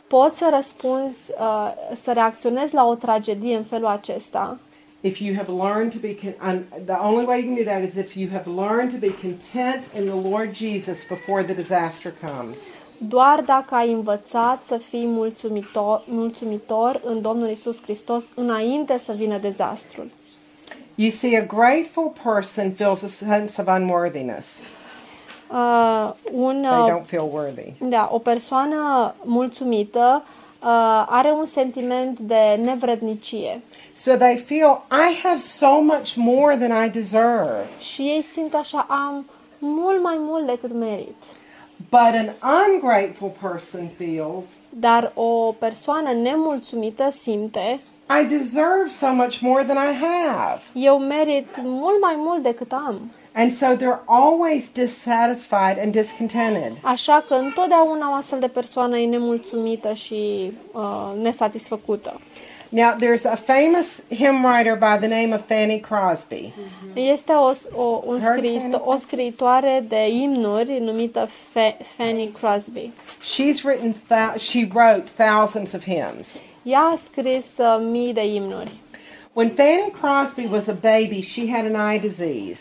Poți 0.07 0.37
să 0.37 0.49
răspunzi, 0.53 1.17
uh, 1.39 1.71
să 2.03 2.11
reacționezi 2.11 2.73
la 2.73 2.85
o 2.85 2.95
tragedie 2.95 3.55
în 3.55 3.63
felul 3.63 3.87
acesta 3.87 4.57
If 5.01 5.19
you 5.19 5.35
have 5.35 5.51
learned 5.51 5.91
to 5.91 5.97
be, 6.01 6.15
con- 6.15 6.47
un- 6.49 6.63
the 6.85 6.95
only 7.01 7.25
way 7.25 7.39
you 7.45 7.55
can 7.55 7.63
do 7.63 7.69
that 7.71 7.83
is 7.89 7.95
if 7.95 8.15
you 8.15 8.29
have 8.31 8.49
learned 8.61 8.91
to 8.91 8.97
be 8.99 9.11
content 9.21 9.83
in 9.97 10.03
the 10.05 10.29
Lord 10.29 10.55
Jesus 10.55 11.07
before 11.07 11.43
the 11.43 11.53
disaster 11.53 12.13
comes. 12.25 12.57
doar 12.97 13.41
dacă 13.45 13.75
ai 13.75 13.91
învățat 13.91 14.63
să 14.65 14.77
fii 14.77 15.05
mulțumitor, 15.07 16.03
mulțumitor 16.07 17.01
în 17.05 17.21
Domnul 17.21 17.49
Isus 17.49 17.81
Hristos 17.81 18.23
înainte 18.35 18.97
să 19.05 19.13
vină 19.13 19.37
dezastrul. 19.37 20.09
You 20.95 21.09
see, 21.09 21.37
a 21.37 21.45
grateful 21.45 22.13
person 22.23 22.71
feels 22.71 23.03
a 23.03 23.07
sense 23.07 23.61
of 23.61 23.67
unworthiness. 23.67 24.47
Uh, 25.53 26.11
un, 26.31 26.61
They 26.61 26.79
uh, 26.81 26.87
don't 26.97 27.05
feel 27.05 27.29
worthy. 27.31 27.73
da, 27.79 28.09
o 28.11 28.17
persoană 28.19 29.13
mulțumită 29.23 30.23
uh, 30.61 31.05
are 31.09 31.31
un 31.31 31.45
sentiment 31.45 32.19
de 32.19 32.59
nevrednicie 32.63 33.61
So 33.95 34.15
they 34.15 34.37
feel, 34.37 34.81
I 34.91 35.19
have 35.23 35.37
so 35.39 35.81
much 35.81 36.13
more 36.15 36.55
than 36.57 36.85
I 36.85 36.89
deserve. 36.89 37.65
și 37.79 38.01
ei 38.01 38.21
simt 38.21 38.53
așa, 38.53 38.85
am 38.89 39.25
mult 39.59 40.01
mai 40.03 40.15
mult 40.19 40.45
decât 40.45 40.73
merit. 40.73 41.23
But 41.89 42.15
an 42.15 42.29
ungrateful 42.73 43.31
person 43.41 43.89
feels, 43.97 44.45
Dar 44.69 45.11
o 45.15 45.51
persoană 45.59 46.11
nemulțumită 46.11 47.09
simte, 47.11 47.79
I 48.09 48.23
deserve 48.27 48.89
so 48.89 49.07
much 49.13 49.41
more 49.41 49.63
than 49.63 49.77
I 49.77 49.93
have. 49.93 50.61
eu 50.73 50.97
merit 50.97 51.47
mult 51.63 52.01
mai 52.01 52.13
mult 52.17 52.43
decât 52.43 52.71
am. 52.71 53.11
And 53.35 53.51
so 53.53 53.65
they're 53.75 54.01
always 54.05 54.69
dissatisfied 54.71 55.77
and 55.79 55.91
discontented. 55.91 56.71
Așa 56.81 57.23
că 57.27 57.33
întotdeauna 57.33 58.09
o 58.09 58.13
astfel 58.13 58.39
de 58.39 58.47
persoană 58.47 58.97
e 58.97 59.05
nemulțumită 59.07 59.93
și 59.93 60.51
uh, 60.71 60.81
nesatisfăcută. 61.21 62.19
Now, 62.69 62.95
there's 62.95 63.23
a 63.31 63.35
famous 63.35 63.99
hymn 64.09 64.43
writer 64.43 64.73
by 64.75 64.97
the 64.99 65.21
name 65.21 65.33
of 65.35 65.41
Fanny 65.47 65.79
Crosby. 65.79 66.53
Este 66.93 67.31
o, 67.31 67.51
o, 67.83 68.01
un 68.05 68.19
Heard 68.19 68.37
scriito- 68.39 68.59
Fanny 68.61 68.81
o 68.85 68.95
scriitoare 68.95 69.85
de 69.87 70.07
imnuri 70.09 70.79
numită 70.79 71.27
Fa- 71.27 71.77
Fanny 71.97 72.31
Crosby. 72.39 72.91
She's 73.21 73.61
written, 73.63 73.95
thou- 74.07 74.37
she 74.37 74.67
wrote 74.73 75.03
thousands 75.17 75.73
of 75.73 75.83
hymns. 75.83 76.27
Ea 76.63 76.79
a 76.79 76.95
scris 76.95 77.45
uh, 77.57 77.85
mii 77.91 78.13
de 78.13 78.25
imnuri. 78.25 78.71
When 79.33 79.49
Fanny 79.55 79.91
Crosby 80.01 80.47
was 80.51 80.67
a 80.67 80.77
baby, 80.81 81.21
she 81.21 81.51
had 81.51 81.75
an 81.75 81.91
eye 81.91 81.99
disease. 81.99 82.59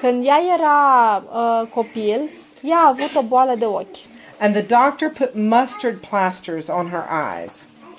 Când 0.00 0.24
ea 0.26 0.38
era 0.58 1.16
uh, 1.32 1.66
copil, 1.74 2.20
ea 2.62 2.76
a 2.78 2.88
avut 2.88 3.14
o 3.14 3.22
boală 3.22 3.54
de 3.54 3.64
ochi. 3.64 3.96
And 4.40 4.54
the 4.54 4.62
doctor 4.62 5.08
put 5.18 5.30
mustard 5.34 5.96
plasters 6.08 6.68
on 6.68 6.88
her 6.88 7.04
eyes. 7.36 7.52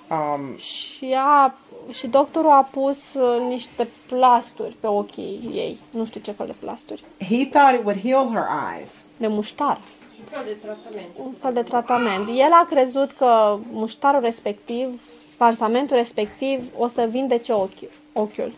Um, 0.09 0.57
Și, 0.57 1.05
ea, 1.05 1.55
și 1.91 2.07
doctorul 2.07 2.49
a 2.51 2.67
pus 2.71 3.13
uh, 3.13 3.41
niște 3.49 3.87
plasturi 4.07 4.75
pe 4.79 4.87
ochii 4.87 5.49
ei. 5.53 5.77
Nu 5.89 6.05
știu 6.05 6.21
ce 6.21 6.31
fel 6.31 6.45
de 6.45 6.55
plasturi. 6.59 7.03
he 7.29 7.45
thought 7.45 7.73
it 7.79 7.83
would 7.85 8.01
heal 8.01 8.29
her 8.33 8.45
eyes. 8.75 8.91
De 9.17 9.27
muștar. 9.27 9.79
Un 11.23 11.33
fel 11.39 11.53
de 11.53 11.61
tratament. 11.61 12.27
El 12.27 12.51
a 12.51 12.65
crezut 12.69 13.11
că 13.11 13.57
muștarul 13.71 14.21
respectiv, 14.21 15.01
pansamentul 15.43 15.97
respectiv, 15.97 16.63
o 16.77 16.87
să 16.87 17.07
vindece 17.11 17.53
ochi, 17.53 17.89
ochiul. 18.13 18.53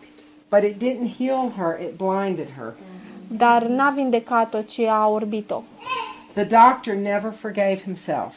But 0.48 0.62
it 0.62 0.82
didn't 0.82 1.16
heal 1.18 1.52
her, 1.56 1.80
it 1.80 1.96
blinded 1.96 2.48
her. 2.58 2.74
Dar 3.28 3.62
n-a 3.62 3.90
vindecat-o, 3.90 4.60
ci 4.60 4.78
a 4.78 5.08
orbit-o. 5.08 5.62
The 6.32 6.44
doctor 6.44 6.94
never 6.94 7.32
forgave 7.40 7.80
himself. 7.84 8.34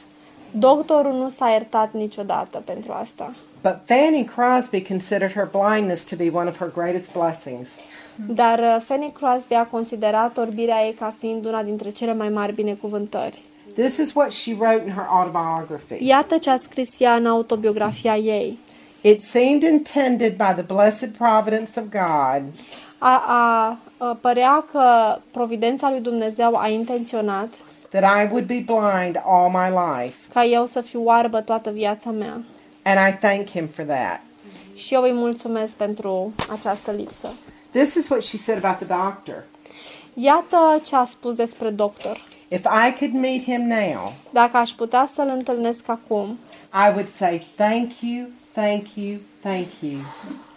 Doctorul 0.51 1.13
nu 1.13 1.29
s-a 1.29 1.49
iertat 1.49 1.93
niciodată 1.93 2.61
pentru 2.65 2.91
asta. 2.91 3.33
But 3.61 3.75
Fanny 3.85 4.25
Crosby 4.35 4.81
considered 4.81 5.31
her 5.31 5.49
blindness 5.51 6.03
to 6.03 6.15
be 6.15 6.29
one 6.33 6.49
of 6.49 6.57
her 6.57 6.71
greatest 6.75 7.11
blessings. 7.11 7.69
Dar 8.27 8.59
uh, 8.59 8.81
Fanny 8.83 9.11
Crosby 9.11 9.53
a 9.53 9.65
considerat 9.65 10.37
orbirea 10.37 10.85
ei 10.85 10.93
ca 10.93 11.13
fiind 11.19 11.45
una 11.45 11.63
dintre 11.63 11.89
cele 11.89 12.13
mai 12.13 12.29
mari 12.29 12.53
binecuvântări. 12.53 13.41
This 13.77 13.97
is 13.97 14.13
what 14.15 14.31
she 14.31 14.53
wrote 14.59 14.83
in 14.85 14.93
her 14.93 15.05
autobiography. 15.09 16.05
Iată 16.07 16.37
ce 16.37 16.49
a 16.49 16.57
scris 16.57 16.99
ea 16.99 17.15
în 17.15 17.25
autobiografia 17.25 18.15
ei. 18.15 18.57
It 19.01 19.21
seemed 19.21 19.61
intended 19.63 20.31
by 20.37 20.51
the 20.61 20.61
blessed 20.61 21.09
providence 21.17 21.79
of 21.79 21.85
God 21.85 22.43
A, 22.97 23.23
a, 23.27 23.77
a 23.97 24.17
părea 24.21 24.65
că 24.71 25.17
providența 25.31 25.89
lui 25.89 25.99
Dumnezeu 25.99 26.55
a 26.55 26.67
intenționat 26.67 27.53
that 27.89 28.03
I 28.03 28.27
would 28.31 28.45
be 28.45 28.63
blind 28.65 29.21
all 29.25 29.49
my 29.49 29.69
life. 29.69 30.15
ca 30.33 30.45
eu 30.45 30.65
să 30.65 30.81
fiu 30.81 31.03
oarbă 31.03 31.41
toată 31.41 31.69
viața 31.69 32.09
mea. 32.09 32.41
And 32.83 32.97
I 33.09 33.17
thank 33.27 33.49
him 33.49 33.67
for 33.67 33.85
that. 33.85 34.21
Și 34.75 34.93
eu 34.93 35.01
îi 35.01 35.13
mulțumesc 35.13 35.73
pentru 35.73 36.33
această 36.59 36.91
lipsă. 36.91 37.27
This 37.71 37.93
is 37.93 38.09
what 38.09 38.21
she 38.23 38.37
said 38.37 38.65
about 38.65 38.77
the 38.77 38.85
doctor. 38.85 39.43
Iată 40.13 40.81
ce 40.85 40.95
a 40.95 41.05
spus 41.05 41.35
despre 41.35 41.69
doctor. 41.69 42.23
If 42.49 42.65
I 42.65 42.93
could 42.99 43.13
meet 43.13 43.43
him 43.43 43.67
now, 43.67 44.13
Dacă 44.29 44.57
aș 44.57 44.71
putea 44.71 45.09
să-l 45.13 45.29
întâlnesc 45.33 45.89
acum, 45.89 46.37
I 46.73 46.89
would 46.93 47.07
say, 47.07 47.41
Thank 47.55 47.91
you, 48.01 48.25
thank 48.51 48.85
you, 48.93 49.17
thank 49.41 49.67
you. 49.79 49.99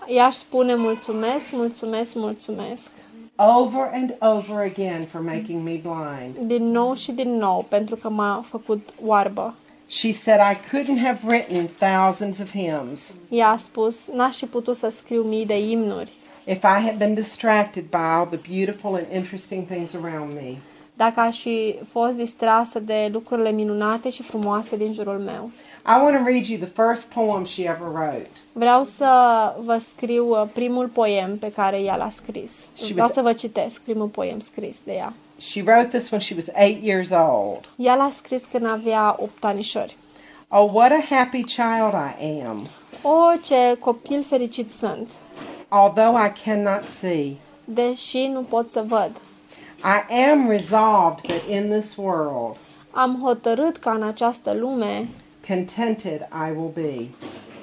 i-aș 0.06 0.34
spune 0.34 0.74
mulțumesc, 0.74 1.44
mulțumesc, 1.52 2.14
mulțumesc. 2.14 2.90
Over 3.36 3.90
and 3.92 4.14
over 4.20 4.64
again 4.64 5.04
for 5.10 5.20
making 5.20 5.64
me 5.64 5.80
blind. 5.82 6.36
Din 6.46 6.70
nou 6.70 6.94
și 6.94 7.12
din 7.12 7.36
nou, 7.36 7.66
pentru 7.68 7.96
că 7.96 8.08
m-a 8.08 8.44
făcut 8.48 8.88
oarbă. 9.04 9.54
She 9.86 10.12
said, 10.12 10.40
I 10.40 10.76
couldn't 10.76 11.02
have 11.02 11.18
written 11.26 11.68
thousands 11.78 12.38
of 12.38 12.50
hymns 12.50 13.14
Ea 13.28 13.48
a 13.48 13.56
spus, 13.56 13.96
n-aș 14.14 14.36
fi 14.36 14.46
putut 14.46 14.76
să 14.76 14.88
scriu 14.88 15.22
mii 15.22 15.46
de 15.46 15.58
imnuri 15.58 16.10
if 16.46 16.64
I 16.64 16.80
had 16.80 16.98
been 16.98 17.14
distracted 17.14 17.90
by 17.90 17.98
all 17.98 18.26
the 18.26 18.38
beautiful 18.38 18.96
and 18.96 19.06
interesting 19.12 19.66
things 19.66 19.94
around 19.94 20.34
me. 20.34 20.58
Dacă 21.04 21.20
aș 21.20 21.40
fi 21.40 21.78
fost 21.90 22.12
distrasă 22.16 22.78
de 22.78 23.08
lucrurile 23.12 23.50
minunate 23.50 24.10
și 24.10 24.22
frumoase 24.22 24.76
din 24.76 24.92
jurul 24.92 25.18
meu. 25.18 25.50
I 25.86 26.02
want 26.02 26.16
to 26.16 26.22
read 26.24 26.44
you 26.44 26.58
the 26.58 26.82
first 26.84 27.12
poem 27.12 27.44
she 27.44 27.62
ever 27.62 27.88
wrote. 27.92 28.30
Vreau 28.52 28.84
să 28.84 29.08
vă 29.64 29.76
scriu 29.78 30.28
uh, 30.30 30.42
primul 30.52 30.86
poem 30.86 31.38
pe 31.38 31.52
care 31.52 31.76
ea 31.82 31.96
l-a 31.96 32.08
scris. 32.08 32.66
Și 32.84 32.92
Vreau 32.92 33.06
was- 33.06 33.14
să 33.16 33.20
vă 33.22 33.32
citesc 33.32 33.80
primul 33.80 34.06
poem 34.06 34.40
scris 34.40 34.82
de 34.82 34.92
ea. 34.92 35.12
She 35.36 35.62
wrote 35.66 35.86
this 35.98 36.10
when 36.10 36.20
she 36.20 36.34
was 36.34 36.46
eight 36.54 36.84
years 36.84 37.10
old. 37.10 37.60
Ea 37.76 37.94
l-a 37.94 38.10
scris 38.16 38.42
când 38.52 38.70
avea 38.70 39.16
8 39.18 39.44
anișori. 39.44 39.96
Oh, 40.48 40.70
what 40.72 40.90
a 40.92 41.14
happy 41.14 41.42
child 41.42 41.94
I 42.20 42.42
am, 42.48 42.66
O, 43.02 43.16
ce 43.44 43.76
copil 43.78 44.24
fericit 44.28 44.70
sunt, 44.70 45.08
although 45.68 46.16
I 46.26 46.32
cannot 46.44 46.82
see. 47.00 47.36
deși 47.64 48.26
nu 48.32 48.40
pot 48.40 48.70
să 48.70 48.84
văd. 48.88 49.10
I 49.84 50.24
am 50.30 50.48
resolved 50.48 51.20
that 51.26 51.42
in 51.48 51.70
this 51.70 51.96
world, 51.96 52.56
Am 52.90 53.18
hotărât 53.22 53.76
ca 53.76 53.90
în 53.90 54.02
această 54.02 54.52
lume 54.52 55.08
contented 55.48 56.20
I 56.48 56.50
will 56.56 56.70
be. 56.74 57.04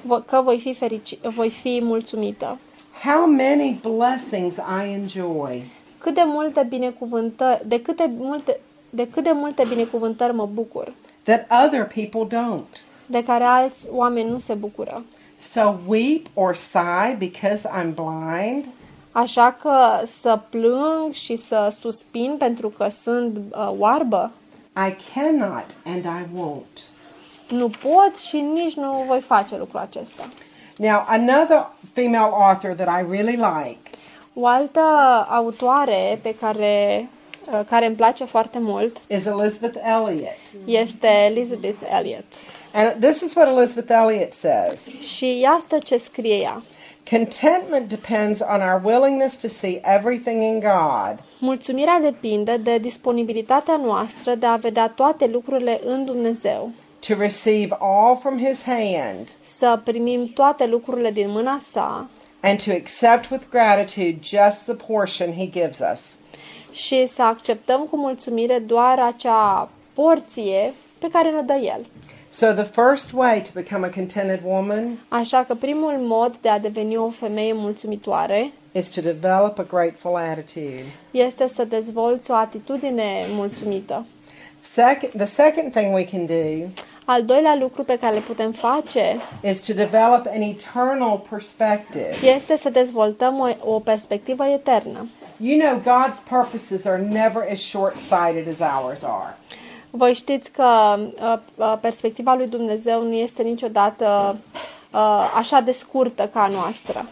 vo- 0.06 0.24
că 0.26 0.40
voi 0.42 0.58
fi, 0.60 0.74
ferici- 0.74 1.18
voi 1.34 1.50
fi 1.50 1.80
mulțumită. 1.82 2.58
How 3.04 3.26
many 3.26 3.80
blessings 3.82 4.56
I 4.56 4.92
enjoy. 4.92 5.62
Cât 5.98 6.14
de 6.14 6.22
multe 6.24 6.66
binecuvântări, 6.68 7.62
de 7.68 7.82
câte 7.82 8.10
multe, 8.18 8.60
de 8.90 9.08
cât 9.08 9.22
de 9.24 9.30
multe 9.34 9.64
binecuvântări 9.68 10.34
mă 10.34 10.46
bucur, 10.52 10.92
that 11.22 11.46
other 11.66 11.86
people 11.94 12.38
don't. 12.38 12.82
de 13.06 13.24
care 13.24 13.44
alți 13.44 13.86
oameni 13.90 14.30
nu 14.30 14.38
se 14.38 14.54
bucură. 14.54 15.02
So 15.36 15.74
weep 15.86 16.26
or 16.34 16.54
sigh 16.54 17.14
because 17.18 17.68
I'm 17.80 17.94
blind? 17.94 18.64
Așa 19.20 19.56
că 19.62 20.06
să 20.06 20.38
plâng 20.48 21.12
și 21.12 21.36
să 21.36 21.76
suspin 21.80 22.34
pentru 22.38 22.68
că 22.68 22.88
sunt 23.02 23.36
uh, 23.50 23.70
oarbă, 23.78 24.30
I 24.86 24.96
cannot 25.14 25.64
and 25.84 26.04
I 26.04 26.40
won't. 26.40 26.82
nu 27.48 27.68
pot 27.68 28.16
și 28.16 28.36
nici 28.36 28.74
nu 28.74 29.04
voi 29.06 29.20
face 29.20 29.56
lucrul 29.56 29.80
acesta. 29.80 30.28
Now, 30.76 31.04
another 31.06 31.66
female 31.92 32.30
author 32.32 32.72
that 32.74 33.00
I 33.00 33.10
really 33.10 33.36
like 33.36 33.90
O 34.34 34.46
altă 34.46 34.80
autoare 35.28 36.18
pe 36.22 36.34
care, 36.40 37.08
uh, 37.52 37.60
care 37.68 37.86
îmi 37.86 37.96
place 37.96 38.24
foarte 38.24 38.58
mult 38.60 38.96
is 39.08 39.24
Elizabeth 39.26 39.78
Elliot. 39.84 40.38
este 40.64 41.08
Elizabeth 41.08 41.78
Elliot. 41.98 42.24
And 42.74 42.92
this 43.00 43.20
is 43.20 43.34
what 43.34 43.48
Elizabeth 43.48 43.90
Elliot 43.90 44.32
says 44.32 45.00
Și 45.16 45.38
iată 45.40 45.78
ce 45.78 45.96
scrie 45.96 46.34
ea. 46.36 46.62
Contentment 47.10 47.88
depends 47.88 48.40
on 48.40 48.60
our 48.60 48.80
willingness 48.84 49.36
to 49.36 49.48
see 49.48 49.80
everything 49.84 50.42
in 50.42 50.60
God 50.60 51.18
Mulțumirea 51.38 51.98
depinde 52.02 52.56
de 52.56 52.78
disponibilitatea 52.78 53.76
noastră 53.76 54.34
de 54.34 54.46
a 54.46 54.56
vedea 54.56 54.88
toate 54.88 55.26
lucrurile 55.26 55.80
în 55.84 56.04
Dumnezeu, 56.04 56.70
to 57.08 57.14
receive 57.18 57.76
all 57.80 58.16
from 58.16 58.38
His 58.44 58.62
hand 58.62 59.28
să 59.42 59.80
primim 59.84 60.26
toate 60.34 60.66
lucrurile 60.66 61.10
din 61.10 61.30
mâna 61.30 61.58
sa 61.70 62.06
and 62.40 62.62
to 62.64 62.70
accept 62.70 63.30
with 63.30 63.44
gratitude 63.50 64.18
just 64.22 64.62
the 64.64 64.74
portion 64.92 65.32
He 65.32 65.46
gives 65.46 65.78
us. 65.92 66.16
și 66.72 67.06
să 67.06 67.22
acceptăm 67.22 67.80
cu 67.90 67.96
mulțumire 67.96 68.58
doar 68.58 68.98
acea 68.98 69.68
porție 69.92 70.72
pe 70.98 71.08
care 71.12 71.30
ne 71.30 71.40
dă 71.40 71.52
El. 71.52 71.86
So, 72.30 72.52
the 72.52 72.64
first 72.64 73.12
way 73.12 73.40
to 73.40 73.50
become 73.54 73.86
a 73.86 73.90
contented 73.90 74.40
woman 74.44 74.98
Așa 75.08 75.44
că 75.44 75.54
primul 75.54 75.94
mod 75.98 76.36
de 76.40 76.48
a 76.48 76.58
deveni 76.58 76.96
o 76.96 77.08
femeie 77.10 77.52
mulțumitoare 77.52 78.50
is 78.72 78.88
to 78.94 79.00
develop 79.00 79.58
a 79.58 79.62
grateful 79.62 80.16
attitude. 80.16 80.84
este 81.10 81.48
să 81.48 81.64
dezvolți 81.64 82.30
o 82.30 82.34
atitudine 82.34 83.24
mulțumită. 83.30 84.06
Second, 84.60 85.12
the 85.16 85.24
second 85.26 85.72
thing 85.72 85.94
we 85.94 86.04
can 86.04 86.26
do 86.26 86.66
Al 87.04 87.22
doilea 87.24 87.56
lucru 87.60 87.84
pe 87.84 87.98
care 87.98 88.14
le 88.14 88.20
putem 88.20 88.52
face 88.52 89.16
is 89.42 89.60
to 89.60 89.72
develop 89.72 90.26
an 90.26 90.40
eternal 90.40 91.22
perspective. 91.30 92.14
este 92.34 92.56
să 92.56 92.70
dezvoltăm 92.70 93.38
o, 93.38 93.72
o 93.74 93.78
perspectivă 93.78 94.44
eternă. 94.46 95.08
You 95.42 95.58
know, 95.58 95.78
God's 95.80 96.18
purposes 96.28 96.84
are 96.84 97.02
never 97.02 97.46
as 97.52 97.60
short 97.60 97.96
sighted 97.96 98.48
as 98.48 98.82
ours 98.82 99.02
are. 99.02 99.37
Voi 99.90 100.14
știți 100.14 100.50
că 100.50 100.98
uh, 100.98 101.38
uh, 101.54 101.74
perspectiva 101.80 102.34
lui 102.34 102.46
Dumnezeu 102.46 103.02
nu 103.02 103.12
este 103.12 103.42
niciodată 103.42 104.36
uh, 104.92 105.32
așa 105.36 105.60
de 105.60 105.72
scurtă 105.72 106.28
ca 106.32 106.42
a 106.42 106.46
noastră. 106.48 107.06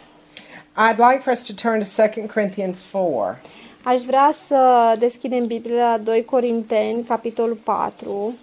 I'd 0.77 0.99
like 0.99 1.21
for 1.23 1.33
us 1.33 1.43
to 1.43 1.53
turn 1.69 1.79
to 1.79 2.03
2 2.15 2.27
Corinthians 2.35 2.83
4. 2.83 3.37
Aș 3.83 4.01
vrea 4.01 4.35
să 4.47 4.95
deschidem 4.99 5.47
Biblia 5.47 5.91
la 5.91 5.99
2 5.99 6.25
Corinteni, 6.25 7.05
capitolul 7.05 7.59
4. 7.65 8.35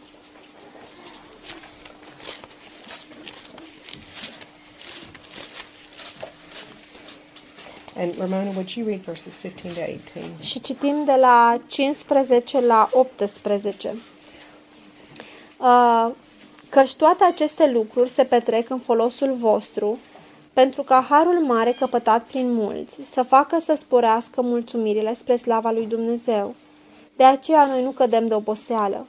And 7.95 8.17
Ramona, 8.17 8.51
would 8.55 8.75
you 8.75 8.85
read 8.85 8.99
verses 8.99 9.35
15 9.35 9.73
to 9.73 9.81
18? 9.81 10.43
Și 10.43 10.59
citim 10.59 11.05
de 11.05 11.15
la 11.19 11.61
15 11.67 12.61
la 12.65 12.89
18. 12.91 13.95
Uh, 15.63 16.09
Căci 16.73 16.95
toate 16.95 17.23
aceste 17.23 17.71
lucruri 17.71 18.09
se 18.09 18.23
petrec 18.23 18.69
în 18.69 18.77
folosul 18.77 19.33
vostru, 19.33 19.97
pentru 20.53 20.83
ca 20.83 21.05
harul 21.09 21.39
mare 21.39 21.75
căpătat 21.79 22.23
prin 22.23 22.53
mulți 22.53 22.95
să 23.11 23.21
facă 23.21 23.59
să 23.59 23.73
sporească 23.77 24.41
mulțumirile 24.41 25.13
spre 25.13 25.35
slava 25.35 25.71
lui 25.71 25.85
Dumnezeu. 25.85 26.55
De 27.15 27.23
aceea 27.23 27.65
noi 27.65 27.83
nu 27.83 27.89
cădem 27.89 28.27
de 28.27 28.33
oboseală, 28.33 29.05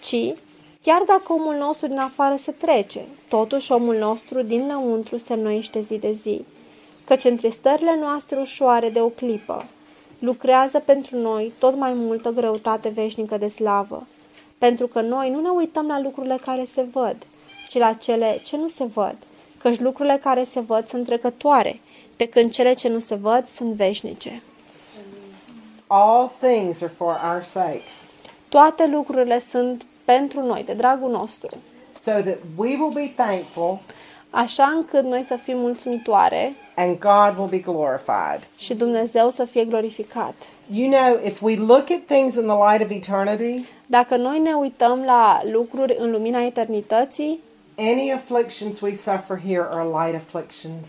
ci, 0.00 0.34
chiar 0.82 1.02
dacă 1.06 1.32
omul 1.32 1.54
nostru 1.54 1.86
din 1.86 1.98
afară 1.98 2.36
se 2.36 2.50
trece, 2.50 3.00
totuși 3.28 3.72
omul 3.72 3.96
nostru 3.96 4.42
din 4.42 4.66
lăuntru 4.66 5.18
se 5.18 5.32
înnoiește 5.32 5.80
zi 5.80 5.98
de 5.98 6.12
zi, 6.12 6.44
căci 7.04 7.24
întristările 7.24 7.98
noastre 8.00 8.38
ușoare 8.40 8.90
de 8.90 9.00
o 9.00 9.08
clipă 9.08 9.64
lucrează 10.18 10.78
pentru 10.78 11.16
noi 11.16 11.52
tot 11.58 11.76
mai 11.76 11.92
multă 11.92 12.30
greutate 12.30 12.88
veșnică 12.88 13.36
de 13.36 13.48
slavă, 13.48 14.06
pentru 14.58 14.86
că 14.86 15.00
noi 15.00 15.30
nu 15.30 15.40
ne 15.40 15.48
uităm 15.48 15.86
la 15.86 16.00
lucrurile 16.00 16.38
care 16.44 16.64
se 16.64 16.82
văd, 16.92 17.16
ci 17.68 17.78
la 17.78 17.92
cele 17.92 18.40
ce 18.44 18.56
nu 18.56 18.68
se 18.68 18.84
văd, 18.84 19.16
căci 19.58 19.78
lucrurile 19.80 20.18
care 20.22 20.44
se 20.44 20.60
văd 20.60 20.88
sunt 20.88 21.06
trecătoare, 21.06 21.80
pe 22.16 22.28
când 22.28 22.50
cele 22.50 22.72
ce 22.72 22.88
nu 22.88 22.98
se 22.98 23.14
văd 23.14 23.48
sunt 23.48 23.74
veșnice. 23.74 24.42
All 25.86 26.30
things 26.40 26.82
are 26.82 26.92
for 26.96 27.20
our 27.32 27.42
sakes, 27.42 27.92
Toate 28.48 28.86
lucrurile 28.86 29.38
sunt 29.38 29.86
pentru 30.04 30.46
noi, 30.46 30.64
de 30.64 30.72
dragul 30.72 31.10
nostru, 31.10 31.56
so 32.02 32.10
that 32.10 32.38
we 32.56 32.76
will 32.76 32.92
be 32.92 33.12
thankful 33.16 33.78
așa 34.30 34.64
încât 34.76 35.04
noi 35.04 35.24
să 35.28 35.36
fim 35.36 35.58
mulțumitoare 35.58 36.52
and 36.76 36.98
God 36.98 37.36
will 37.38 37.48
be 37.50 37.58
glorified. 37.58 38.46
și 38.56 38.74
Dumnezeu 38.74 39.28
să 39.30 39.44
fie 39.44 39.64
glorificat. 39.64 40.34
You 40.72 40.90
know, 40.90 41.18
if 41.24 41.40
we 41.42 41.56
look 41.56 41.90
at 41.90 42.00
things 42.06 42.34
in 42.34 42.42
the 42.46 42.70
light 42.70 42.84
of 42.84 42.90
eternity, 42.90 43.66
Dacă 43.86 44.16
noi 44.16 44.38
ne 44.38 44.52
uităm 44.52 45.02
la 45.04 45.40
lucruri 45.52 45.96
în 45.98 46.10
lumina 46.10 46.42
eternității, 46.44 47.40
any 47.78 48.12
afflictions 48.12 48.80
we 48.80 48.94
suffer 48.94 49.40
here 49.46 49.66
are 49.72 49.84
light 49.84 50.14
afflictions. 50.24 50.88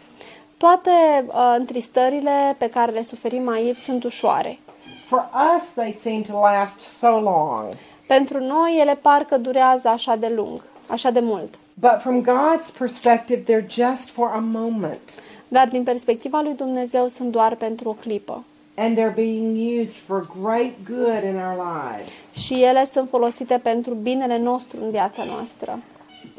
toate 0.57 0.89
uh, 1.27 1.55
întristările 1.57 2.55
pe 2.57 2.69
care 2.69 2.91
le 2.91 3.01
suferim 3.01 3.49
aici 3.49 3.75
sunt 3.75 4.03
ușoare. 4.03 4.59
For 5.05 5.29
us, 5.57 5.63
they 5.75 5.91
seem 5.99 6.21
to 6.21 6.33
last 6.39 6.79
so 6.79 7.19
long. 7.19 7.65
Pentru 8.07 8.39
noi 8.39 8.77
ele 8.79 8.95
parcă 9.01 9.37
durează 9.37 9.87
așa 9.87 10.15
de 10.15 10.27
lung, 10.35 10.61
așa 10.87 11.09
de 11.09 11.19
mult. 11.19 11.53
But 11.81 12.01
from 12.01 12.21
God's 12.21 12.71
perspective, 12.77 13.45
they're 13.45 13.67
just 13.69 14.09
for 14.09 14.29
a 14.33 14.39
moment. 14.39 15.21
Dar 15.47 15.67
din 15.67 15.83
perspectiva 15.83 16.41
lui 16.41 16.53
Dumnezeu 16.53 17.07
sunt 17.07 17.31
doar 17.31 17.55
pentru 17.55 17.89
o 17.89 17.93
clipă. 17.93 18.43
And 18.75 18.97
they're 18.97 19.15
being 19.15 19.79
used 19.81 19.95
for 19.95 20.29
great 20.41 20.73
good 20.85 21.23
in 21.23 21.35
our 21.35 21.55
lives. 21.55 22.43
Și 22.45 22.63
ele 22.63 22.85
sunt 22.91 23.09
folosite 23.09 23.59
pentru 23.63 23.93
binele 23.93 24.37
nostru 24.37 24.83
în 24.83 24.91
viața 24.91 25.23
noastră. 25.23 25.79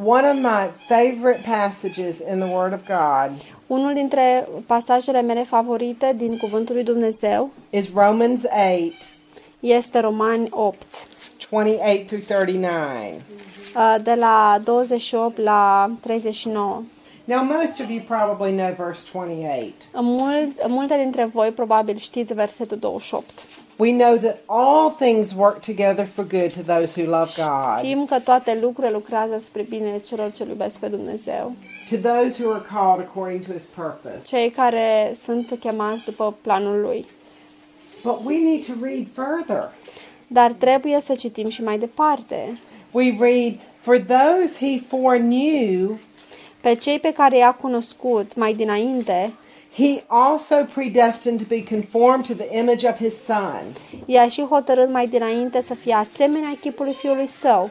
One 0.04 0.28
of 0.28 0.34
my 0.34 0.70
favorite 0.88 1.40
passages 1.48 2.18
in 2.18 2.40
the 2.40 2.54
Word 2.54 2.72
of 2.72 2.80
God 2.86 3.32
Unul 3.66 3.94
dintre 3.94 4.48
pasajele 4.66 5.20
mele 5.20 5.42
favorite 5.42 6.14
din 6.16 6.36
Cuvântul 6.36 6.74
lui 6.74 6.84
Dumnezeu 6.84 7.50
is 7.70 7.92
Romans 7.94 8.42
8 8.44 9.18
este 9.60 9.98
Romani 9.98 10.48
8, 10.50 10.82
28 11.50 12.06
through 12.06 12.22
39. 12.22 13.22
uh, 13.74 14.02
de 14.02 14.14
la 14.14 14.58
28 14.64 15.38
la 15.38 15.90
39. 16.00 16.82
Now, 17.24 17.42
most 17.42 17.80
of 17.80 17.90
you 17.90 18.00
probably 18.00 18.50
know 18.52 18.72
verse 18.74 19.04
28. 19.12 19.88
În 19.92 20.04
Mult, 20.04 20.68
multe 20.68 20.96
dintre 21.02 21.24
voi 21.24 21.50
probabil 21.50 21.96
știți 21.96 22.34
versetul 22.34 22.78
28. 22.78 23.24
We 23.76 23.92
know 23.92 24.16
that 24.16 24.38
all 24.46 24.90
things 24.90 25.32
work 25.36 25.60
together 25.64 26.06
for 26.06 26.26
good 26.26 26.52
to 26.52 26.60
those 26.74 27.00
who 27.00 27.10
love 27.10 27.30
God, 27.36 27.78
Știm 27.78 28.04
că 28.04 28.18
toate 28.18 28.58
lucrurile 28.60 28.92
lucrează 28.92 29.38
spre 29.38 29.62
binele 29.68 29.98
celor 29.98 30.30
ce 30.32 30.44
iubesc 30.48 30.78
pe 30.78 30.86
Dumnezeu, 30.88 31.52
to 31.90 31.96
those 31.96 32.42
who 32.42 32.52
are 32.52 32.62
called 32.72 33.06
according 33.08 33.46
to 33.46 33.52
his 33.52 33.64
purpose. 33.64 34.20
cei 34.26 34.50
care 34.50 35.16
sunt 35.22 35.56
chemați 35.60 36.04
după 36.04 36.34
planul 36.40 36.80
lui. 36.80 37.06
But 38.02 38.18
we 38.24 38.38
need 38.38 38.66
to 38.66 38.72
read 38.82 39.06
further. 39.14 39.74
Dar 40.32 40.52
trebuie 40.58 41.00
să 41.04 41.14
citim 41.14 41.48
și 41.48 41.62
mai 41.62 41.78
departe. 41.78 42.58
We 42.90 43.16
read, 43.20 43.54
For 43.80 43.98
those 43.98 44.52
he 44.58 44.80
foreknew, 44.88 45.98
Pe 46.60 46.74
cei 46.74 46.98
pe 46.98 47.12
care 47.12 47.36
i-a 47.36 47.52
cunoscut 47.52 48.34
mai 48.36 48.54
dinainte, 48.54 49.32
he 49.76 50.02
also 50.06 50.54
predestined 50.74 51.38
to 51.38 51.44
be 51.48 51.62
conformed 51.64 52.26
to 52.26 52.32
the 52.34 52.58
image 52.58 52.88
of 52.88 52.96
his 52.96 53.24
son. 53.24 53.62
i-a 54.06 54.28
și 54.28 54.42
hotărât 54.42 54.90
mai 54.90 55.06
dinainte 55.06 55.60
să 55.60 55.74
fie 55.74 55.94
asemenea 55.94 56.52
chipului 56.60 56.92
fiului 56.92 57.26
său. 57.26 57.70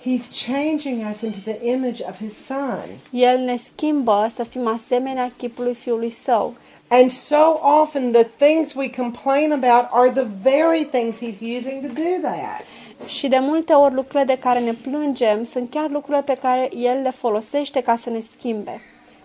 He's 0.00 0.46
changing 0.46 1.00
us 1.10 1.20
into 1.20 1.38
the 1.44 1.70
image 1.72 2.02
of 2.08 2.16
his 2.18 2.44
son. 2.44 2.86
El 3.10 3.38
ne 3.38 3.56
schimbă 3.56 4.26
să 4.34 4.42
fim 4.44 4.66
asemenea 4.66 5.32
chipului 5.36 5.74
fiului 5.74 6.10
său. 6.10 6.54
And 6.88 7.10
so 7.10 7.58
often 7.62 8.12
the 8.12 8.26
things 8.36 8.74
we 8.74 8.88
complain 8.88 9.52
about 9.52 9.88
are 9.90 10.10
the 10.10 10.26
very 10.42 10.84
things 10.84 11.18
he's 11.18 11.40
using 11.40 11.80
to 11.82 11.88
do 11.88 12.20
that. 12.22 12.64
Și 13.06 13.28
de 13.28 13.38
multe 13.38 13.72
ori 13.72 13.94
lucrurile 13.94 14.24
de 14.34 14.38
care 14.38 14.58
ne 14.58 14.72
plângem 14.72 15.44
sunt 15.44 15.70
chiar 15.70 15.90
lucrurile 15.90 16.22
pe 16.22 16.34
care 16.34 16.68
El 16.76 17.02
le 17.02 17.10
folosește 17.10 17.80
ca 17.80 17.96
să 17.96 18.10
ne 18.10 18.20
schimbe. 18.20 18.80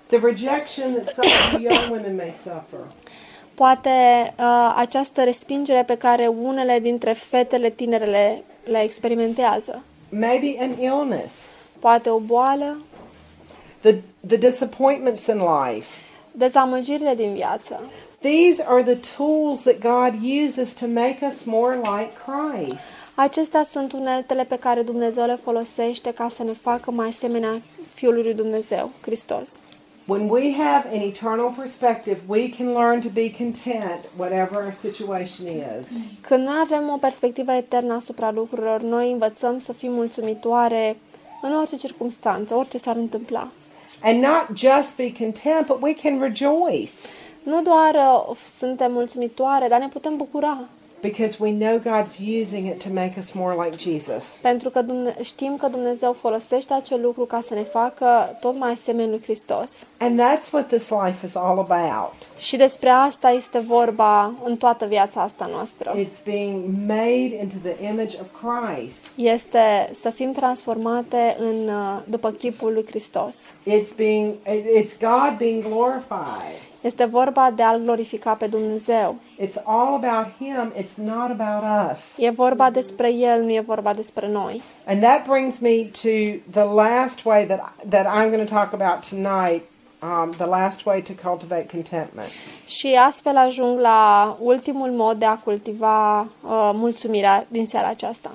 The 0.07 0.19
rejection 0.19 0.93
that 0.93 1.13
some 1.13 1.27
of 1.27 1.61
you 1.61 1.71
young 1.71 1.91
women 1.91 2.15
may 2.15 2.33
suffer. 2.43 2.79
Poate 3.53 3.89
uh, 4.39 4.73
această 4.75 5.23
respingere 5.23 5.83
pe 5.83 5.97
care 5.97 6.27
unele 6.27 6.79
dintre 6.79 7.13
fetele 7.13 7.69
tinere 7.69 8.05
le, 8.05 8.43
le 8.63 8.83
experimentează. 8.83 9.83
Maybe 10.09 10.55
an 10.59 10.71
illness, 10.79 11.33
Poate 11.79 12.09
o 12.09 12.19
boală, 12.19 12.77
the, 13.81 13.95
the 14.27 14.37
disappointments 14.37 15.27
in 15.27 15.37
life. 15.37 15.87
Dezamăgirile 16.31 17.13
din 17.15 17.33
viață. 17.33 17.79
These 18.19 18.65
are 18.67 18.83
the 18.83 19.15
tools 19.17 19.59
that 19.61 19.79
God 19.79 20.13
uses 20.43 20.73
to 20.73 20.85
make 20.87 21.17
us 21.33 21.43
more 21.43 21.75
like 21.75 22.11
Christ. 22.25 22.83
Acestea 23.15 23.63
sunt 23.63 23.93
uneltele 23.93 24.43
pe 24.43 24.55
care 24.55 24.81
Dumnezeu 24.81 25.25
le 25.25 25.39
folosește 25.43 26.13
ca 26.13 26.29
să 26.35 26.43
ne 26.43 26.53
facă 26.53 26.91
mai 26.91 27.07
asemenea 27.07 27.61
Fiului 27.93 28.23
lui 28.23 28.33
Dumnezeu, 28.33 28.89
Hristos. 29.01 29.49
When 30.05 30.29
we 30.29 30.53
have 30.57 30.87
an 30.93 31.01
eternal 31.01 31.53
perspective, 31.57 32.17
we 32.27 32.49
can 32.49 32.73
learn 32.73 33.01
to 33.01 33.09
be 33.13 33.31
content, 33.37 33.99
whatever 34.17 34.63
our 34.63 34.73
situation 34.73 35.47
is. 35.47 35.87
Când 36.21 36.47
noi 36.47 36.57
avem 36.61 36.89
o 36.89 36.97
perspectivă 36.97 37.51
eternă 37.51 37.93
asupra 37.93 38.31
lucrurilor, 38.31 38.81
noi 38.81 39.11
învățăm 39.11 39.59
să 39.59 39.73
fim 39.73 39.91
mulțumitoare 39.91 40.97
în 41.41 41.55
orice 41.55 41.75
circunstanță, 41.75 42.55
orice 42.55 42.77
s-ar 42.77 42.95
întâmpla. 42.95 43.47
And 44.03 44.21
not 44.21 44.53
just 44.53 44.97
be 44.97 45.11
content, 45.11 45.67
but 45.67 45.81
we 45.81 45.93
can 45.93 46.19
rejoice 46.19 47.13
Nu 47.43 47.61
doar 47.61 47.95
uh, 47.95 48.35
suntem 48.57 48.91
mulțumitoare, 48.91 49.67
dar 49.67 49.79
ne 49.79 49.87
putem 49.87 50.17
bucura. 50.17 50.57
Because 51.01 51.37
we 51.39 51.51
know 51.51 51.77
God's 51.79 52.19
using 52.41 52.67
it 52.67 52.83
to 52.83 52.89
make 52.93 53.13
us 53.17 53.31
more 53.31 53.55
like 53.65 53.77
Jesus. 53.77 54.23
Pentru 54.41 54.69
că 54.69 54.81
Dumne- 54.81 55.15
știm 55.21 55.55
că 55.57 55.67
Dumnezeu 55.67 56.13
folosește 56.13 56.73
acel 56.73 57.01
lucru 57.01 57.25
ca 57.25 57.39
să 57.41 57.53
ne 57.53 57.63
facă 57.63 58.37
tot 58.39 58.57
mai 58.57 58.71
asemenea 58.71 59.09
lui 59.09 59.21
Hristos. 59.21 59.71
And 59.97 60.19
that's 60.21 60.51
what 60.51 60.67
this 60.67 60.89
life 60.89 61.25
is 61.25 61.35
all 61.35 61.59
about. 61.59 62.13
Și 62.37 62.55
despre 62.57 62.89
asta 62.89 63.29
este 63.29 63.59
vorba 63.59 64.33
în 64.43 64.57
toată 64.57 64.85
viața 64.85 65.21
asta 65.21 65.49
noastră. 65.51 65.95
It's 65.95 66.23
being 66.25 66.63
made 66.87 67.39
into 67.41 67.55
the 67.63 67.85
image 67.89 68.17
of 68.21 68.27
Christ. 68.41 69.05
Este 69.15 69.89
să 69.93 70.09
fim 70.09 70.31
transformate 70.31 71.35
în 71.39 71.67
uh, 71.67 71.99
după 72.05 72.31
chipul 72.31 72.73
lui 72.73 72.85
Hristos. 72.87 73.53
It's 73.69 73.95
being 73.95 74.33
it's 74.79 74.99
God 74.99 75.37
being 75.37 75.63
glorified. 75.63 76.69
Este 76.81 77.05
vorba 77.05 77.51
de 77.55 77.63
a-L 77.63 77.81
glorifica 77.83 78.33
pe 78.33 78.45
Dumnezeu. 78.45 79.15
It's 79.39 79.55
all 79.65 79.93
about 79.93 80.27
him, 80.39 80.73
it's 80.77 80.95
not 80.95 81.39
about 81.39 81.91
us. 81.91 81.99
E 82.17 82.29
vorba 82.29 82.69
despre 82.69 83.13
El, 83.13 83.41
nu 83.41 83.49
e 83.49 83.59
vorba 83.59 83.93
despre 83.93 84.27
noi. 84.27 84.61
And 84.85 85.01
that 85.01 85.23
brings 85.27 85.59
me 85.59 85.89
to 85.91 86.39
the 86.51 86.73
last 86.73 87.25
way 87.25 87.45
that 87.45 87.73
that 87.89 88.05
I'm 88.05 88.29
going 88.29 88.47
to 88.47 88.55
talk 88.55 88.73
about 88.73 89.09
tonight, 89.09 89.63
um, 90.01 90.31
the 90.37 90.45
last 90.45 90.85
way 90.85 91.01
to 91.01 91.29
cultivate 91.29 91.65
contentment. 91.71 92.29
Și 92.65 92.99
astfel 93.07 93.37
ajung 93.37 93.79
la 93.79 94.37
ultimul 94.39 94.89
mod 94.89 95.19
de 95.19 95.25
a 95.25 95.35
cultiva 95.35 96.19
uh, 96.19 96.27
mulțumirea 96.73 97.45
din 97.47 97.65
seara 97.65 97.87
aceasta. 97.87 98.31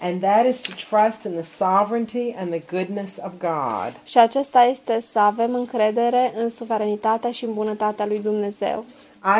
And 0.00 0.20
that 0.20 0.46
is 0.46 0.60
to 0.60 0.72
trust 0.72 1.24
in 1.24 1.32
the 1.32 1.42
sovereignty 1.42 2.34
and 2.38 2.50
the 2.50 2.62
goodness 2.76 3.18
of 3.24 3.32
God. 3.38 4.00
Și 4.04 4.18
acesta 4.18 4.62
este 4.62 5.00
să 5.00 5.18
avem 5.18 5.54
încredere 5.54 6.32
în 6.36 6.48
suveranitatea 6.48 7.30
și 7.30 7.44
în 7.44 7.54
bunătatea 7.54 8.06
lui 8.06 8.20
Dumnezeu. 8.20 8.84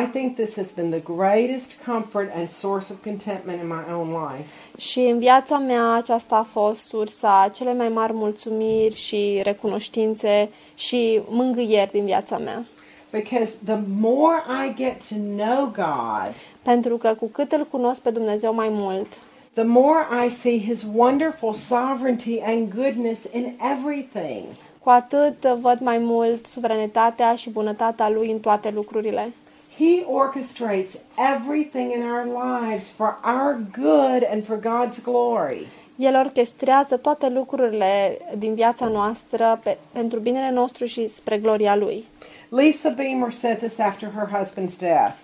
I 0.02 0.06
think 0.06 0.34
this 0.34 0.56
has 0.56 0.70
been 0.70 0.90
the 0.90 1.14
greatest 1.14 1.72
comfort 1.86 2.34
and 2.34 2.48
source 2.48 2.92
of 2.92 3.02
contentment 3.02 3.60
in 3.60 3.66
my 3.66 3.94
own 3.94 4.08
life. 4.08 4.48
Și 4.78 5.00
în 5.00 5.18
viața 5.18 5.58
mea 5.58 5.92
aceasta 5.92 6.36
a 6.36 6.42
fost 6.42 6.86
sursa 6.86 7.50
cele 7.54 7.74
mai 7.74 7.88
mari 7.88 8.12
mulțumiri 8.12 8.94
și 8.94 9.40
recunoștințe 9.42 10.48
și 10.74 11.20
mângâieri 11.28 11.90
din 11.90 12.04
viața 12.04 12.38
mea. 12.38 12.64
Because 13.10 13.56
the 13.64 13.78
more 14.00 14.42
I 14.66 14.74
get 14.74 15.08
to 15.08 15.14
know 15.36 15.64
God, 15.64 16.34
Pentru 16.62 16.96
că 16.96 17.14
cu 17.14 17.26
cât 17.26 17.52
îl 17.52 17.66
cunosc 17.70 18.00
pe 18.00 18.10
Dumnezeu 18.10 18.54
mai 18.54 18.68
mult, 18.70 19.06
the 19.54 19.64
more 19.64 20.06
I 20.24 20.28
see 20.28 20.58
his 20.58 20.84
wonderful 20.94 21.52
sovereignty 21.52 22.40
and 22.42 22.74
goodness 22.74 23.26
in 23.32 23.54
everything. 23.72 24.44
cu 24.82 24.90
atât 24.90 25.44
văd 25.44 25.78
mai 25.80 25.98
mult 25.98 26.46
suveranitatea 26.46 27.34
și 27.34 27.50
bunătatea 27.50 28.08
lui 28.08 28.30
în 28.30 28.38
toate 28.38 28.70
lucrurile. 28.70 29.32
He 29.78 30.04
orchestrates 30.06 31.00
everything 31.34 31.92
in 31.92 32.02
our 32.02 32.26
lives 32.26 32.90
for 32.90 33.18
our 33.24 33.58
good 33.72 34.26
and 34.30 34.44
for 34.44 34.58
God's 34.58 35.02
glory. 35.02 35.66
El 35.96 36.14
orchestrează 36.14 36.96
toate 36.96 37.28
lucrurile 37.28 38.18
din 38.38 38.54
viața 38.54 38.86
noastră 38.86 39.60
pe, 39.62 39.78
pentru 39.92 40.18
binele 40.18 40.50
nostru 40.50 40.84
și 40.84 41.08
spre 41.08 41.38
gloria 41.38 41.76
lui. 41.76 42.04
Lisa 42.48 42.88
Beamer 42.88 43.30
said 43.30 43.58
this 43.58 43.78
after 43.78 44.10
her 44.16 44.40
husband's 44.40 44.78
death. 44.78 45.14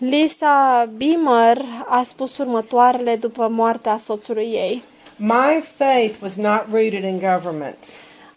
Lisa 0.00 0.88
Beamer 0.96 1.58
a 1.88 2.02
spus 2.02 2.38
următoarele 2.38 3.16
după 3.16 3.48
moartea 3.50 3.96
soțului 3.96 4.44
ei. 4.52 4.82
My 5.16 5.62
faith 5.76 6.18
was 6.22 6.36
not 6.36 6.64
rooted 6.72 7.04
in 7.04 7.18
governments. 7.18 7.88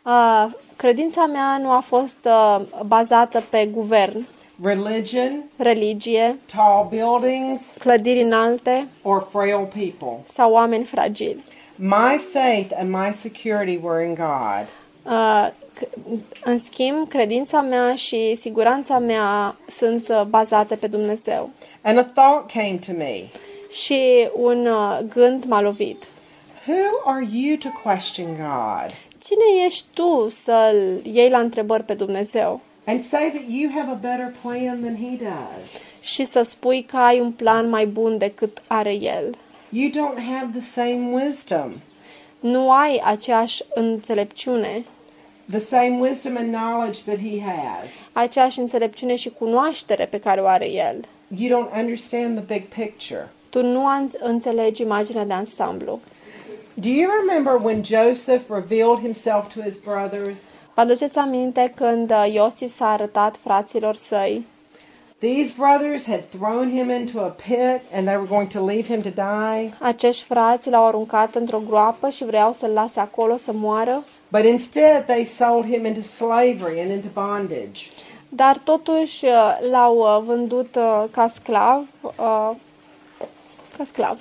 Uh, 0.06 0.46
credința 0.76 1.26
mea 1.26 1.58
nu 1.62 1.72
a 1.72 1.80
fost 1.80 2.18
uh, 2.26 2.60
bazată 2.86 3.44
pe 3.50 3.66
guvern, 3.72 4.26
religion, 4.64 5.44
religie, 5.58 6.40
tall 6.56 6.88
buildings, 6.90 7.76
clădiri 7.80 8.22
înalte 8.22 8.88
or 9.02 9.28
frail 9.32 9.66
people. 9.74 10.18
sau 10.26 10.52
oameni 10.52 10.84
fragili. 10.84 11.44
My 11.76 12.22
faith 12.32 12.72
and 12.80 12.90
my 12.92 13.12
security 13.12 13.80
were 13.84 14.06
in 14.06 14.14
God. 14.14 14.66
Uh, 15.06 15.48
c- 15.50 15.63
în 16.44 16.58
schimb, 16.58 17.08
credința 17.08 17.62
mea 17.62 17.96
și 17.96 18.36
siguranța 18.36 19.00
mea 19.00 19.56
sunt 19.68 20.08
uh, 20.10 20.22
bazate 20.30 20.76
pe 20.76 20.88
Dumnezeu. 20.88 21.50
And 21.82 21.98
a 21.98 22.04
thought 22.04 22.52
came 22.52 22.80
to 22.86 22.92
me 22.98 23.24
Și 23.84 24.30
un 24.34 24.66
uh, 24.68 25.00
gând 25.14 25.44
m-a 25.44 25.62
lovit. 25.62 26.04
Who 26.68 27.12
are 27.12 27.28
you 27.32 27.58
to 27.58 27.68
question 27.84 28.26
God 28.26 28.92
Cine 29.24 29.66
ești 29.66 29.86
tu 29.94 30.28
să-l 30.30 31.00
iei 31.04 31.30
la 31.30 31.40
întrebări 31.40 31.84
pe 31.84 31.94
Dumnezeu 31.94 32.62
and 32.86 33.04
say 33.04 33.30
that 33.30 33.44
you 33.48 33.72
have 33.76 33.92
a 33.92 33.94
better 33.94 34.34
plan 34.42 34.82
than 34.82 34.96
He 34.96 35.18
does? 35.24 35.82
și 36.02 36.24
să 36.24 36.42
spui 36.42 36.84
că 36.84 36.98
ai 36.98 37.20
un 37.20 37.32
plan 37.32 37.70
mai 37.70 37.86
bun 37.86 38.18
decât 38.18 38.62
are 38.68 38.92
El? 38.94 39.36
You 39.70 39.90
don't 39.90 40.20
have 40.32 40.50
the 40.52 40.62
same 40.82 41.10
wisdom, 41.14 41.72
Nu 42.40 42.72
ai 42.72 43.02
aceeași 43.06 43.64
înțelepciune, 43.74 44.84
the 45.50 45.60
same 45.60 45.98
wisdom 46.00 46.38
and 46.38 46.54
knowledge 46.54 47.00
that 47.06 47.18
He 47.18 47.42
has. 47.42 47.90
aceeași 48.14 48.60
înțelepciune 48.60 49.16
și 49.16 49.30
cunoaștere 49.30 50.06
pe 50.06 50.18
care 50.20 50.42
o 50.42 50.46
are 50.46 50.70
El. 50.72 50.96
You 51.38 51.50
don't 51.66 51.78
understand 51.80 52.36
the 52.42 52.54
big 52.58 52.64
picture. 52.68 53.30
Tu 53.50 53.62
nu 53.66 53.88
an- 53.88 54.20
înțelegi 54.20 54.82
imaginea 54.82 55.26
de 55.26 55.34
ansamblu. 55.34 56.00
Do 56.74 56.90
you 56.90 57.10
remember 57.26 57.54
when 57.64 57.84
Joseph 57.84 58.44
revealed 58.50 59.00
himself 59.02 59.54
to 59.54 59.62
his 59.62 59.76
brothers? 59.78 60.40
Vă 60.74 60.82
aduceți 60.82 61.18
aminte 61.18 61.72
când 61.76 62.12
uh, 62.12 62.34
Iosif 62.34 62.76
s-a 62.76 62.90
arătat 62.90 63.36
fraților 63.44 63.96
săi? 63.96 64.46
These 65.20 65.54
brothers 65.58 66.06
had 66.06 66.24
thrown 66.38 66.70
him 66.70 66.90
into 66.90 67.20
a 67.20 67.36
pit 67.48 67.82
and 67.94 68.06
they 68.06 68.16
were 68.16 68.28
going 68.30 68.48
to 68.48 68.66
leave 68.66 68.84
him 68.88 69.02
to 69.02 69.10
die. 69.10 69.74
Acești 69.80 70.24
frați 70.24 70.70
l-au 70.70 70.86
aruncat 70.88 71.36
într-o 71.36 71.62
groapă 71.70 72.10
și 72.10 72.26
vreau 72.26 72.54
să-l 72.54 72.70
lase 72.74 73.00
acolo 73.00 73.38
să 73.38 73.52
moară, 73.54 74.04
But 74.36 74.46
instead, 74.46 75.06
they 75.06 75.24
sold 75.26 75.66
him 75.66 75.86
into 75.86 76.02
slavery 76.02 76.80
and 76.82 76.90
into 76.90 77.10
bondage. 77.14 77.80
dar 78.36 78.58
totuși 78.64 79.26
uh, 79.26 79.32
l-au 79.72 79.98
uh, 79.98 80.24
vândut 80.26 80.76
uh, 80.76 81.04
ca 81.12 81.28
sclav, 81.28 81.82
uh, 82.02 82.52
ca 83.78 83.84
sclav. 83.84 84.18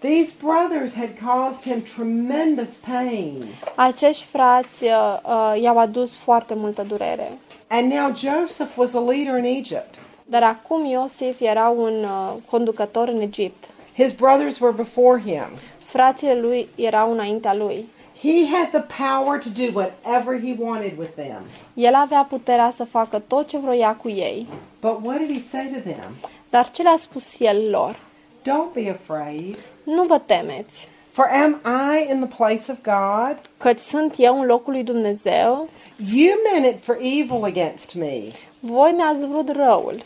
These 0.00 0.32
brothers 0.42 0.94
had 0.94 1.08
caused 1.24 1.62
him 1.62 1.82
tremendous 1.96 2.68
pain. 2.86 3.44
Acești 3.76 4.24
frați 4.24 4.84
uh, 4.84 4.90
uh, 5.24 5.60
i-au 5.62 5.78
adus 5.78 6.14
foarte 6.14 6.54
multă 6.54 6.82
durere. 6.82 7.30
And 7.66 7.92
now 7.92 8.14
Joseph 8.14 8.70
was 8.76 8.94
a 8.94 9.00
leader 9.00 9.36
in 9.36 9.44
Egypt. 9.44 9.94
Dar 10.24 10.42
acum 10.42 10.84
Iosif 10.84 11.40
era 11.40 11.68
un 11.68 12.02
uh, 12.02 12.32
conducător 12.50 13.08
în 13.08 13.20
Egipt. 13.20 13.64
His 13.94 14.12
brothers 14.12 14.58
were 14.58 14.74
before 14.76 15.22
him. 15.24 15.48
Frații 15.84 16.36
lui 16.40 16.68
erau 16.74 17.12
înaintea 17.12 17.54
lui. 17.54 17.88
He 18.20 18.46
had 18.52 18.68
the 18.70 18.84
power 19.08 19.38
to 19.38 19.48
do 19.48 19.70
whatever 19.80 20.40
he 20.40 20.54
wanted 20.58 20.98
with 20.98 21.10
them. 21.14 21.42
El 21.74 21.94
avea 21.94 22.26
puterea 22.28 22.70
să 22.70 22.84
facă 22.84 23.22
tot 23.26 23.48
ce 23.48 23.58
vroia 23.58 23.94
cu 23.94 24.08
ei. 24.08 24.46
But 24.80 24.98
what 25.02 25.18
did 25.18 25.32
he 25.36 25.40
say 25.50 25.66
to 25.74 25.90
them? 25.90 26.10
Dar 26.50 26.70
ce 26.70 26.82
le-a 26.82 26.96
spus 26.96 27.40
el 27.40 27.70
lor? 27.70 28.00
Don't 28.42 28.72
be 28.72 28.90
afraid. 28.90 29.58
Nu 29.84 30.02
vă 30.02 30.18
temeți, 30.26 30.88
For 31.10 31.26
am 31.44 31.60
I 31.92 32.10
in 32.12 32.26
the 32.26 32.36
place 32.36 32.72
of 32.72 32.76
God? 32.82 33.38
căci 33.56 33.78
sunt 33.78 34.14
eu 34.18 34.40
în 34.40 34.46
locul 34.46 34.72
lui 34.72 34.82
Dumnezeu. 34.82 35.68
You 36.14 36.32
meant 36.52 36.74
it 36.76 36.84
for 36.84 36.96
evil 37.00 37.44
against 37.44 37.94
me, 37.94 38.20
Voi 38.60 38.92
mi-ați 38.96 39.26
vrut 39.26 39.50
răul, 39.56 40.02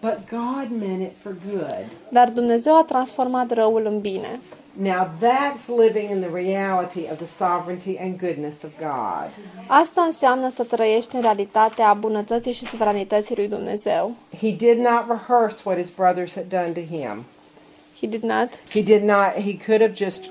but 0.00 0.18
God 0.30 0.68
meant 0.80 1.00
it 1.02 1.12
for 1.22 1.34
good. 1.50 1.84
dar 2.08 2.28
Dumnezeu 2.28 2.76
a 2.76 2.82
transformat 2.84 3.52
răul 3.52 3.86
în 3.86 4.00
bine. 4.00 4.40
Now 4.76 5.08
that's 5.20 5.68
living 5.68 6.10
in 6.10 6.20
the 6.20 6.30
reality 6.32 7.00
of 7.10 7.16
the 7.16 7.26
sovereignty 7.26 7.96
and 8.00 8.18
goodness 8.18 8.62
of 8.62 8.70
God. 8.78 9.30
Asta 9.66 10.02
înseamnă 10.02 10.50
să 10.50 10.62
trăiești 10.64 11.14
în 11.14 11.20
realitatea 11.22 11.92
bunătății 11.92 12.52
și 12.52 12.64
suveranității 12.66 13.36
lui 13.36 13.48
Dumnezeu. 13.48 14.12
He 14.40 14.50
did 14.50 14.78
not 14.78 15.04
rehearse 15.08 15.62
what 15.64 15.78
his 15.78 15.90
brothers 15.90 16.34
had 16.34 16.44
done 16.48 16.68
to 16.68 16.80
him. 16.80 17.24
He 18.00 18.06
did 18.06 18.22
not. 18.22 18.48
He 18.70 18.82
did 18.82 19.02
not, 19.02 19.32
he 19.34 19.56
could 19.66 19.80
have 19.80 19.92
just 19.94 20.24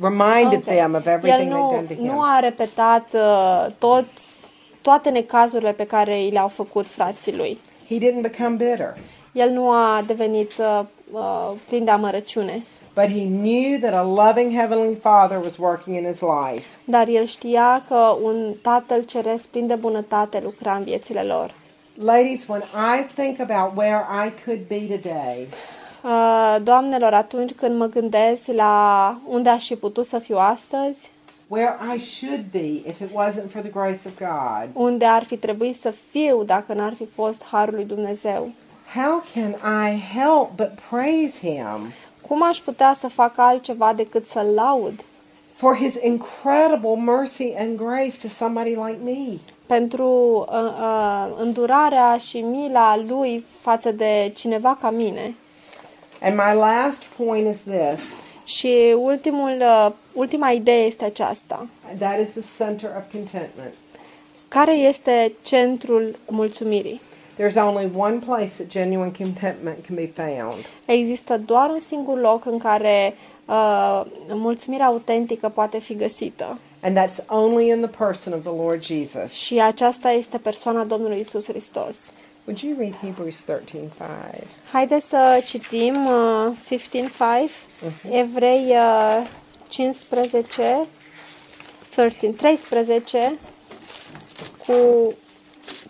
reminded 0.00 0.58
Okay. 0.62 0.76
them 0.76 0.94
of 0.94 1.06
El 1.06 1.12
everything 1.12 1.50
they'd 1.50 1.60
nu, 1.60 1.68
done 1.70 1.86
to 1.86 1.94
him. 1.94 2.04
nu 2.04 2.20
a 2.22 2.38
repetat 2.40 3.06
uh, 3.14 3.66
tot, 3.78 4.06
toate 4.82 5.10
necazurile 5.10 5.72
pe 5.72 5.86
care 5.86 6.22
i 6.24 6.30
le-au 6.30 6.48
făcut 6.48 6.88
frații 6.88 7.36
lui. 7.36 7.58
He 7.88 7.98
didn't 7.98 8.20
become 8.20 8.54
bitter, 8.56 8.96
El 9.32 9.50
nu 9.50 9.70
a 9.70 10.02
devenit 10.06 10.52
uh, 10.58 10.80
uh, 11.12 11.50
plin 11.68 11.84
de 11.84 11.90
amărăciune, 11.90 12.62
but 12.94 13.04
he 13.04 13.24
knew 13.24 13.78
that 13.80 13.92
a 13.92 14.02
loving 14.02 14.56
Heavenly 14.56 14.94
Father 14.94 15.38
was 15.38 15.56
working 15.58 15.96
in 15.96 16.04
his 16.04 16.20
life. 16.20 16.66
dar 16.84 17.08
el 17.08 17.24
știa 17.26 17.84
că 17.88 18.16
un 18.22 18.54
tatăl 18.62 19.02
ceresc 19.02 19.44
plin 19.44 19.66
de 19.66 19.74
bunătate 19.74 20.40
lucra 20.44 20.74
în 20.74 20.82
viețile 20.84 21.22
lor. 21.22 21.54
Ladies, 22.04 22.46
when 22.48 22.62
I 22.98 23.04
think 23.14 23.40
about 23.50 23.76
where 23.76 24.04
I 24.26 24.32
could 24.44 24.60
be 24.68 24.96
today, 24.98 25.48
Uh, 26.06 26.56
doamnelor, 26.62 27.12
atunci 27.14 27.52
când 27.52 27.76
mă 27.76 27.86
gândesc 27.86 28.46
la 28.46 29.18
unde 29.26 29.48
aș 29.48 29.66
fi 29.66 29.76
putut 29.76 30.06
să 30.06 30.18
fiu 30.18 30.36
astăzi, 30.38 31.10
where 31.48 31.76
I 31.94 31.98
should 31.98 32.44
be 32.52 32.88
if 32.88 33.00
it 33.00 33.08
wasn't 33.08 33.50
for 33.50 33.60
the 33.60 33.70
grace 33.70 34.00
of 34.06 34.18
God, 34.18 34.70
unde 34.72 35.04
ar 35.04 35.24
fi 35.24 35.36
trebuit 35.36 35.76
să 35.76 35.90
fiu 36.10 36.42
dacă 36.42 36.72
n-ar 36.72 36.94
fi 36.94 37.06
fost 37.06 37.42
harul 37.44 37.74
lui 37.74 37.84
Dumnezeu, 37.84 38.50
how 38.94 39.22
can 39.34 39.50
I 39.88 40.02
help 40.18 40.50
but 40.56 40.70
praise 40.90 41.38
Him 41.38 41.92
cum 42.28 42.42
aș 42.42 42.58
putea 42.58 42.96
să 42.98 43.08
fac 43.08 43.32
altceva 43.36 43.92
decât 43.92 44.26
să-l 44.26 44.46
laud 44.54 45.04
for 45.56 45.76
His 45.76 45.94
incredible 46.02 46.96
mercy 46.96 47.54
and 47.58 47.76
grace 47.76 48.16
to 48.22 48.28
somebody 48.28 48.68
like 48.70 48.98
me? 49.04 49.38
pentru 49.66 50.08
uh, 50.50 50.58
uh, 50.80 51.26
îndurarea 51.38 52.16
și 52.16 52.40
mila 52.40 52.96
lui 53.08 53.44
față 53.60 53.90
de 53.90 54.32
cineva 54.34 54.78
ca 54.80 54.90
mine? 54.90 55.34
And 56.20 56.34
my 56.36 56.58
last 56.58 57.02
point 57.04 57.48
is 57.54 57.60
this 57.60 58.00
Și 58.44 58.94
ultimul, 58.98 59.56
uh, 59.60 59.90
ultima 60.12 60.50
idee 60.50 60.84
este 60.84 61.04
aceasta. 61.04 61.66
that 61.98 62.18
is 62.20 62.30
the 62.30 62.64
center 62.64 62.90
of 62.96 63.02
contentment. 63.12 63.74
Care 64.48 64.72
este 64.76 65.34
centrul 65.42 66.18
mulțumirii? 66.28 67.00
There's 67.38 67.56
only 67.56 67.90
one 67.96 68.18
place 68.18 68.50
that 68.56 68.68
genuine 68.68 69.10
contentment 69.18 69.86
can 69.86 69.96
be 69.96 70.10
found, 70.14 70.64
Există 70.84 71.36
doar 71.36 71.70
un 71.70 71.80
singur 71.80 72.18
loc 72.20 72.46
în 72.46 72.58
care 72.58 73.14
uh, 73.44 74.02
mulțumirea 74.28 74.86
autentică 74.86 75.48
poate 75.48 75.78
fi 75.78 75.94
găsită. 75.96 76.58
and 76.82 76.98
that's 76.98 77.26
only 77.28 77.68
in 77.68 77.80
the 77.80 78.04
person 78.04 78.32
of 78.32 78.40
the 78.42 78.52
Lord 78.64 78.82
Jesus. 78.82 79.32
Și 79.32 79.60
aceasta 79.60 80.10
este 80.10 80.38
persoana 80.38 80.84
Domnului 80.84 81.18
Isus 81.20 81.46
Hristos. 81.46 81.96
Would 82.46 82.60
you 82.60 82.74
read 82.78 82.94
Hebrews 83.02 83.44
13:5? 83.44 84.44
Haideți 84.72 85.06
să 85.08 85.42
citim 85.46 86.06
uh, 86.06 86.52
15.5, 86.70 87.50
Evrei 88.10 88.64
uh, 88.68 89.26
15, 89.68 90.86
13, 91.94 92.36
13 92.36 93.38
cu 94.66 94.74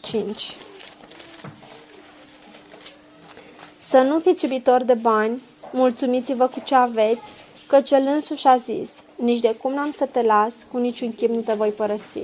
5. 0.00 0.56
Să 3.94 4.00
nu 4.00 4.18
fiți 4.18 4.44
iubitori 4.44 4.86
de 4.86 4.94
bani, 4.94 5.42
mulțumiți-vă 5.72 6.46
cu 6.46 6.62
ce 6.64 6.74
aveți, 6.74 7.32
că 7.66 7.80
cel 7.80 8.02
însuși 8.14 8.46
a 8.46 8.56
zis, 8.56 8.90
nici 9.16 9.40
de 9.40 9.54
cum 9.62 9.72
n-am 9.72 9.90
să 9.96 10.06
te 10.10 10.22
las, 10.22 10.52
cu 10.72 10.78
niciun 10.78 11.12
chip 11.12 11.30
nu 11.30 11.40
te 11.40 11.52
voi 11.52 11.70
părăsi. 11.70 12.22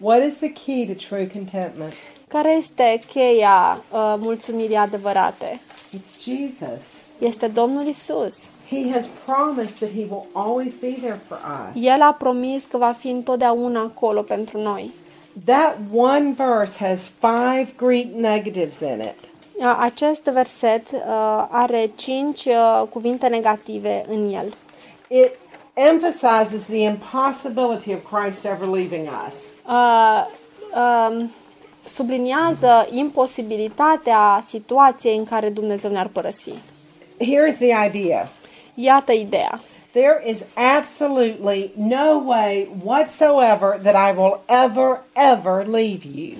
What 0.00 0.24
is 0.26 0.36
the 0.36 0.52
key 0.52 0.86
to 0.86 0.92
true 1.08 1.26
contentment? 1.26 1.92
Care 2.28 2.52
este 2.52 3.00
cheia 3.12 3.82
uh, 3.92 4.14
mulțumirii 4.18 4.76
adevărate? 4.76 5.60
It's 5.96 6.22
Jesus. 6.24 6.84
Este 7.18 7.46
Domnul 7.46 7.86
Isus. 7.86 8.48
He 8.68 8.90
has 8.92 9.06
promised 9.24 9.76
that 9.78 9.90
he 9.90 10.06
will 10.10 10.26
always 10.32 10.74
be 10.80 10.96
there 11.00 11.20
for 11.28 11.38
us. 11.44 11.82
El 11.82 12.00
a 12.02 12.12
promis 12.18 12.64
că 12.64 12.76
va 12.76 12.92
fi 12.98 13.08
întotdeauna 13.08 13.80
acolo 13.80 14.22
pentru 14.22 14.58
noi. 14.58 14.90
That 15.44 15.76
one 15.94 16.34
verse 16.36 16.84
has 16.84 17.10
five 17.20 17.72
Greek 17.76 18.14
negatives 18.14 18.80
in 18.80 19.00
it. 19.00 19.30
A- 19.62 19.76
Acest 19.80 20.22
verset 20.24 20.90
uh, 20.92 21.00
are 21.50 21.90
cinci 21.96 22.44
uh, 22.44 22.82
cuvinte 22.90 23.26
negative 23.26 24.04
în 24.08 24.32
el. 24.34 24.54
It 25.08 25.30
emphasizes 25.74 26.62
the 26.64 26.78
impossibility 26.82 27.92
of 27.94 28.00
Christ 28.20 28.44
ever 28.44 28.68
leaving 28.68 29.08
us. 29.28 29.34
Uh, 29.66 30.26
um, 31.10 31.30
subliniază 31.84 32.86
imposibilitatea 32.90 34.42
situației 34.48 35.16
în 35.16 35.24
care 35.24 35.48
Dumnezeu 35.48 35.90
ne-ar 35.90 36.06
părăsi. 36.06 36.50
Here's 37.20 37.56
the 37.58 37.86
idea 37.86 38.28
Iată 38.74 39.12
ideea. 39.12 39.60
there 39.92 40.22
is 40.26 40.44
absolutely 40.78 41.70
no 41.76 42.22
way 42.26 42.68
whatsoever 42.84 43.78
that 43.82 43.94
I 44.10 44.18
will 44.20 44.40
ever, 44.64 45.00
ever 45.32 45.66
leave 45.66 46.00
you. 46.14 46.32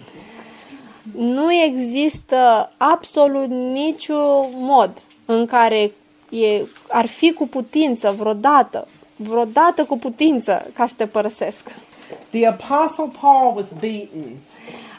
Nu 1.16 1.52
există 1.52 2.70
absolut 2.76 3.48
niciun 3.48 4.46
mod 4.54 4.90
în 5.24 5.46
care 5.46 5.92
e, 6.30 6.62
ar 6.88 7.06
fi 7.06 7.32
cu 7.32 7.48
putință 7.48 8.14
vreodată, 8.18 8.88
vreodată 9.16 9.84
cu 9.84 9.98
putință 9.98 10.70
ca 10.74 10.86
să 10.86 10.94
te 10.96 11.06
părăsesc. 11.06 11.74
The 12.30 12.46
Apostle 12.46 13.10
Paul 13.20 13.56
was 13.56 13.68
beaten. 13.80 14.36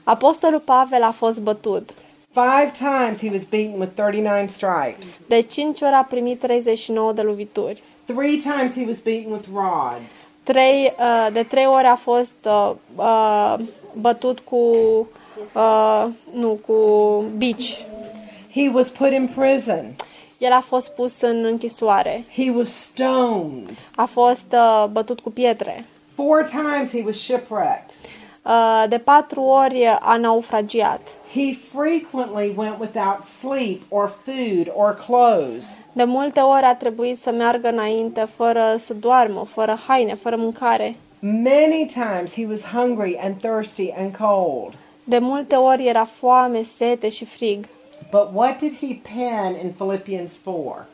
Apostolul 0.04 0.60
Pavel 0.60 1.04
a 1.04 1.12
fost 1.12 1.42
bătut. 1.42 1.90
Five 2.34 2.72
times 2.74 3.20
he 3.20 3.30
was 3.30 3.44
beaten 3.44 3.80
with 3.80 3.92
39 3.94 4.48
stripes. 4.48 5.20
De 5.28 5.42
cinci 5.42 5.82
ori 5.82 5.94
a 5.94 6.04
primit 6.04 6.40
39 6.40 7.12
de 7.12 7.22
lovituri. 7.22 7.84
Three 8.06 8.38
times 8.38 8.74
he 8.74 8.86
was 8.88 9.02
beaten 9.02 9.32
with 9.32 9.46
rods. 9.54 10.30
Trei, 10.44 10.94
uh, 10.98 11.28
de 11.34 11.44
trei 11.44 11.66
ori 11.66 11.86
a 11.86 11.96
fost 11.96 12.34
uh, 12.46 12.72
uh, 12.96 13.56
bătut 13.94 14.40
cu, 14.40 14.66
uh, 15.54 16.08
nu, 16.34 16.60
cu 16.68 16.76
bici. 17.38 17.86
He 18.54 18.70
was 18.74 18.90
put 18.90 19.12
in 19.12 19.30
prison. 19.36 19.96
El 20.38 20.52
a 20.52 20.60
fost 20.60 20.94
pus 20.96 21.22
în 21.22 21.44
închisoare. 21.44 22.26
He 22.36 22.52
was 22.56 22.70
stoned. 22.70 23.70
A 23.96 24.06
fost 24.06 24.54
uh, 24.54 24.86
bătut 24.92 25.20
cu 25.20 25.32
pietre. 25.32 25.86
Four 26.16 26.50
times 26.50 26.90
he 26.92 27.02
was 27.06 27.18
shipwrecked. 27.18 27.94
Uh, 28.42 28.84
de 28.90 28.98
patru 28.98 29.42
ori 29.42 29.98
a 30.00 30.18
naufragiat. 30.18 31.02
He 31.34 31.54
frequently 31.74 32.54
went 32.56 32.80
without 32.80 33.24
sleep 33.24 33.82
or 33.90 34.14
food 34.24 34.72
or 34.76 34.96
clothes. 35.06 35.78
De 35.94 36.04
multe 36.04 36.40
ori 36.40 36.64
a 36.64 36.76
trebuit 36.76 37.20
să 37.20 37.32
meargă 37.32 37.68
înainte 37.68 38.28
fără 38.36 38.76
să 38.78 38.94
doarmă, 38.94 39.46
fără 39.46 39.80
haine, 39.88 40.16
fără 40.16 40.36
mâncare. 40.36 40.96
Many 41.20 41.86
times 41.86 42.34
he 42.34 42.46
was 42.50 42.64
hungry 42.64 43.20
and 43.24 43.36
thirsty 43.40 43.94
and 43.98 44.16
cold. 44.18 44.74
De 45.12 45.20
multe 45.20 45.56
ori 45.56 45.88
era 45.88 46.06
foame, 46.06 46.62
sete 46.62 47.10
și 47.10 47.26
frig. 47.26 47.66
But 48.12 48.30
what 48.34 48.58
did 48.58 48.72
he 48.80 49.00
pen 49.16 49.56
in 49.64 49.72
Philippians 49.78 50.32
4? 50.34 50.86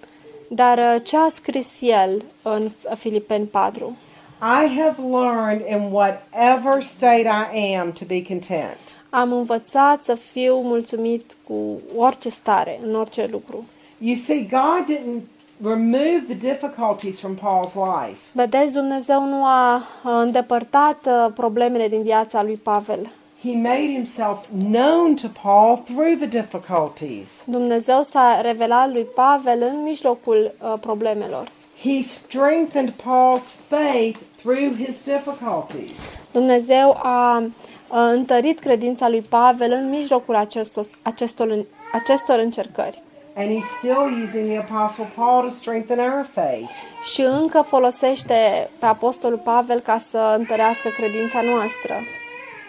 Dar 0.49 0.77
uh, 0.77 1.01
ce 1.03 1.17
a 1.17 1.29
scris 1.29 1.81
el 1.81 2.23
în 2.41 2.71
Filipeni 2.95 3.45
4? 3.45 3.95
I 4.39 4.79
have 4.79 5.01
learned 5.01 5.61
in 5.69 5.91
whatever 5.91 6.81
state 6.81 7.27
I 7.53 7.75
am 7.75 7.91
to 7.91 8.05
be 8.07 8.21
content. 8.21 8.79
Am 9.09 9.31
învățat 9.31 10.03
să 10.03 10.15
fiu 10.15 10.55
mulțumit 10.61 11.37
cu 11.47 11.79
orice 11.95 12.29
stare, 12.29 12.79
în 12.83 12.95
orice 12.95 13.27
lucru. 13.31 13.65
You 13.97 14.15
see, 14.15 14.47
God 14.49 14.97
didn't 14.97 15.21
remove 15.63 16.23
the 16.27 16.49
difficulties 16.49 17.19
from 17.19 17.35
Paul's 17.35 17.73
life. 17.73 18.19
Vedeți, 18.31 18.73
Dumnezeu 18.73 19.25
nu 19.25 19.45
a 19.45 19.75
uh, 19.75 20.11
îndepărtat 20.23 21.05
uh, 21.05 21.31
problemele 21.33 21.87
din 21.87 22.01
viața 22.01 22.43
lui 22.43 22.55
Pavel. 22.55 23.09
He 23.43 23.55
made 23.55 23.91
himself 23.91 24.47
known 24.49 25.15
to 25.15 25.27
Paul 25.41 25.77
through 25.77 26.15
the 26.15 26.41
difficulties. 26.41 27.43
Dumnezeu 27.45 28.01
s-a 28.01 28.41
revelat 28.41 28.91
lui 28.91 29.03
Pavel 29.03 29.61
în 29.61 29.83
mijlocul 29.83 30.51
uh, 30.61 30.73
problemelor. 30.81 31.51
He 31.81 32.01
strengthened 32.01 32.93
Paul's 32.93 33.53
faith 33.67 34.19
through 34.35 34.75
his 34.77 34.95
difficulties. 35.03 35.91
Dumnezeu 36.31 36.97
a 37.03 37.37
uh, 37.37 37.51
întărit 37.89 38.59
credința 38.59 39.09
lui 39.09 39.21
Pavel 39.21 39.71
în 39.71 39.89
mijlocul 39.89 40.35
acestor, 40.35 40.85
acestor, 41.01 41.65
acestor 41.93 42.39
încercări. 42.39 43.01
And 43.35 43.49
he's 43.49 43.77
still 43.77 44.23
using 44.23 44.47
the 44.47 44.57
Apostle 44.57 45.11
Paul 45.15 45.41
to 45.41 45.49
strengthen 45.49 45.99
our 45.99 46.27
faith. 46.33 46.71
Și 47.13 47.21
încă 47.21 47.61
folosește 47.61 48.69
pe 48.79 48.85
Apostolul 48.85 49.37
Pavel 49.37 49.79
ca 49.79 49.97
să 50.09 50.35
întărească 50.37 50.89
credința 50.89 51.41
noastră. 51.41 51.93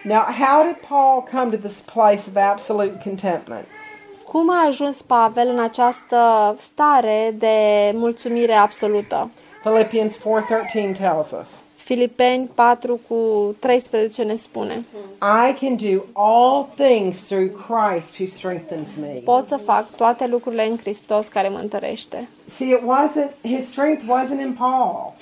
Now, 0.03 0.25
how 0.39 0.63
did 0.63 0.77
Paul 0.87 1.23
come 1.31 1.51
to 1.51 1.57
this 1.57 1.81
place 1.81 2.27
of 2.27 2.37
absolute 2.37 3.03
contentment? 3.03 3.65
Cum 4.23 4.49
a 4.49 4.65
ajuns 4.67 5.01
Pavel 5.01 5.47
în 5.47 5.59
această 5.59 6.55
stare 6.59 7.35
de 7.37 7.55
mulțumire 7.93 8.53
absolută? 8.53 9.29
Philippians 9.63 10.15
4:13 10.15 10.93
tells 10.99 11.31
us, 11.31 11.47
Filipeni 11.75 12.49
4 12.55 12.99
cu 13.07 13.55
13 13.59 14.23
ne 14.23 14.35
spune 14.35 14.85
"I 15.49 15.53
can 15.59 15.75
do 15.75 16.01
all 16.13 16.67
things 16.75 17.25
through 17.25 17.49
Christ 17.67 18.19
who 18.19 18.27
strengthens 18.29 18.95
me." 19.01 19.21
Pot 19.23 19.47
să 19.47 19.57
fac 19.57 19.95
toate 19.95 20.27
lucrurile 20.27 20.67
în 20.67 20.77
Hristos 20.77 21.27
care 21.27 21.47
mă 21.49 21.57
întărește. 21.57 22.29
See, 22.45 22.67
it 22.67 22.79
wasn't 22.79 23.31
his 23.41 23.67
strength 23.71 24.03
wasn't 24.03 24.41
in 24.41 24.55
Paul. 24.59 25.13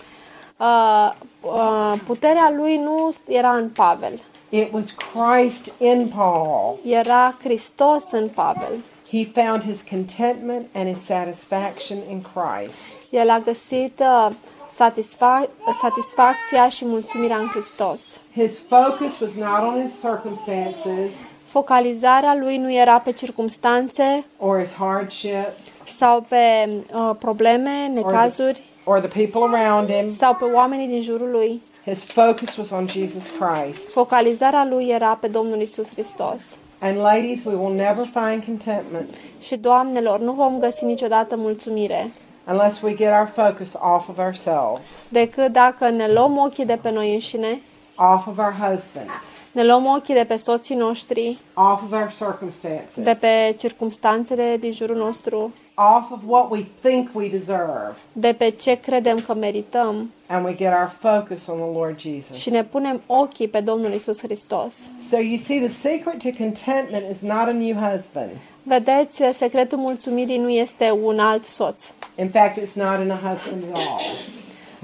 Uh, 0.58 1.12
uh, 1.42 1.94
puterea 2.06 2.54
lui 2.58 2.78
nu 2.78 3.10
era 3.28 3.56
în 3.56 3.70
Pavel, 3.70 4.20
It 4.50 4.74
was 4.74 4.92
Christ 4.92 5.74
in 5.78 6.12
Paul. 6.16 6.78
era 6.86 7.38
Hristos 7.44 8.04
în 8.12 8.28
Pavel. 8.28 8.72
He 9.12 9.24
found 9.44 9.64
his 9.64 9.82
contentment 9.90 10.66
and 10.76 10.88
his 10.88 11.06
satisfaction 11.06 11.98
in 12.10 12.22
Christ. 12.34 12.80
El 13.10 13.30
a 13.30 13.40
găsit 13.40 14.00
uh, 14.00 14.30
satisfa- 14.70 15.50
satisfacția 15.82 16.70
și 16.70 16.86
mulțumirea 16.86 17.38
în 17.38 17.48
Hristos. 17.48 18.00
His 18.34 18.60
focus 18.68 19.20
was 19.20 19.34
not 19.34 19.74
on 19.74 19.82
his 19.82 20.02
circumstances 20.02 21.12
Focalizarea 21.48 22.36
lui 22.36 22.58
nu 22.58 22.74
era 22.74 23.00
pe 23.00 23.12
circumstanțe 23.12 24.26
or 24.40 24.60
his 24.60 24.74
hardships 24.74 25.64
sau 25.98 26.22
pe 26.28 26.70
uh, 26.94 27.12
probleme, 27.20 27.70
or 27.70 28.02
the, 28.04 28.12
necazuri 28.12 28.62
or 28.84 29.00
the 29.00 29.24
people 29.26 29.58
around 29.58 29.90
him. 29.92 30.10
sau 30.10 30.36
pe 30.36 30.44
oamenii 30.46 30.88
din 30.88 31.02
jurul 31.02 31.30
lui. 31.32 31.62
His 31.90 32.04
focus 32.04 32.58
was 32.58 32.72
on 32.72 32.88
Jesus 32.88 33.30
Christ. 33.30 33.92
Focalizarea 33.92 34.66
lui 34.70 34.88
era 34.88 35.18
pe 35.22 35.28
Domnul 35.28 35.62
Isus 35.62 35.92
Hristos. 35.92 36.42
And 36.80 36.98
ladies, 36.98 37.44
we 37.46 37.54
will 37.54 37.76
never 37.76 38.06
find 38.06 38.44
contentment 38.46 39.10
Și 39.40 39.56
doamnelor, 39.56 40.20
nu 40.20 40.32
vom 40.32 40.60
găsi 40.60 40.86
niciodată 40.86 41.36
mulțumire 41.36 42.12
unless 42.48 42.82
we 42.82 42.94
get 42.94 43.12
our 43.12 43.28
focus 43.28 43.74
off 43.74 44.10
of 44.10 44.18
ourselves, 44.18 45.04
decât 45.10 45.52
dacă 45.52 45.90
ne 45.90 46.12
luăm 46.12 46.38
ochii 46.38 46.66
de 46.66 46.78
pe 46.82 46.92
noi 46.92 47.14
înșine, 47.14 47.62
off 47.96 48.28
of 48.28 48.38
our 48.38 48.56
husbands, 48.60 49.37
ne 49.58 49.64
luăm 49.64 49.86
ochii 49.86 50.14
de 50.14 50.24
pe 50.28 50.36
soții 50.36 50.76
noștri, 50.76 51.38
off 51.54 51.84
of 51.84 51.92
our 51.92 52.14
circumstances, 52.18 52.96
de 52.96 53.18
pe 53.20 53.56
circumstanțele 53.58 54.58
din 54.60 54.72
jurul 54.72 54.96
nostru, 54.98 55.54
off 55.76 56.12
of 56.12 56.20
what 56.26 56.52
we 56.52 56.66
think 56.82 57.10
we 57.14 57.28
deserve, 57.30 57.96
de 58.12 58.34
pe 58.34 58.50
ce 58.50 58.80
credem 58.80 59.20
că 59.20 59.34
merităm 59.34 60.12
and 60.28 60.46
we 60.46 60.56
get 60.56 60.72
our 60.72 60.92
focus 61.00 61.48
on 61.48 61.58
the 61.58 61.80
Lord 61.80 62.00
Jesus. 62.00 62.38
și 62.38 62.50
ne 62.50 62.64
punem 62.64 63.02
ochii 63.06 63.48
pe 63.48 63.60
Domnul 63.60 63.94
Isus 63.94 64.22
Hristos. 64.22 64.74
So 65.10 65.18
you 65.18 65.38
see, 65.38 65.60
the 65.60 65.70
secret 65.70 66.22
to 66.24 66.30
contentment 66.44 67.04
is 67.12 67.22
not 67.22 67.48
a 67.48 67.52
new 67.52 67.74
husband. 67.74 68.30
Vedeți, 68.64 69.22
secretul 69.32 69.78
mulțumirii 69.78 70.38
nu 70.38 70.50
este 70.50 70.92
un 71.04 71.20
alt 71.20 71.46
soț. 71.46 71.92
In 72.16 72.30
fact, 72.30 72.60
it's 72.60 72.74
not 72.74 73.00
in 73.04 73.12
a 73.12 73.20
husband 73.30 73.64
at 73.74 73.76
all. 73.76 74.02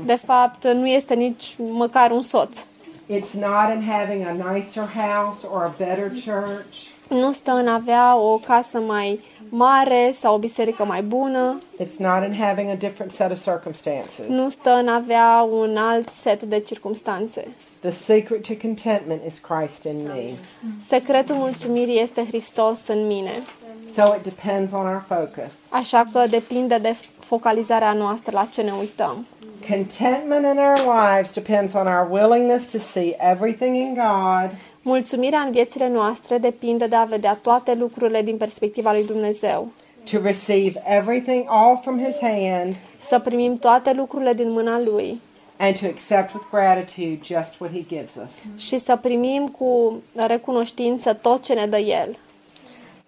De 0.06 0.16
fapt, 0.16 0.68
nu 0.68 0.88
este 0.88 1.14
nici 1.14 1.56
măcar 1.58 2.12
un 2.12 2.22
soț. 2.22 2.58
It's 3.14 3.34
not 3.34 3.70
in 3.76 3.82
having 3.90 4.26
a 4.26 4.54
nicer 4.54 4.86
house 4.86 5.48
or 5.54 5.64
a 5.64 5.74
better 5.78 6.10
church. 6.10 6.76
Nu 7.10 7.32
stă 7.32 7.52
în 7.52 7.68
avea 7.68 8.18
o 8.18 8.38
casă 8.38 8.80
mai 8.80 9.20
mare 9.50 10.12
sau 10.14 10.34
o 10.34 10.38
biserică 10.38 10.86
mai 10.86 11.02
bună. 11.02 11.62
It's 11.80 11.98
not 11.98 12.24
in 12.26 12.36
having 12.40 12.70
a 12.70 12.76
different 12.76 13.12
set 13.12 13.32
of 13.32 13.44
circumstances. 13.44 14.28
Nu 14.28 14.50
stă 14.50 14.70
în 14.70 14.88
avea 14.88 15.48
un 15.52 15.78
alt 15.78 16.10
set 16.10 16.42
de 16.42 16.60
circumstanțe. 16.60 17.48
The 17.80 17.92
secret 17.92 18.48
to 18.48 18.54
contentment 18.62 19.22
is 19.28 19.40
Christ 19.40 19.84
in 19.84 20.04
me. 20.04 20.24
Secretul 20.80 21.36
mulțumirii 21.36 22.02
este 22.02 22.26
Hristos 22.26 22.88
în 22.88 23.08
mine. 23.08 23.32
So 23.88 24.02
it 24.16 24.24
depends 24.24 24.72
on 24.74 24.80
our 24.80 25.04
focus. 25.08 25.54
Așa 25.70 26.04
că 26.12 26.26
depinde 26.30 26.78
de 26.78 26.96
focalizarea 27.20 27.94
noastră 27.94 28.32
la 28.34 28.48
ce 28.52 28.62
ne 28.62 28.72
uităm. 28.80 29.26
Contentment 29.70 30.46
in 30.46 30.58
our 30.58 30.80
lives 30.80 31.32
depends 31.34 31.74
on 31.74 31.88
our 31.88 32.08
willingness 32.10 32.66
to 32.72 32.78
see 32.78 33.16
everything 33.20 33.76
in 33.76 33.94
God 33.94 34.50
Mulțumirea 34.82 35.40
în 35.40 35.52
viețile 35.52 35.88
noastre 35.90 36.38
depinde 36.38 36.88
de 36.88 36.96
a 36.96 37.04
vedea 37.04 37.40
toate 37.42 37.74
lucrurile 37.74 38.22
din 38.22 38.38
perspectiva 38.38 38.92
lui 38.94 39.06
Dumnezeu. 39.06 39.68
to 40.12 40.18
receive 40.22 40.82
everything 40.86 41.46
all 41.48 41.80
from 41.82 42.00
his 42.04 42.16
hand 42.22 42.76
Să 43.00 43.20
primim 43.20 43.58
toate 43.58 43.94
lucrurile 43.94 44.34
din 44.34 44.52
mâna 44.52 44.80
Lui 44.80 45.20
and 45.58 45.80
to 45.80 45.86
accept 45.86 46.34
with 46.34 46.46
gratitude 46.52 47.20
just 47.24 47.60
what 47.60 47.72
he 47.74 47.82
gives 47.88 48.16
us. 48.16 48.32
și 48.58 48.78
să 48.78 48.96
primim 48.96 49.48
cu 49.48 50.02
recunoștință 50.28 51.14
tot 51.14 51.44
ce 51.44 51.54
ne 51.54 51.66
dă 51.66 51.78
El. 51.78 52.18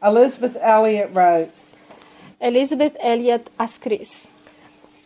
Elizabeth 0.03 0.55
Elliot 0.77 1.09
wrote, 1.13 1.49
Elizabeth 2.37 2.95
Elliot 3.11 3.41
a 3.55 3.65
scris 3.65 4.27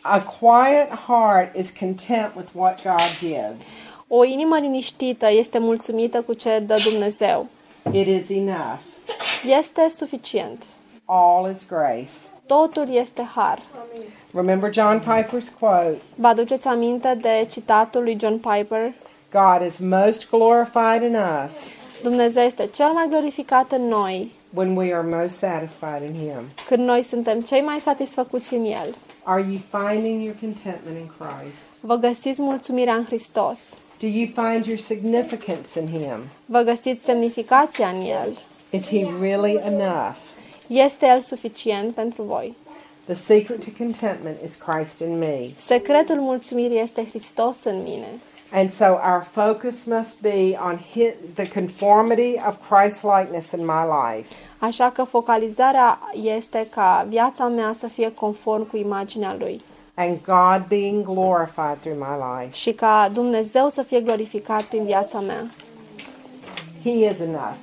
A 0.02 0.20
quiet 0.20 0.88
heart 1.06 1.54
is 1.56 1.70
content 1.70 2.34
with 2.34 2.48
what 2.54 2.82
God 2.82 3.18
gives. 3.18 3.66
O 4.08 4.24
inimă 4.24 4.58
liniștită 4.58 5.30
este 5.30 5.58
mulțumită 5.58 6.22
cu 6.22 6.32
ce 6.32 6.58
dă 6.66 6.80
Dumnezeu. 6.90 7.46
It 7.92 8.06
is 8.06 8.28
enough. 8.28 8.80
Este 9.58 9.88
suficient. 9.96 10.64
All 11.04 11.50
is 11.50 11.66
grace. 11.68 12.10
Totul 12.46 12.88
este 12.94 13.22
har. 13.34 13.58
Remember 14.34 14.72
John 14.72 14.98
Piper's 14.98 15.58
quote 15.58 15.96
Vă 16.14 16.26
aduceți 16.26 16.66
aminte 16.66 17.18
de 17.20 17.46
citatul 17.50 18.02
lui 18.02 18.16
John 18.20 18.34
Piper? 18.34 18.92
God 19.32 19.66
is 19.66 19.78
most 19.78 20.30
glorified 20.30 21.02
in 21.02 21.16
us 21.44 21.52
Dumnezeu 22.02 22.42
este 22.42 22.66
cel 22.66 22.86
mai 22.86 23.06
glorificat 23.08 23.72
în 23.72 23.88
noi 23.88 24.32
when 24.54 24.76
we 24.76 24.92
are 24.94 25.02
most 25.02 25.36
satisfied 25.36 26.02
in 26.02 26.14
him. 26.14 26.42
când 26.66 26.86
noi 26.86 27.02
suntem 27.02 27.40
cei 27.40 27.60
mai 27.60 27.80
satisfăcuți 27.80 28.54
în 28.54 28.64
El. 28.64 28.96
Are 29.22 29.40
you 29.40 29.58
finding 29.80 30.22
your 30.22 30.36
contentment 30.40 30.96
in 30.96 31.10
Christ? 31.18 31.70
Vă 31.80 31.94
găsiți 31.94 32.42
mulțumirea 32.42 32.94
în 32.94 33.04
Hristos. 33.04 33.58
Do 33.98 34.06
you 34.06 34.26
find 34.34 34.66
your 34.66 34.78
significance 34.78 35.80
in 35.80 35.86
him? 35.86 36.18
Vă 36.46 36.60
găsiți 36.60 37.04
semnificația 37.04 37.88
în 37.88 38.02
El. 38.02 38.38
Is 38.70 38.88
he 38.88 39.06
really 39.20 39.60
enough? 39.64 40.16
Este 40.66 41.06
El 41.06 41.20
suficient 41.20 41.94
pentru 41.94 42.22
voi. 42.22 42.56
The 43.04 43.14
secret 43.14 43.64
to 43.64 43.70
contentment 43.78 44.36
is 44.44 44.54
Christ 44.54 45.00
in 45.00 45.18
me. 45.18 45.48
Secretul 45.56 46.16
mulțumirii 46.16 46.80
este 46.80 47.06
Hristos 47.08 47.56
în 47.64 47.82
mine. 47.82 48.08
And 48.52 48.70
so 48.70 48.84
our 48.84 49.22
focus 49.22 49.84
must 49.86 50.20
be 50.22 50.56
on 50.58 50.78
hi 50.94 51.14
the 51.34 51.48
conformity 51.48 52.34
of 52.46 52.56
Christ 52.68 53.02
likeness 53.04 53.52
in 53.52 53.64
my 53.64 53.84
life. 53.84 54.34
Așa 54.58 54.90
că 54.90 55.02
focalizarea 55.02 55.98
este 56.14 56.66
ca 56.70 57.06
viața 57.08 57.48
mea 57.48 57.74
să 57.78 57.86
fie 57.86 58.12
conform 58.12 58.66
cu 58.66 58.76
imaginea 58.76 59.36
Lui 59.38 59.60
and 59.94 60.22
God 60.22 60.68
being 60.68 61.04
glorified 61.04 61.80
through 61.80 61.98
my 61.98 62.16
life. 62.16 62.52
și 62.52 62.72
ca 62.72 63.10
Dumnezeu 63.12 63.68
să 63.68 63.82
fie 63.82 64.00
glorificat 64.00 64.62
prin 64.62 64.84
viața 64.84 65.20
mea. 65.20 65.50
He 66.84 66.90
is 66.90 67.20
enough. 67.20 67.56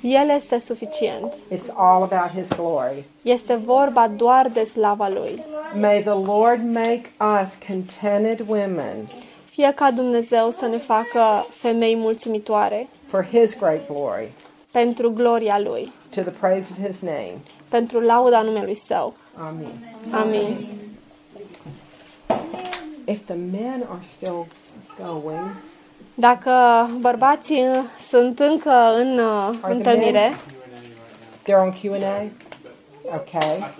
El 0.00 0.28
este 0.28 0.58
suficient. 0.58 1.34
It's 1.50 1.68
all 1.76 2.02
about 2.02 2.30
His 2.34 2.48
glory. 2.56 3.04
Este 3.22 3.54
vorba 3.54 4.08
doar 4.08 4.48
de 4.48 4.64
slava 4.64 5.08
Lui. 5.08 5.44
May 5.80 6.00
the 6.00 6.14
Lord 6.26 6.60
make 6.72 7.10
us 7.42 7.58
contented 7.66 8.48
women 8.48 9.08
Fie 9.54 9.72
ca 9.74 9.90
Dumnezeu 9.90 10.50
să 10.50 10.66
ne 10.66 10.76
facă 10.78 11.46
femei 11.50 11.96
mulțumitoare 11.96 12.86
for 13.06 13.24
His 13.24 13.58
great 13.58 13.86
glory, 13.86 14.28
pentru 14.70 15.10
gloria 15.12 15.58
Lui, 15.58 15.92
to 16.14 16.20
the 16.20 16.30
praise 16.30 16.72
of 16.78 16.86
His 16.86 17.00
name. 17.00 17.34
pentru 17.68 18.00
lauda 18.00 18.42
numelui 18.42 18.74
Său. 18.74 19.14
Amen. 19.36 19.94
Amin. 20.12 20.66
If 23.04 23.24
the 23.24 23.34
men 23.34 23.86
are 23.90 24.00
still 24.02 24.46
going, 25.04 25.56
Dacă 26.14 26.50
bărbații 27.00 27.62
uh, 27.68 27.78
sunt 28.08 28.38
încă 28.38 28.94
în 28.96 29.18
uh, 29.18 29.54
întâlnire, 29.62 30.36
they're 31.42 31.60
on 31.60 31.72
Q&A? 31.72 32.26
Okay. 33.14 33.72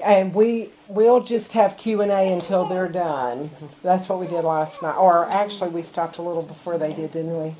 And 0.00 0.34
we 0.34 0.68
we'll 0.88 1.22
just 1.34 1.52
have 1.52 1.76
Q&A 1.76 2.32
until 2.32 2.64
they're 2.64 2.88
done. 2.88 3.50
That's 3.82 4.08
what 4.08 4.18
we 4.18 4.26
did 4.26 4.44
last 4.44 4.82
night. 4.82 4.96
Or 4.96 5.26
actually 5.32 5.70
we 5.70 5.82
stopped 5.82 6.18
a 6.18 6.22
little 6.22 6.42
before 6.42 6.78
they 6.78 6.92
did, 6.92 7.12
didn't 7.12 7.36
we? 7.42 7.52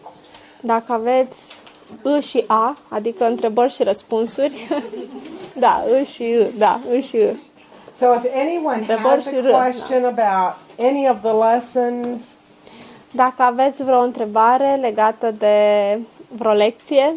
Dacă 0.60 0.92
aveți 0.92 1.62
î 2.02 2.20
și 2.20 2.44
a, 2.46 2.76
adică 2.88 3.24
întrebări 3.24 3.72
și 3.72 3.82
răspunsuri, 3.82 4.68
da, 5.64 5.84
î 6.00 6.04
și 6.04 6.22
î, 6.22 6.58
da, 6.58 6.80
î 6.90 7.00
și 7.00 7.16
î. 7.16 7.36
So 7.96 8.14
if 8.14 8.24
anyone 8.34 8.84
has 8.84 9.26
a 9.26 9.40
question 9.40 10.04
about 10.04 10.54
any 10.78 11.08
of 11.08 11.20
the 11.20 11.32
lessons, 11.32 12.22
Dacă 13.14 13.42
aveți 13.42 13.84
vreo 13.84 14.00
întrebare 14.00 14.78
legată 14.80 15.30
de 15.30 15.56
vreo 16.28 16.52
lecție 16.52 17.14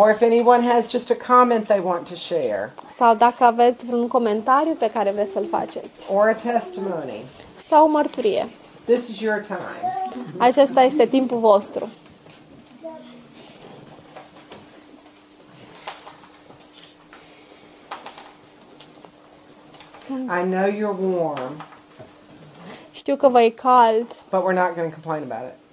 or 0.00 0.10
if 0.10 0.22
anyone 0.22 0.62
has 0.62 0.88
just 0.90 1.10
a 1.10 1.14
comment 1.14 1.66
they 1.66 1.80
want 1.80 2.06
to 2.08 2.16
share, 2.16 2.72
sau 2.86 3.14
dacă 3.14 3.44
aveți 3.44 3.86
vreun 3.86 4.08
comentariu 4.08 4.74
pe 4.74 4.90
care 4.90 5.10
vreți 5.10 5.32
să-l 5.32 5.46
faceți 5.50 6.12
or 6.12 6.28
a 6.28 6.32
testimony, 6.32 7.24
sau 7.68 7.84
o 7.84 7.88
mărturie, 7.88 8.48
this 8.84 9.08
is 9.08 9.20
your 9.20 9.44
time. 9.46 10.08
acesta 10.36 10.80
este 10.82 11.06
timpul 11.06 11.38
vostru. 11.38 11.88
I 20.10 20.42
know 20.42 20.66
you're 20.66 21.16
warm, 21.16 21.62
Știu 22.92 23.16
că 23.16 23.28
vă 23.28 23.42
e 23.42 23.48
cald, 23.48 24.06
but 24.30 24.40
we're 24.40 24.54
not 24.54 24.74
going 24.74 24.92
to 24.92 25.00
complain 25.00 25.22
about 25.30 25.52
it. 25.52 25.67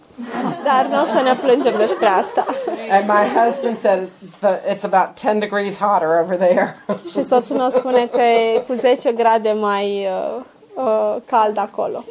Dar 0.64 0.86
nu 0.90 1.02
o 1.02 1.06
să 1.06 1.22
ne 1.24 1.36
plângem 1.36 1.74
despre 1.78 2.08
asta. 2.08 2.46
And 2.92 3.08
my 3.08 3.40
husband 3.40 3.78
said 3.80 4.10
the, 4.40 4.74
it's 4.74 4.84
about 4.92 5.18
10 5.18 5.40
degrees 5.40 5.78
hotter 5.78 6.08
over 6.24 6.38
there. 6.38 6.78
Și 7.12 7.24
soțul 7.24 7.58
meu 7.58 7.70
spune 7.70 8.06
că 8.12 8.22
e 8.22 8.64
cu 8.68 8.74
10 8.74 9.12
grade 9.12 9.52
mai 9.52 10.08
uh, 10.10 10.42
uh, 10.74 11.16
cald 11.26 11.58
acolo. 11.58 12.04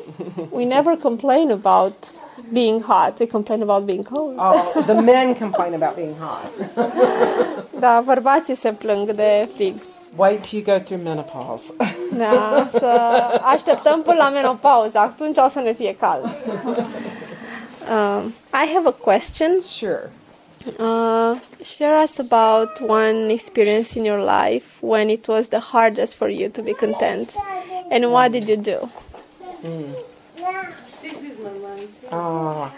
We 0.50 0.64
never 0.64 0.96
complain 1.02 1.50
about 1.50 1.94
being 2.52 2.82
hot, 2.82 3.18
we 3.18 3.26
complain 3.26 3.62
about 3.62 3.84
being 3.84 4.08
cold. 4.08 4.34
oh, 4.38 4.82
the 4.86 5.00
men 5.00 5.34
complain 5.34 5.74
about 5.74 5.94
being 5.94 6.14
hot. 6.18 6.50
Da, 7.78 8.02
bărbații 8.04 8.54
se 8.54 8.72
plâng 8.72 9.10
de 9.10 9.48
frig. 9.54 9.74
Wait 10.16 10.42
till 10.42 10.62
you 10.66 10.76
go 10.76 10.82
through 10.84 11.02
menopause. 11.04 11.74
Da, 12.16 12.66
să 12.70 12.86
așteptăm 13.42 14.02
până 14.02 14.16
la 14.16 14.28
menopauză, 14.28 14.98
atunci 14.98 15.36
o 15.38 15.48
să 15.48 15.60
ne 15.60 15.72
fie 15.72 15.96
cald. 16.00 16.28
Um, 17.88 18.34
I 18.52 18.64
have 18.64 18.86
a 18.86 18.92
question. 18.92 19.62
sure. 19.62 20.10
Uh, 20.78 21.38
share 21.62 21.98
us 21.98 22.18
about 22.18 22.80
one 22.80 23.30
experience 23.30 23.96
in 23.96 24.04
your 24.04 24.20
life 24.20 24.82
when 24.82 25.10
it 25.10 25.28
was 25.28 25.50
the 25.50 25.60
hardest 25.60 26.16
for 26.16 26.28
you 26.28 26.48
to 26.48 26.62
be 26.62 26.72
content, 26.72 27.36
and 27.90 28.10
what 28.10 28.32
did 28.32 28.48
you 28.48 28.56
do? 28.56 28.88
Ah, 32.10 32.72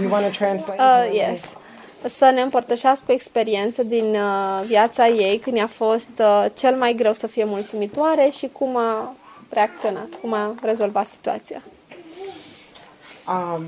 you 0.00 0.08
want 0.08 0.26
to 0.26 0.32
translate? 0.32 0.78
Uh, 0.78 1.10
yes. 1.12 1.54
Să 2.16 2.30
ne 2.30 2.40
împărtășească 2.40 3.04
o 3.08 3.12
experiență 3.12 3.82
din 3.82 4.14
uh, 4.14 4.64
viața 4.66 5.08
ei 5.08 5.38
când 5.38 5.56
i-a 5.56 5.66
fost 5.66 6.10
uh, 6.18 6.46
cel 6.54 6.76
mai 6.76 6.94
greu 6.94 7.12
să 7.12 7.26
fie 7.26 7.44
mulțumitoare 7.44 8.28
și 8.30 8.48
cum 8.48 8.76
a 8.76 9.14
reacționat, 9.48 10.08
cum 10.20 10.32
a 10.32 10.54
rezolvat 10.62 11.06
situația. 11.06 11.62
Um, 13.28 13.64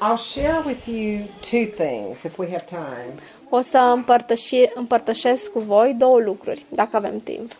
I'll 0.00 0.16
share 0.16 0.62
with 0.66 0.88
you 0.88 1.24
two 1.40 1.66
things 1.84 2.24
if 2.24 2.38
we 2.38 2.46
have 2.50 2.64
time. 2.66 3.14
O 3.48 3.60
să 3.60 3.78
împărtăși, 3.78 4.54
împărtășesc 4.74 5.52
cu 5.52 5.58
voi 5.58 5.94
două 5.98 6.18
lucruri, 6.18 6.64
dacă 6.68 6.96
avem 6.96 7.20
timp. 7.20 7.52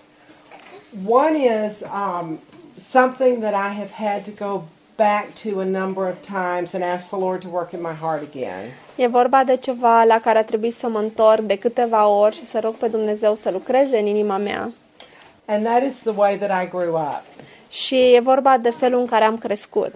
One 1.08 1.38
is 1.66 1.80
um, 1.80 2.38
something 2.90 3.42
that 3.42 3.52
I 3.52 3.78
have 3.78 3.90
had 3.90 4.24
to 4.24 4.44
go 4.44 4.62
back 4.96 5.34
to 5.42 5.60
a 5.60 5.64
number 5.64 6.04
of 6.04 6.16
times 6.20 6.72
and 6.74 6.82
ask 6.82 7.08
the 7.08 7.18
Lord 7.18 7.40
to 7.40 7.48
work 7.48 7.72
in 7.72 7.80
my 7.80 7.94
heart 8.00 8.22
again. 8.22 8.70
E 8.96 9.06
vorba 9.06 9.44
de 9.44 9.56
ceva 9.56 10.04
la 10.04 10.20
care 10.20 10.38
a 10.38 10.44
trebuit 10.44 10.74
să 10.74 10.88
mă 10.88 10.98
întorc 10.98 11.40
de 11.40 11.58
câteva 11.58 12.06
ori 12.06 12.36
și 12.36 12.44
să 12.44 12.60
rog 12.62 12.74
pe 12.74 12.88
Dumnezeu 12.88 13.34
să 13.34 13.50
lucreze 13.50 13.98
în 13.98 14.06
inima 14.06 14.36
mea. 14.36 14.72
And 15.46 15.64
that 15.64 15.82
is 15.82 15.98
the 16.02 16.12
way 16.16 16.38
that 16.38 16.62
I 16.62 16.68
grew 16.68 16.94
up. 16.94 17.22
Și 17.70 18.14
e 18.14 18.20
vorba 18.20 18.58
de 18.58 18.70
felul 18.70 19.00
în 19.00 19.06
care 19.06 19.24
am 19.24 19.38
crescut. 19.38 19.92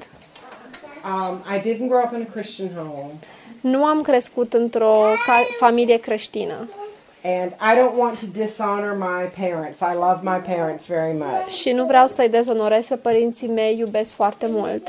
Um, 1.04 1.42
I 1.56 1.60
didn't 1.60 1.88
grow 1.88 2.02
up 2.04 2.12
in 2.14 2.26
a 2.28 2.32
Christian 2.32 2.70
home, 2.74 3.12
Nu 3.60 3.84
am 3.84 4.02
crescut 4.02 4.52
într-o 4.52 5.02
ca- 5.26 5.46
familie 5.58 5.96
creștină 5.96 6.68
and 7.24 7.50
I 7.52 7.76
don't 7.78 7.96
want 7.98 8.18
to 8.20 8.26
dishonor 8.32 8.92
my 8.96 9.46
parents. 9.46 9.80
I 9.80 9.94
love 9.94 10.18
my 10.22 10.54
parents 10.54 10.86
very 10.86 11.12
much. 11.16 11.48
și 11.48 11.70
nu 11.70 11.84
vreau 11.84 12.06
să-i 12.06 12.28
dezonorez 12.28 12.86
pe 12.86 12.96
părinții 12.96 13.48
mei, 13.48 13.78
iubesc 13.78 14.12
foarte 14.12 14.46
mult. 14.50 14.88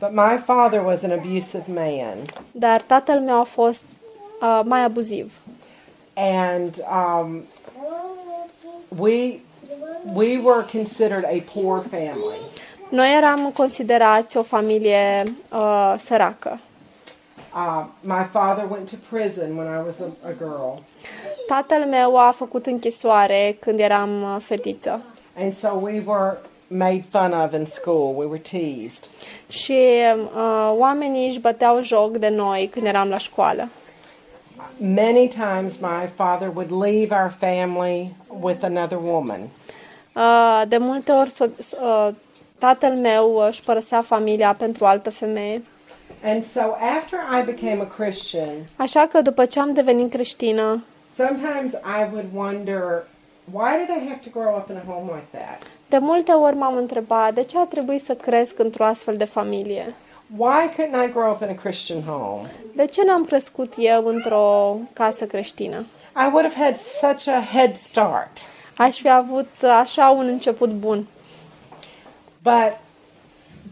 But 0.00 0.10
my 0.12 0.38
father 0.44 0.84
was 0.84 1.02
an 1.02 1.10
abusive 1.10 1.64
man, 1.74 2.16
Dar 2.52 2.80
tatăl 2.80 3.20
meu 3.20 3.40
a 3.40 3.42
fost 3.42 3.84
uh, 4.40 4.60
mai 4.64 4.84
abuziv. 4.84 5.32
and 6.14 6.84
um, 6.90 7.42
we 8.98 9.40
we 10.14 10.38
were 10.44 10.64
considered 10.72 11.24
a 11.24 11.42
poor 11.54 11.80
family. 11.90 12.38
Noi 12.94 13.16
eram 13.16 13.50
considerați 13.54 14.36
o 14.36 14.42
familie 14.42 15.22
uh, 15.52 15.94
săracă. 15.98 16.58
Uh, 17.54 17.84
my 18.00 18.26
father 18.32 18.64
went 18.70 18.90
to 18.90 18.96
prison 19.16 19.56
when 19.56 19.66
I 19.66 19.82
was 19.86 20.00
a, 20.00 20.28
a 20.28 20.32
girl, 20.38 20.78
Tatăl 21.48 21.84
meu 21.88 22.16
a 22.18 22.30
făcut 22.36 22.66
închisoare 22.66 23.56
când 23.60 23.78
eram 23.80 24.22
uh, 24.22 24.36
fetiță 24.42 25.02
and 25.38 25.56
so 25.56 25.68
we 25.80 26.02
were 26.06 26.38
made 26.66 27.04
fun 27.10 27.32
of 27.44 27.52
in 27.52 27.66
school. 27.66 28.14
We 28.16 28.24
were 28.24 28.42
teased. 28.50 29.04
și 29.48 29.78
uh, 30.34 30.72
oamenii 30.78 31.28
își 31.28 31.40
băteau 31.40 31.82
joc 31.82 32.16
de 32.16 32.28
noi 32.28 32.68
când 32.72 32.86
eram 32.86 33.08
la 33.08 33.18
școală. 33.18 33.68
Many 34.78 35.28
times, 35.28 35.76
my 35.80 36.08
father 36.14 36.50
would 36.54 36.70
leave 36.82 37.14
our 37.22 37.32
family 37.38 38.14
with 38.40 38.64
another 38.64 38.98
woman. 39.04 39.40
Uh, 40.14 40.62
de 40.68 40.76
multe 40.76 41.12
ori 41.12 41.30
so- 41.30 41.58
s- 41.58 41.72
uh, 41.82 42.08
tatăl 42.64 42.94
meu 42.96 43.46
își 43.48 43.62
părăsea 43.62 44.02
familia 44.02 44.54
pentru 44.58 44.84
o 44.84 44.86
altă 44.86 45.10
femeie. 45.10 45.62
And 46.24 46.44
so, 46.44 46.60
after 46.98 47.18
I 47.40 47.44
became 47.44 47.80
a 47.82 47.94
Christian, 48.02 48.54
Așa 48.76 49.06
că 49.06 49.20
după 49.20 49.44
ce 49.44 49.60
am 49.60 49.72
devenit 49.72 50.10
creștină, 50.10 50.84
sometimes 51.16 51.72
I 51.72 52.00
would 52.12 52.26
wonder, 52.34 53.06
why 53.52 53.70
did 53.78 53.88
I 53.96 54.08
have 54.08 54.20
to 54.24 54.38
grow 54.38 54.56
up 54.56 54.68
in 54.70 54.76
a 54.76 54.92
home 54.92 55.10
like 55.14 55.38
that? 55.38 55.62
de 55.88 55.98
multe 55.98 56.32
ori 56.32 56.56
m-am 56.56 56.76
întrebat 56.76 57.34
de 57.34 57.42
ce 57.42 57.58
a 57.58 57.64
trebuit 57.66 58.02
să 58.02 58.14
cresc 58.14 58.58
într-o 58.58 58.84
astfel 58.84 59.14
de 59.16 59.24
familie. 59.24 59.94
Why 60.36 60.68
couldn't 60.76 61.08
I 61.08 61.12
grow 61.12 61.30
up 61.30 61.40
in 61.42 61.48
a 61.48 61.60
Christian 61.62 62.02
home? 62.02 62.50
De 62.74 62.84
ce 62.84 63.02
n-am 63.04 63.24
crescut 63.24 63.72
eu 63.78 64.06
într-o 64.06 64.76
casă 64.92 65.24
creștină? 65.24 65.76
I 66.16 66.28
would 66.32 66.52
have 66.52 66.64
had 66.64 66.76
such 66.76 67.28
a 67.28 67.42
head 67.52 67.76
start. 67.76 68.30
Aș 68.76 68.98
fi 68.98 69.08
avut 69.10 69.50
așa 69.80 70.08
un 70.08 70.26
început 70.26 70.70
bun. 70.70 71.06
But 72.44 72.78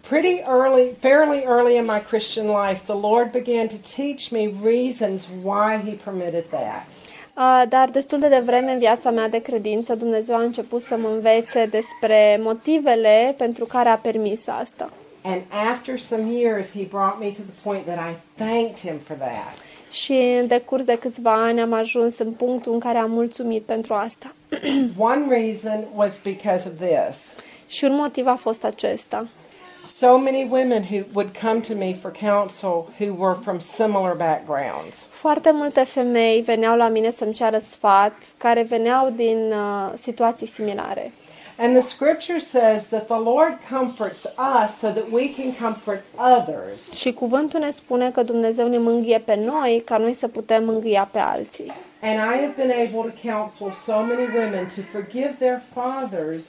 pretty 0.08 0.40
early, 0.48 0.94
fairly 1.00 1.44
early 1.44 1.76
in 1.76 1.84
my 1.84 2.00
Christian 2.00 2.48
life, 2.48 2.86
the 2.86 2.96
Lord 2.96 3.30
began 3.30 3.68
to 3.68 3.78
teach 3.96 4.32
me 4.32 4.46
reasons 4.46 5.28
why 5.42 5.76
He 5.76 5.92
permitted 6.04 6.44
that. 6.50 6.86
Uh, 7.34 7.68
Dar 7.68 7.88
destul 7.90 8.18
de 8.18 8.28
devreme 8.28 8.72
în 8.72 8.78
viața 8.78 9.10
mea 9.10 9.28
de 9.28 9.38
credință, 9.38 9.94
Dumnezeu 9.94 10.36
a 10.36 10.42
început 10.42 10.82
să 10.82 10.96
mă 10.96 11.08
învețe 11.08 11.66
despre 11.66 12.38
motivele 12.40 13.34
pentru 13.36 13.64
care 13.64 13.88
a 13.88 13.96
permis 13.96 14.46
asta. 14.46 14.90
And 15.22 15.42
after 15.70 15.98
some 15.98 16.32
years, 16.32 16.70
He 16.70 16.86
brought 16.90 17.20
me 17.20 17.26
to 17.26 17.40
the 17.40 17.62
point 17.62 17.84
that 17.84 17.98
I 18.10 18.14
thanked 18.42 18.78
Him 18.78 18.98
for 19.04 19.16
that. 19.16 19.54
Și 19.90 20.12
în 20.40 20.46
decurs 20.46 20.84
de 20.84 20.98
câțiva 20.98 21.44
ani 21.44 21.60
am 21.60 21.72
ajuns 21.72 22.18
în 22.18 22.30
punctul 22.30 22.72
în 22.72 22.78
care 22.78 22.98
am 22.98 23.10
mulțumit 23.10 23.62
pentru 23.62 23.94
asta. 23.94 24.34
One 25.12 25.26
reason 25.28 25.84
was 25.94 26.18
because 26.22 26.68
of 26.68 26.88
this. 26.88 27.36
Și 27.72 27.84
un 27.84 27.94
motiv 27.94 28.26
a 28.26 28.34
fost 28.34 28.64
acesta. 28.64 29.26
So 29.96 30.16
many 30.16 30.46
women 30.50 30.82
who 30.90 31.04
would 31.12 31.38
come 31.40 31.60
to 31.60 31.74
me 31.74 31.94
for 31.94 32.12
counsel 32.30 32.86
who 32.98 33.24
were 33.24 33.38
from 33.42 33.58
similar 33.58 34.14
backgrounds. 34.16 34.96
Foarte 35.10 35.50
multe 35.52 35.84
femei 35.84 36.40
veneau 36.40 36.76
la 36.76 36.88
mine 36.88 37.10
să-mi 37.10 37.32
ceară 37.32 37.58
sfat, 37.58 38.12
care 38.36 38.62
veneau 38.62 39.10
din 39.10 39.52
uh, 39.52 39.92
situații 39.94 40.46
similare. 40.46 41.12
And 41.58 41.76
the 41.76 41.88
scripture 41.88 42.38
says 42.38 42.86
that 42.88 43.06
the 43.06 43.18
Lord 43.18 43.58
comforts 43.70 44.24
us 44.62 44.78
so 44.78 44.88
that 44.88 45.04
we 45.10 45.34
can 45.34 45.52
comfort 45.60 46.04
others. 46.38 46.92
Și 46.92 47.12
cuvântul 47.12 47.60
ne 47.60 47.70
spune 47.70 48.10
că 48.10 48.22
Dumnezeu 48.22 48.68
ne 48.68 48.78
mângâie 48.78 49.18
pe 49.18 49.34
noi 49.34 49.82
ca 49.84 49.96
noi 49.96 50.12
să 50.12 50.28
putem 50.28 50.64
mângâia 50.64 51.08
pe 51.12 51.18
alții. 51.18 51.72
And 52.02 52.14
I 52.14 52.36
have 52.44 52.54
been 52.56 52.70
able 52.70 53.10
to 53.10 53.28
counsel 53.30 53.70
so 53.70 53.92
many 53.92 54.26
women 54.36 54.64
to 54.76 54.82
forgive 54.92 55.36
their 55.38 55.62
fathers 55.74 56.44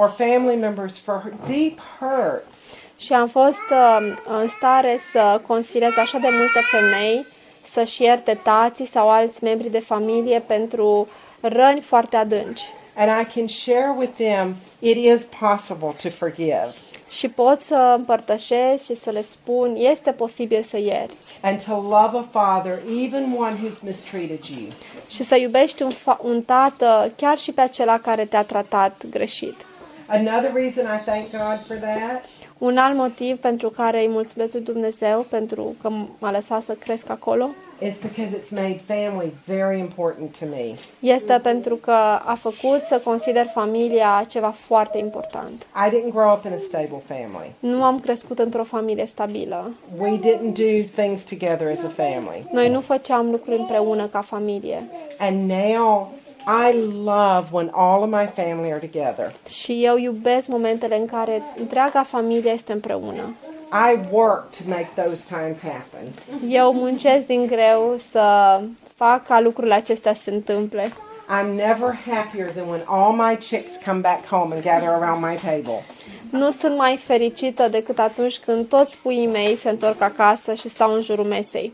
or 0.00 0.08
family 0.16 0.56
members 0.56 0.98
for 0.98 1.32
deep 1.46 1.78
hurts. 1.98 2.58
Și 2.98 3.12
am 3.12 3.28
fost 3.28 3.66
uh, 3.70 3.98
în 4.40 4.48
stare 4.48 4.98
să 5.12 5.40
consiliez 5.46 5.96
așa 5.96 6.18
de 6.18 6.28
multe 6.30 6.60
femei 6.70 7.26
să-și 7.72 8.02
ierte 8.02 8.38
tații 8.42 8.86
sau 8.86 9.10
alți 9.10 9.44
membri 9.44 9.70
de 9.70 9.78
familie 9.80 10.42
pentru 10.46 11.08
răni 11.40 11.80
foarte 11.80 12.16
adânci. 12.16 12.62
And 12.96 13.10
I 13.20 13.38
can 13.38 13.46
share 13.48 13.94
with 13.96 14.12
them 14.16 14.56
it 14.78 14.96
is 14.96 15.26
possible 15.40 15.94
to 16.02 16.08
forgive. 16.08 16.74
Și 17.10 17.28
pot 17.28 17.60
să 17.60 17.94
împărtășesc 17.96 18.84
și 18.84 18.94
să 18.94 19.10
le 19.10 19.22
spun, 19.22 19.74
este 19.76 20.10
posibil 20.12 20.62
să 20.62 20.78
ierți. 20.78 21.38
and 21.42 21.64
to 21.64 21.72
love 21.74 22.18
a 22.18 22.24
father, 22.30 22.78
even 23.04 23.34
one 23.38 23.54
who's 23.54 23.80
mistreated 23.82 24.44
you. 24.44 24.68
Și 25.08 25.22
să 25.22 25.36
iubești 25.36 25.82
un, 25.82 25.90
fa- 25.90 26.20
un 26.22 26.42
tată, 26.42 27.12
chiar 27.16 27.38
și 27.38 27.52
pe 27.52 27.60
acela 27.60 27.98
care 27.98 28.24
te-a 28.24 28.44
tratat 28.44 29.02
greșit. 29.10 29.66
Another 30.08 30.50
reason 30.54 30.84
I 30.84 30.98
thank 31.04 31.30
God 31.30 31.58
for 31.66 31.76
that 31.76 32.24
Un 32.58 32.76
alt 32.76 32.96
motiv 32.96 33.36
pentru 33.36 33.70
care 33.70 34.00
îi 34.00 34.08
mulțumesc 34.08 34.52
lui 34.52 34.62
Dumnezeu 34.62 35.26
pentru 35.30 35.74
că 35.82 35.90
m-a 36.18 36.30
lăsat 36.30 36.62
să 36.62 36.72
cresc 36.72 37.10
acolo 37.10 37.48
is 37.80 37.98
because 37.98 38.36
it's 38.36 38.50
made 38.50 38.80
family 38.86 39.32
very 39.46 39.78
important 39.78 40.38
to 40.38 40.44
me. 40.46 40.74
este 41.00 41.40
pentru 41.42 41.76
că 41.76 41.92
a 42.24 42.38
făcut 42.40 42.82
să 42.82 43.00
consider 43.04 43.46
familia 43.54 44.24
ceva 44.28 44.50
foarte 44.50 44.98
important. 44.98 45.66
I 45.86 45.88
didn't 45.90 46.12
grow 46.12 46.32
up 46.32 46.44
in 46.44 46.52
a 46.52 46.58
stable 46.58 47.02
family. 47.06 47.52
Nu 47.58 47.82
am 47.82 47.98
crescut 47.98 48.38
într-o 48.38 48.64
familie 48.64 49.06
stabilă. 49.06 49.70
We 49.98 50.18
didn't 50.18 50.54
do 50.54 51.02
things 51.02 51.22
together 51.22 51.70
as 51.70 51.84
a 51.84 51.88
family. 51.88 52.48
Noi 52.52 52.68
nu 52.70 52.80
făceam 52.80 53.30
lucruri 53.30 53.58
împreună 53.58 54.06
ca 54.06 54.20
familie. 54.20 54.82
And 55.18 55.50
now 55.50 56.12
I 56.48 56.72
love 57.04 57.52
when 57.52 57.70
all 57.74 58.02
of 58.02 58.08
my 58.08 58.26
family 58.26 58.72
are 58.72 58.86
together. 58.86 59.32
Și 59.48 59.84
eu 59.84 59.96
iubesc 59.96 60.48
momentele 60.48 60.96
în 60.96 61.06
care 61.06 61.42
întreaga 61.58 62.02
familie 62.02 62.50
este 62.50 62.72
împreună. 62.72 63.34
I 63.72 63.98
work 64.10 64.50
to 64.50 64.62
make 64.66 64.88
those 64.94 65.24
times 65.28 65.58
happen. 65.62 66.12
Eu 66.48 66.72
muncesc 66.72 67.26
din 67.26 67.46
greu 67.46 67.96
să 68.10 68.60
fac 68.94 69.26
ca 69.26 69.40
lucrurile 69.40 69.74
acestea 69.74 70.14
să 70.14 70.22
se 70.22 70.30
întâmple. 70.30 70.92
I'm 71.40 71.54
never 71.54 71.98
happier 72.06 72.50
than 72.50 72.68
when 72.68 72.82
all 72.86 73.12
my 73.12 73.36
chicks 73.36 73.76
come 73.84 74.00
back 74.00 74.26
home 74.26 74.54
and 74.54 74.62
gather 74.62 74.88
around 74.88 75.24
my 75.24 75.34
table. 75.34 75.82
Nu 76.30 76.50
sunt 76.50 76.76
mai 76.76 76.96
fericită 76.96 77.68
decât 77.68 77.98
atunci 77.98 78.38
când 78.38 78.68
toți 78.68 78.98
puii 79.02 79.26
mei 79.26 79.56
se 79.56 79.68
întorc 79.68 80.00
acasă 80.00 80.54
și 80.54 80.68
stau 80.68 80.94
în 80.94 81.00
jurul 81.00 81.24
mesei. 81.24 81.72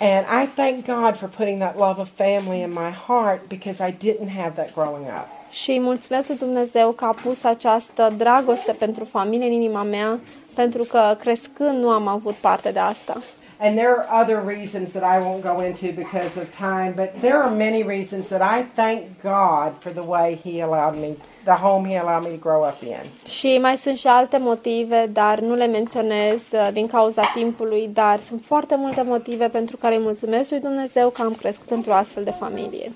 And 0.00 0.24
I 0.42 0.46
thank 0.46 0.86
God 0.86 1.16
for 1.16 1.28
putting 1.28 1.58
that 1.58 1.76
love 1.76 2.00
of 2.00 2.08
family 2.08 2.62
in 2.62 2.72
my 2.72 2.90
heart 3.06 3.48
because 3.48 3.88
I 3.88 3.92
didn't 3.92 4.30
have 4.30 4.52
that 4.54 4.74
growing 4.74 5.04
up. 5.04 5.28
Și 5.50 5.70
îi 5.70 5.80
mulțumesc 5.80 6.28
lui 6.28 6.36
Dumnezeu 6.36 6.90
că 6.90 7.04
a 7.04 7.14
pus 7.22 7.44
această 7.44 8.14
dragoste 8.16 8.72
pentru 8.72 9.04
familie 9.04 9.46
în 9.46 9.52
inima 9.52 9.82
mea, 9.82 10.18
pentru 10.54 10.82
că 10.82 11.16
crescând 11.18 11.78
nu 11.82 11.90
am 11.90 12.06
avut 12.06 12.34
parte 12.34 12.70
de 12.70 12.78
asta. 12.78 13.16
And 13.62 13.76
there 13.76 13.94
are 13.94 14.22
other 14.22 14.38
reasons 14.56 14.92
that 14.92 15.02
I 15.02 15.18
won't 15.26 15.42
go 15.42 15.60
into 15.68 15.86
because 16.04 16.40
of 16.40 16.46
time, 16.56 16.92
but 16.96 17.10
there 17.20 17.38
are 17.42 17.50
many 17.50 17.82
reasons 17.82 18.28
that 18.28 18.40
I 18.40 18.64
thank 18.74 19.00
God 19.22 19.70
for 19.78 19.92
the 19.92 20.02
way 20.06 20.38
He 20.44 20.62
allowed 20.62 20.96
me, 20.98 21.10
the 21.44 21.56
home 21.66 21.88
He 21.88 21.96
allowed 21.98 22.22
me 22.24 22.30
to 22.30 22.40
grow 22.48 22.62
up 22.68 22.82
in. 22.82 23.02
Și 23.28 23.58
mai 23.58 23.76
sunt 23.76 23.96
și 23.96 24.06
alte 24.06 24.38
motive, 24.38 25.08
dar 25.12 25.38
nu 25.40 25.54
le 25.54 25.66
menționez 25.66 26.52
uh, 26.52 26.68
din 26.72 26.86
cauza 26.86 27.22
timpului, 27.34 27.90
dar 27.92 28.20
sunt 28.20 28.42
foarte 28.44 28.74
multe 28.76 29.02
motive 29.02 29.48
pentru 29.48 29.76
care 29.76 29.94
îi 29.94 30.02
mulțumesc 30.02 30.50
lui 30.50 30.60
Dumnezeu 30.60 31.08
că 31.08 31.22
am 31.22 31.34
crescut 31.34 31.70
într-o 31.70 31.92
astfel 31.94 32.24
de 32.24 32.30
familie. 32.30 32.92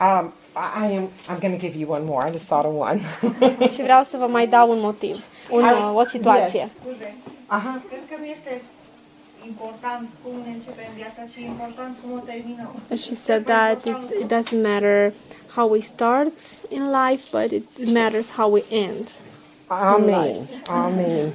Um, 0.00 0.32
I 0.56 0.92
I 0.92 0.96
am. 0.96 1.08
I'm 1.28 1.40
going 1.40 1.54
to 1.58 1.66
give 1.66 1.78
you 1.78 1.90
one 1.92 2.04
more. 2.04 2.28
I 2.28 2.30
just 2.32 2.46
thought 2.46 2.66
of 2.66 2.74
one. 2.90 3.00
Și 3.74 3.82
vreau 3.82 4.02
să 4.02 4.16
vă 4.16 4.26
mai 4.26 4.46
dau 4.46 4.70
un 4.70 4.78
motiv, 4.80 5.24
un, 5.50 5.62
uh, 5.62 5.90
o 5.94 6.04
situație. 6.04 6.58
Yes. 6.60 6.70
Scuze, 6.82 7.14
Uh-huh. 7.58 7.78
cred 7.88 8.02
că 8.10 8.14
nu 8.18 8.24
este 8.24 8.60
She 12.96 13.14
said 13.14 13.46
that 13.46 13.86
it's, 13.86 14.10
it 14.10 14.28
doesn't 14.28 14.62
matter 14.62 15.12
how 15.54 15.66
we 15.66 15.80
start 15.80 16.58
in 16.70 16.90
life, 16.90 17.30
but 17.32 17.52
it 17.52 17.88
matters 17.88 18.30
how 18.30 18.48
we 18.48 18.62
end. 18.70 19.12
Amen. 19.70 20.48
Amen. 20.68 21.32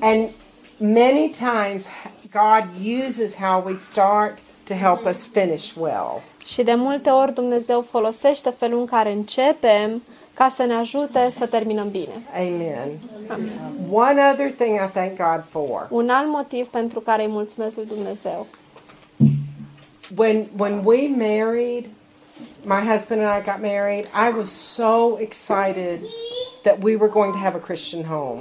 And 0.00 0.32
many 0.78 1.28
times 1.28 1.86
God 2.30 2.64
uses 2.78 3.34
how 3.34 3.60
we 3.60 3.76
start 3.76 4.42
to 4.66 4.74
help 4.74 5.06
us 5.06 5.26
finish 5.26 5.76
well. 5.76 6.22
Și 6.46 6.62
de 6.62 6.74
multe 6.74 7.10
ori 7.10 7.34
Dumnezeu 7.34 7.82
folosește 7.82 8.50
felul 8.50 8.78
în 8.78 8.86
care 8.86 9.12
începem 9.12 10.02
ca 10.36 10.48
să 10.48 10.62
ne 10.62 10.74
ajute 10.74 11.32
să 11.38 11.46
terminăm 11.46 11.90
bine. 11.90 12.22
Amen. 12.34 12.88
One 13.92 14.20
other 14.32 14.50
thing 14.50 14.74
I 14.74 14.88
thank 14.92 15.16
God 15.16 15.44
for. 15.48 15.86
Un 15.90 16.08
alt 16.08 16.28
motiv 16.28 16.66
pentru 16.66 17.00
care 17.00 17.22
îi 17.22 17.30
mulțumesc 17.30 17.76
lui 17.76 17.86
Dumnezeu. 17.86 18.46
When 20.16 20.46
when 20.56 20.82
we 20.84 21.08
married, 21.08 21.84
my 22.62 22.92
husband 22.92 23.20
and 23.20 23.42
I 23.42 23.50
got 23.50 23.60
married, 23.60 24.04
I 24.04 24.38
was 24.38 24.50
so 24.50 25.16
excited 25.18 26.00
that 26.62 26.76
we 26.82 26.96
were 26.96 27.10
going 27.10 27.32
to 27.32 27.38
have 27.38 27.56
a 27.56 27.60
Christian 27.60 28.04
home. 28.04 28.40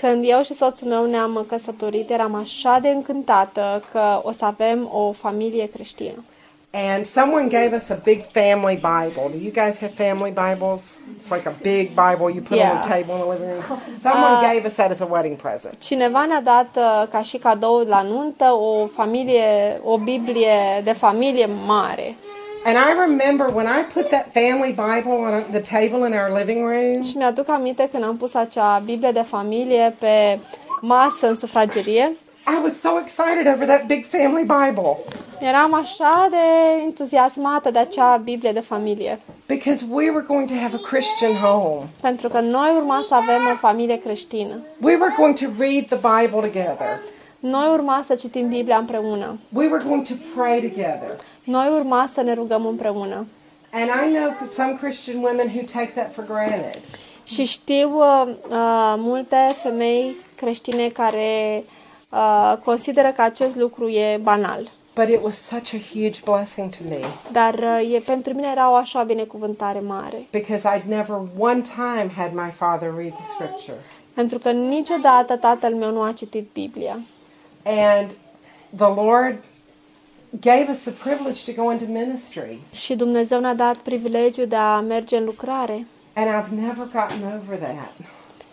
Când 0.00 0.24
eu 0.26 0.42
și 0.42 0.54
soțul 0.54 0.88
meu 0.88 1.06
ne-am 1.06 1.44
căsătorit, 1.48 2.10
eram 2.10 2.34
așa 2.34 2.78
de 2.82 2.88
încântată 2.88 3.82
că 3.92 4.20
o 4.22 4.32
să 4.32 4.44
avem 4.44 4.88
o 4.92 5.12
familie 5.12 5.66
creștină. 5.66 6.24
And 6.72 7.04
someone 7.04 7.48
gave 7.48 7.72
us 7.72 7.90
a 7.90 7.96
big 7.96 8.22
family 8.24 8.76
Bible. 8.76 9.28
Do 9.32 9.38
you 9.38 9.50
guys 9.50 9.80
have 9.80 9.92
family 9.92 10.30
Bibles? 10.30 11.00
It's 11.16 11.28
like 11.30 11.46
a 11.48 11.54
big 11.62 11.88
Bible 11.94 12.30
you 12.34 12.40
put 12.42 12.52
on 12.52 12.58
Yeah. 12.58 12.80
the 12.80 12.88
table 12.88 13.14
in 13.14 13.20
the 13.20 13.26
living 13.34 13.48
room. 13.50 13.62
Someone 14.02 14.34
Uh, 14.36 14.52
gave 14.52 14.64
us 14.64 14.74
that 14.74 14.90
as 14.90 15.00
a 15.00 15.06
wedding 15.06 15.36
present. 15.36 15.74
Cineva 15.78 16.24
ne-a 16.26 16.40
dat 16.40 16.70
uh, 16.76 17.08
ca 17.10 17.22
și 17.22 17.36
cadou 17.36 17.78
la 17.88 18.02
nuntă 18.02 18.44
o 18.44 18.86
familie, 18.86 19.80
o 19.84 19.96
Biblie 19.98 20.80
de 20.84 20.92
familie 20.92 21.48
mare. 21.66 22.16
And 22.64 22.76
I 22.76 22.92
remember 23.08 23.46
when 23.54 23.66
I 23.66 23.82
put 23.94 24.08
that 24.10 24.26
family 24.32 24.70
Bible 24.70 25.12
on 25.12 25.44
the 25.50 25.60
table 25.78 26.06
in 26.08 26.12
our 26.12 26.38
living 26.38 26.60
room, 26.68 27.02
Și 27.02 27.16
mi-aduc 27.16 27.48
aminte 27.48 27.88
când 27.92 28.04
am 28.04 28.16
pus 28.16 28.34
acea 28.34 28.82
Biblie 28.84 29.10
de 29.10 29.22
familie 29.22 29.94
pe 29.98 30.38
masă 30.80 31.26
în 31.26 31.34
sufragerie. 31.34 32.12
I 32.56 32.62
was 32.62 32.80
so 32.80 32.98
excited 33.04 33.46
over 33.54 33.66
that 33.66 33.86
big 33.86 34.04
family 34.04 34.42
Bible 34.42 34.96
Eram 35.40 35.74
așa 35.74 36.26
de 36.30 36.36
entuziasmată 36.84 37.70
de 37.70 37.78
acea 37.78 38.16
Biblie 38.16 38.52
de 38.52 38.60
familie. 38.60 39.18
because 39.46 39.84
we 39.90 40.10
were 40.10 40.24
going 40.26 40.48
to 40.48 40.54
have 40.54 40.74
a 40.74 40.88
Christian 40.90 41.32
home. 41.32 41.84
Pentru 42.00 42.28
că 42.28 42.40
noi 42.40 42.72
urma 42.76 43.04
să 43.08 43.14
avem 43.14 43.40
o 43.52 43.56
familie 43.56 43.98
creștină. 43.98 44.62
We 44.80 44.96
were 44.96 45.14
going 45.16 45.38
to 45.38 45.46
read 45.58 45.84
the 45.86 45.96
Bible 45.96 46.40
together. 46.48 47.00
Noi 47.38 47.68
urma 47.72 48.02
să 48.06 48.14
citim 48.14 48.48
Biblia 48.48 48.76
împreună. 48.76 49.38
We 49.52 49.66
were 49.66 49.84
going 49.86 50.06
to 50.06 50.14
pray 50.36 50.60
together. 50.60 51.16
Noi 51.44 51.68
urma 51.74 52.08
să 52.12 52.20
ne 52.22 52.34
rugăm 52.34 52.66
împreună. 52.66 53.26
And 53.72 53.88
I 54.06 54.14
know 54.16 54.32
some 54.54 54.78
Christian 54.80 55.22
women 55.22 55.46
who 55.54 55.60
take 55.72 55.90
that 55.94 56.14
for 56.14 56.24
granted. 56.24 56.78
Și 57.24 57.44
știu 57.44 57.90
uh, 57.96 58.22
uh, 58.50 58.94
multe 58.96 59.54
femei 59.62 60.16
creștine 60.36 60.88
care 60.88 61.62
uh, 61.64 61.78
consideră 62.64 63.12
că 63.12 63.22
acest 63.22 63.56
lucru 63.56 63.88
e 63.88 64.20
banal. 64.22 64.68
But 64.94 65.08
it 65.08 65.18
was 65.22 65.36
such 65.38 65.74
a 65.74 65.78
huge 65.92 66.20
blessing 66.24 66.70
to 66.70 66.78
me 66.88 66.98
Dar 67.32 67.54
uh, 67.54 67.92
e, 67.94 67.98
pentru 67.98 68.34
mine 68.34 68.48
era 68.50 68.70
o 68.70 68.74
așa 68.74 69.02
binecuvântare 69.02 69.80
mare. 69.80 70.26
because 70.30 70.68
I'd 70.68 70.82
never 70.88 71.16
one 71.38 71.60
time 71.60 72.10
had 72.16 72.32
my 72.32 72.50
father 72.50 72.92
read 72.96 73.12
the 73.12 73.22
scripture. 73.34 73.78
Pentru 74.14 74.38
că 74.38 74.50
niciodată 74.50 75.36
tatăl 75.36 75.74
meu 75.74 75.90
nu 75.92 76.02
a 76.02 76.12
citit 76.12 76.48
Biblia. 76.52 76.98
And 77.64 78.10
the 78.76 79.02
Lord 79.04 79.38
gave 80.40 80.66
us 80.70 80.78
the 80.78 80.90
privilege 80.90 81.52
to 81.52 81.62
go 81.62 81.72
into 81.72 81.84
ministry. 81.92 82.58
Și 82.72 82.94
Dumnezeu 82.94 83.40
ne-a 83.40 83.54
dat 83.54 83.76
privilegiul 83.76 84.46
de 84.46 84.56
a 84.56 84.80
merge 84.80 85.16
în 85.16 85.24
lucrare. 85.24 85.86
And 86.14 86.26
I've 86.28 86.60
never 86.66 86.86
gotten 86.92 87.40
over 87.42 87.58
that. 87.58 87.92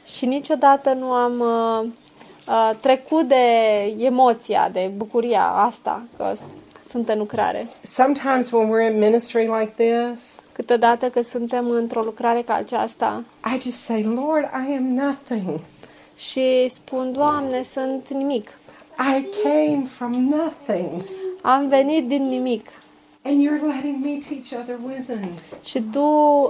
Și 0.06 0.26
niciodată 0.26 0.94
nu 0.94 1.12
am 1.12 1.40
uh, 1.40 1.90
uh, 2.48 2.72
trecut 2.82 3.28
de 3.28 3.36
emoția, 3.98 4.70
de 4.72 4.92
bucuria 4.96 5.46
asta 5.48 6.06
că 6.18 6.32
s- 6.36 6.42
sunt 6.90 7.10
în 7.10 7.18
lucrare. 7.18 7.68
Sometimes 7.92 8.52
when 8.52 8.68
we're 8.70 8.92
in 8.94 9.00
ministry 9.00 9.42
like 9.60 9.72
this, 9.84 10.22
Câteodată 10.52 11.10
că 11.10 11.22
suntem 11.22 11.70
într-o 11.70 12.02
lucrare 12.02 12.42
ca 12.42 12.54
aceasta 12.54 13.24
I 13.56 13.60
just 13.62 13.78
say, 13.84 14.04
Lord, 14.04 14.44
I 14.70 14.76
am 14.76 14.84
nothing. 14.84 15.60
și 16.16 16.68
spun, 16.70 17.12
Doamne, 17.14 17.62
sunt 17.64 18.10
nimic. 18.10 18.50
I 19.18 19.26
came 19.44 19.84
from 19.86 20.12
nothing. 20.14 21.04
Am 21.42 21.68
venit 21.68 22.08
din 22.08 22.24
nimic. 22.28 22.66
And 23.28 23.42
you're 23.42 23.60
letting 23.62 24.02
me 24.02 24.22
teach 24.22 24.54
other 24.62 24.78
women. 24.84 25.34
Și 25.64 25.82
Tu 25.92 26.02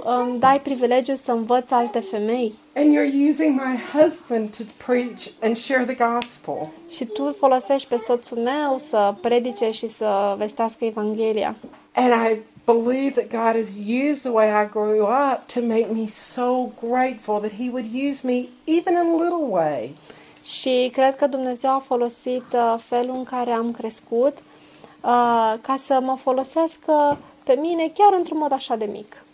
îmi 0.04 0.38
dai 0.38 0.60
privilegiul 0.60 1.16
să 1.16 1.32
învăț 1.32 1.70
alte 1.70 2.00
femei. 2.00 2.54
And 2.74 2.94
you're 2.94 3.28
using 3.28 3.60
my 3.60 4.00
husband 4.00 4.56
to 4.56 4.62
preach 4.86 5.26
and 5.42 5.56
share 5.56 5.84
the 5.84 5.94
gospel. 5.94 6.68
Și 6.90 7.04
Tu 7.04 7.24
îl 7.24 7.34
folosești 7.38 7.88
pe 7.88 7.96
soțul 7.96 8.38
meu 8.38 8.78
să 8.78 9.14
predice 9.20 9.70
și 9.70 9.88
să 9.88 10.34
vestească 10.38 10.84
Evanghelia. 10.84 11.56
And 11.94 12.12
I 12.12 12.36
believe 12.64 13.22
that 13.22 13.44
God 13.44 13.62
has 13.62 13.76
used 14.08 14.20
the 14.20 14.30
way 14.30 14.64
I 14.64 14.68
grew 14.70 15.02
up 15.02 15.46
to 15.46 15.60
make 15.60 15.86
me 15.92 16.06
so 16.06 16.72
grateful 16.88 17.38
that 17.38 17.52
He 17.52 17.68
would 17.72 17.86
use 18.08 18.26
me 18.26 18.48
even 18.64 18.92
in 18.92 19.12
a 19.12 19.22
little 19.22 19.46
way. 19.48 19.92
Și 20.44 20.90
cred 20.92 21.16
că 21.16 21.26
Dumnezeu 21.26 21.70
a 21.70 21.78
folosit 21.78 22.44
uh, 22.52 22.74
felul 22.78 23.14
în 23.14 23.24
care 23.24 23.50
am 23.50 23.70
crescut 23.70 24.36
uh, 24.36 24.47
ca 25.60 25.76
să 25.84 25.98
mă 26.02 26.16
folosească 26.16 27.18
pe 27.44 27.52
mine 27.52 27.92
chiar 27.94 28.12
într-un 28.18 28.38
mod 28.38 28.52
așa 28.52 28.76
de 28.76 28.84
mic. 28.84 29.24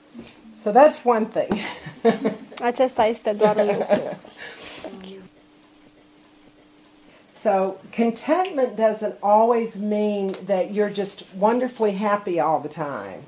So 0.63 0.71
that's 0.71 1.05
one 1.05 1.25
thing. 1.25 1.59
Acesta 2.71 3.05
este 3.05 3.31
doar 3.31 3.57
un 3.57 3.67
lucru. 3.67 4.17
So, 7.45 7.77
contentment 7.97 8.75
doesn't 8.75 9.17
always 9.21 9.77
mean 9.77 10.29
that 10.47 10.73
you're 10.73 10.95
just 10.95 11.25
wonderfully 11.39 11.93
happy 11.93 12.41
all 12.41 12.59
the 12.59 12.69
time, 12.69 13.21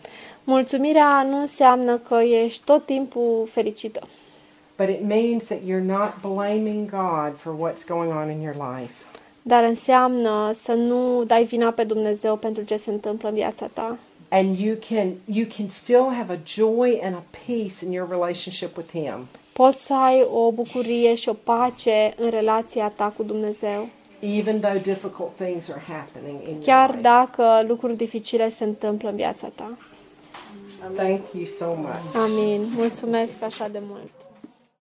Mulțumirea 0.45 1.23
nu 1.23 1.41
înseamnă 1.41 1.97
că 1.99 2.15
ești 2.15 2.65
tot 2.65 2.87
timpul 2.87 3.49
fericită, 3.51 4.01
but 4.77 4.89
it 4.89 5.03
means 5.03 5.45
that 5.45 5.59
you're 5.59 5.85
not 5.85 6.13
blaming 6.21 6.91
God 6.91 7.37
for 7.37 7.53
what's 7.53 7.85
going 7.89 8.13
on 8.13 8.31
in 8.31 8.41
your 8.41 8.55
life. 8.55 9.05
Dar 9.49 9.65
înseamnă 9.65 10.51
să 10.55 10.73
nu 10.73 11.25
dai 11.27 11.45
vina 11.45 11.71
pe 11.71 11.85
Dumnezeu 11.85 12.37
pentru 12.37 12.63
ce 12.63 12.77
se 12.77 12.91
întâmplă 12.91 13.29
în 13.29 13.35
viața 13.35 13.67
ta. 13.75 13.99
And 14.29 14.59
you 14.59 14.77
can 14.89 15.13
you 15.25 15.47
can 15.57 15.69
still 15.69 16.07
have 16.19 16.33
a 16.33 16.39
joy 16.47 17.01
and 17.03 17.15
a 17.15 17.23
peace 17.47 17.85
in 17.85 17.93
your 17.93 18.09
relationship 18.11 18.77
with 18.77 18.91
him, 18.91 19.27
Poți 19.53 19.85
să 19.87 19.95
ai 19.95 20.27
o 20.33 20.53
bucurie 20.53 21.15
și 21.15 21.29
o 21.29 21.33
pace 21.33 22.15
în 22.17 22.31
relația 22.31 22.93
ta 22.97 23.13
cu 23.17 23.23
Dumnezeu, 23.23 23.89
even 24.21 24.61
though 24.61 24.83
difficult 24.83 25.35
things 25.37 25.69
are 25.71 25.83
happening 25.89 26.49
in 26.49 26.59
chiar 26.65 26.89
your 26.89 26.97
life. 26.97 27.01
dacă 27.09 27.65
lucruri 27.67 27.97
dificile 27.97 28.49
se 28.49 28.65
întâmplă 28.65 29.09
în 29.09 29.17
viața 29.17 29.47
ta. 29.55 29.77
Thank 30.97 31.21
you 31.33 31.45
so 31.45 31.67
much. 31.77 32.15
Amin. 32.25 32.61
Mulțumesc 32.77 33.43
așa 33.43 33.69
de 33.69 33.79
mult. 33.89 34.11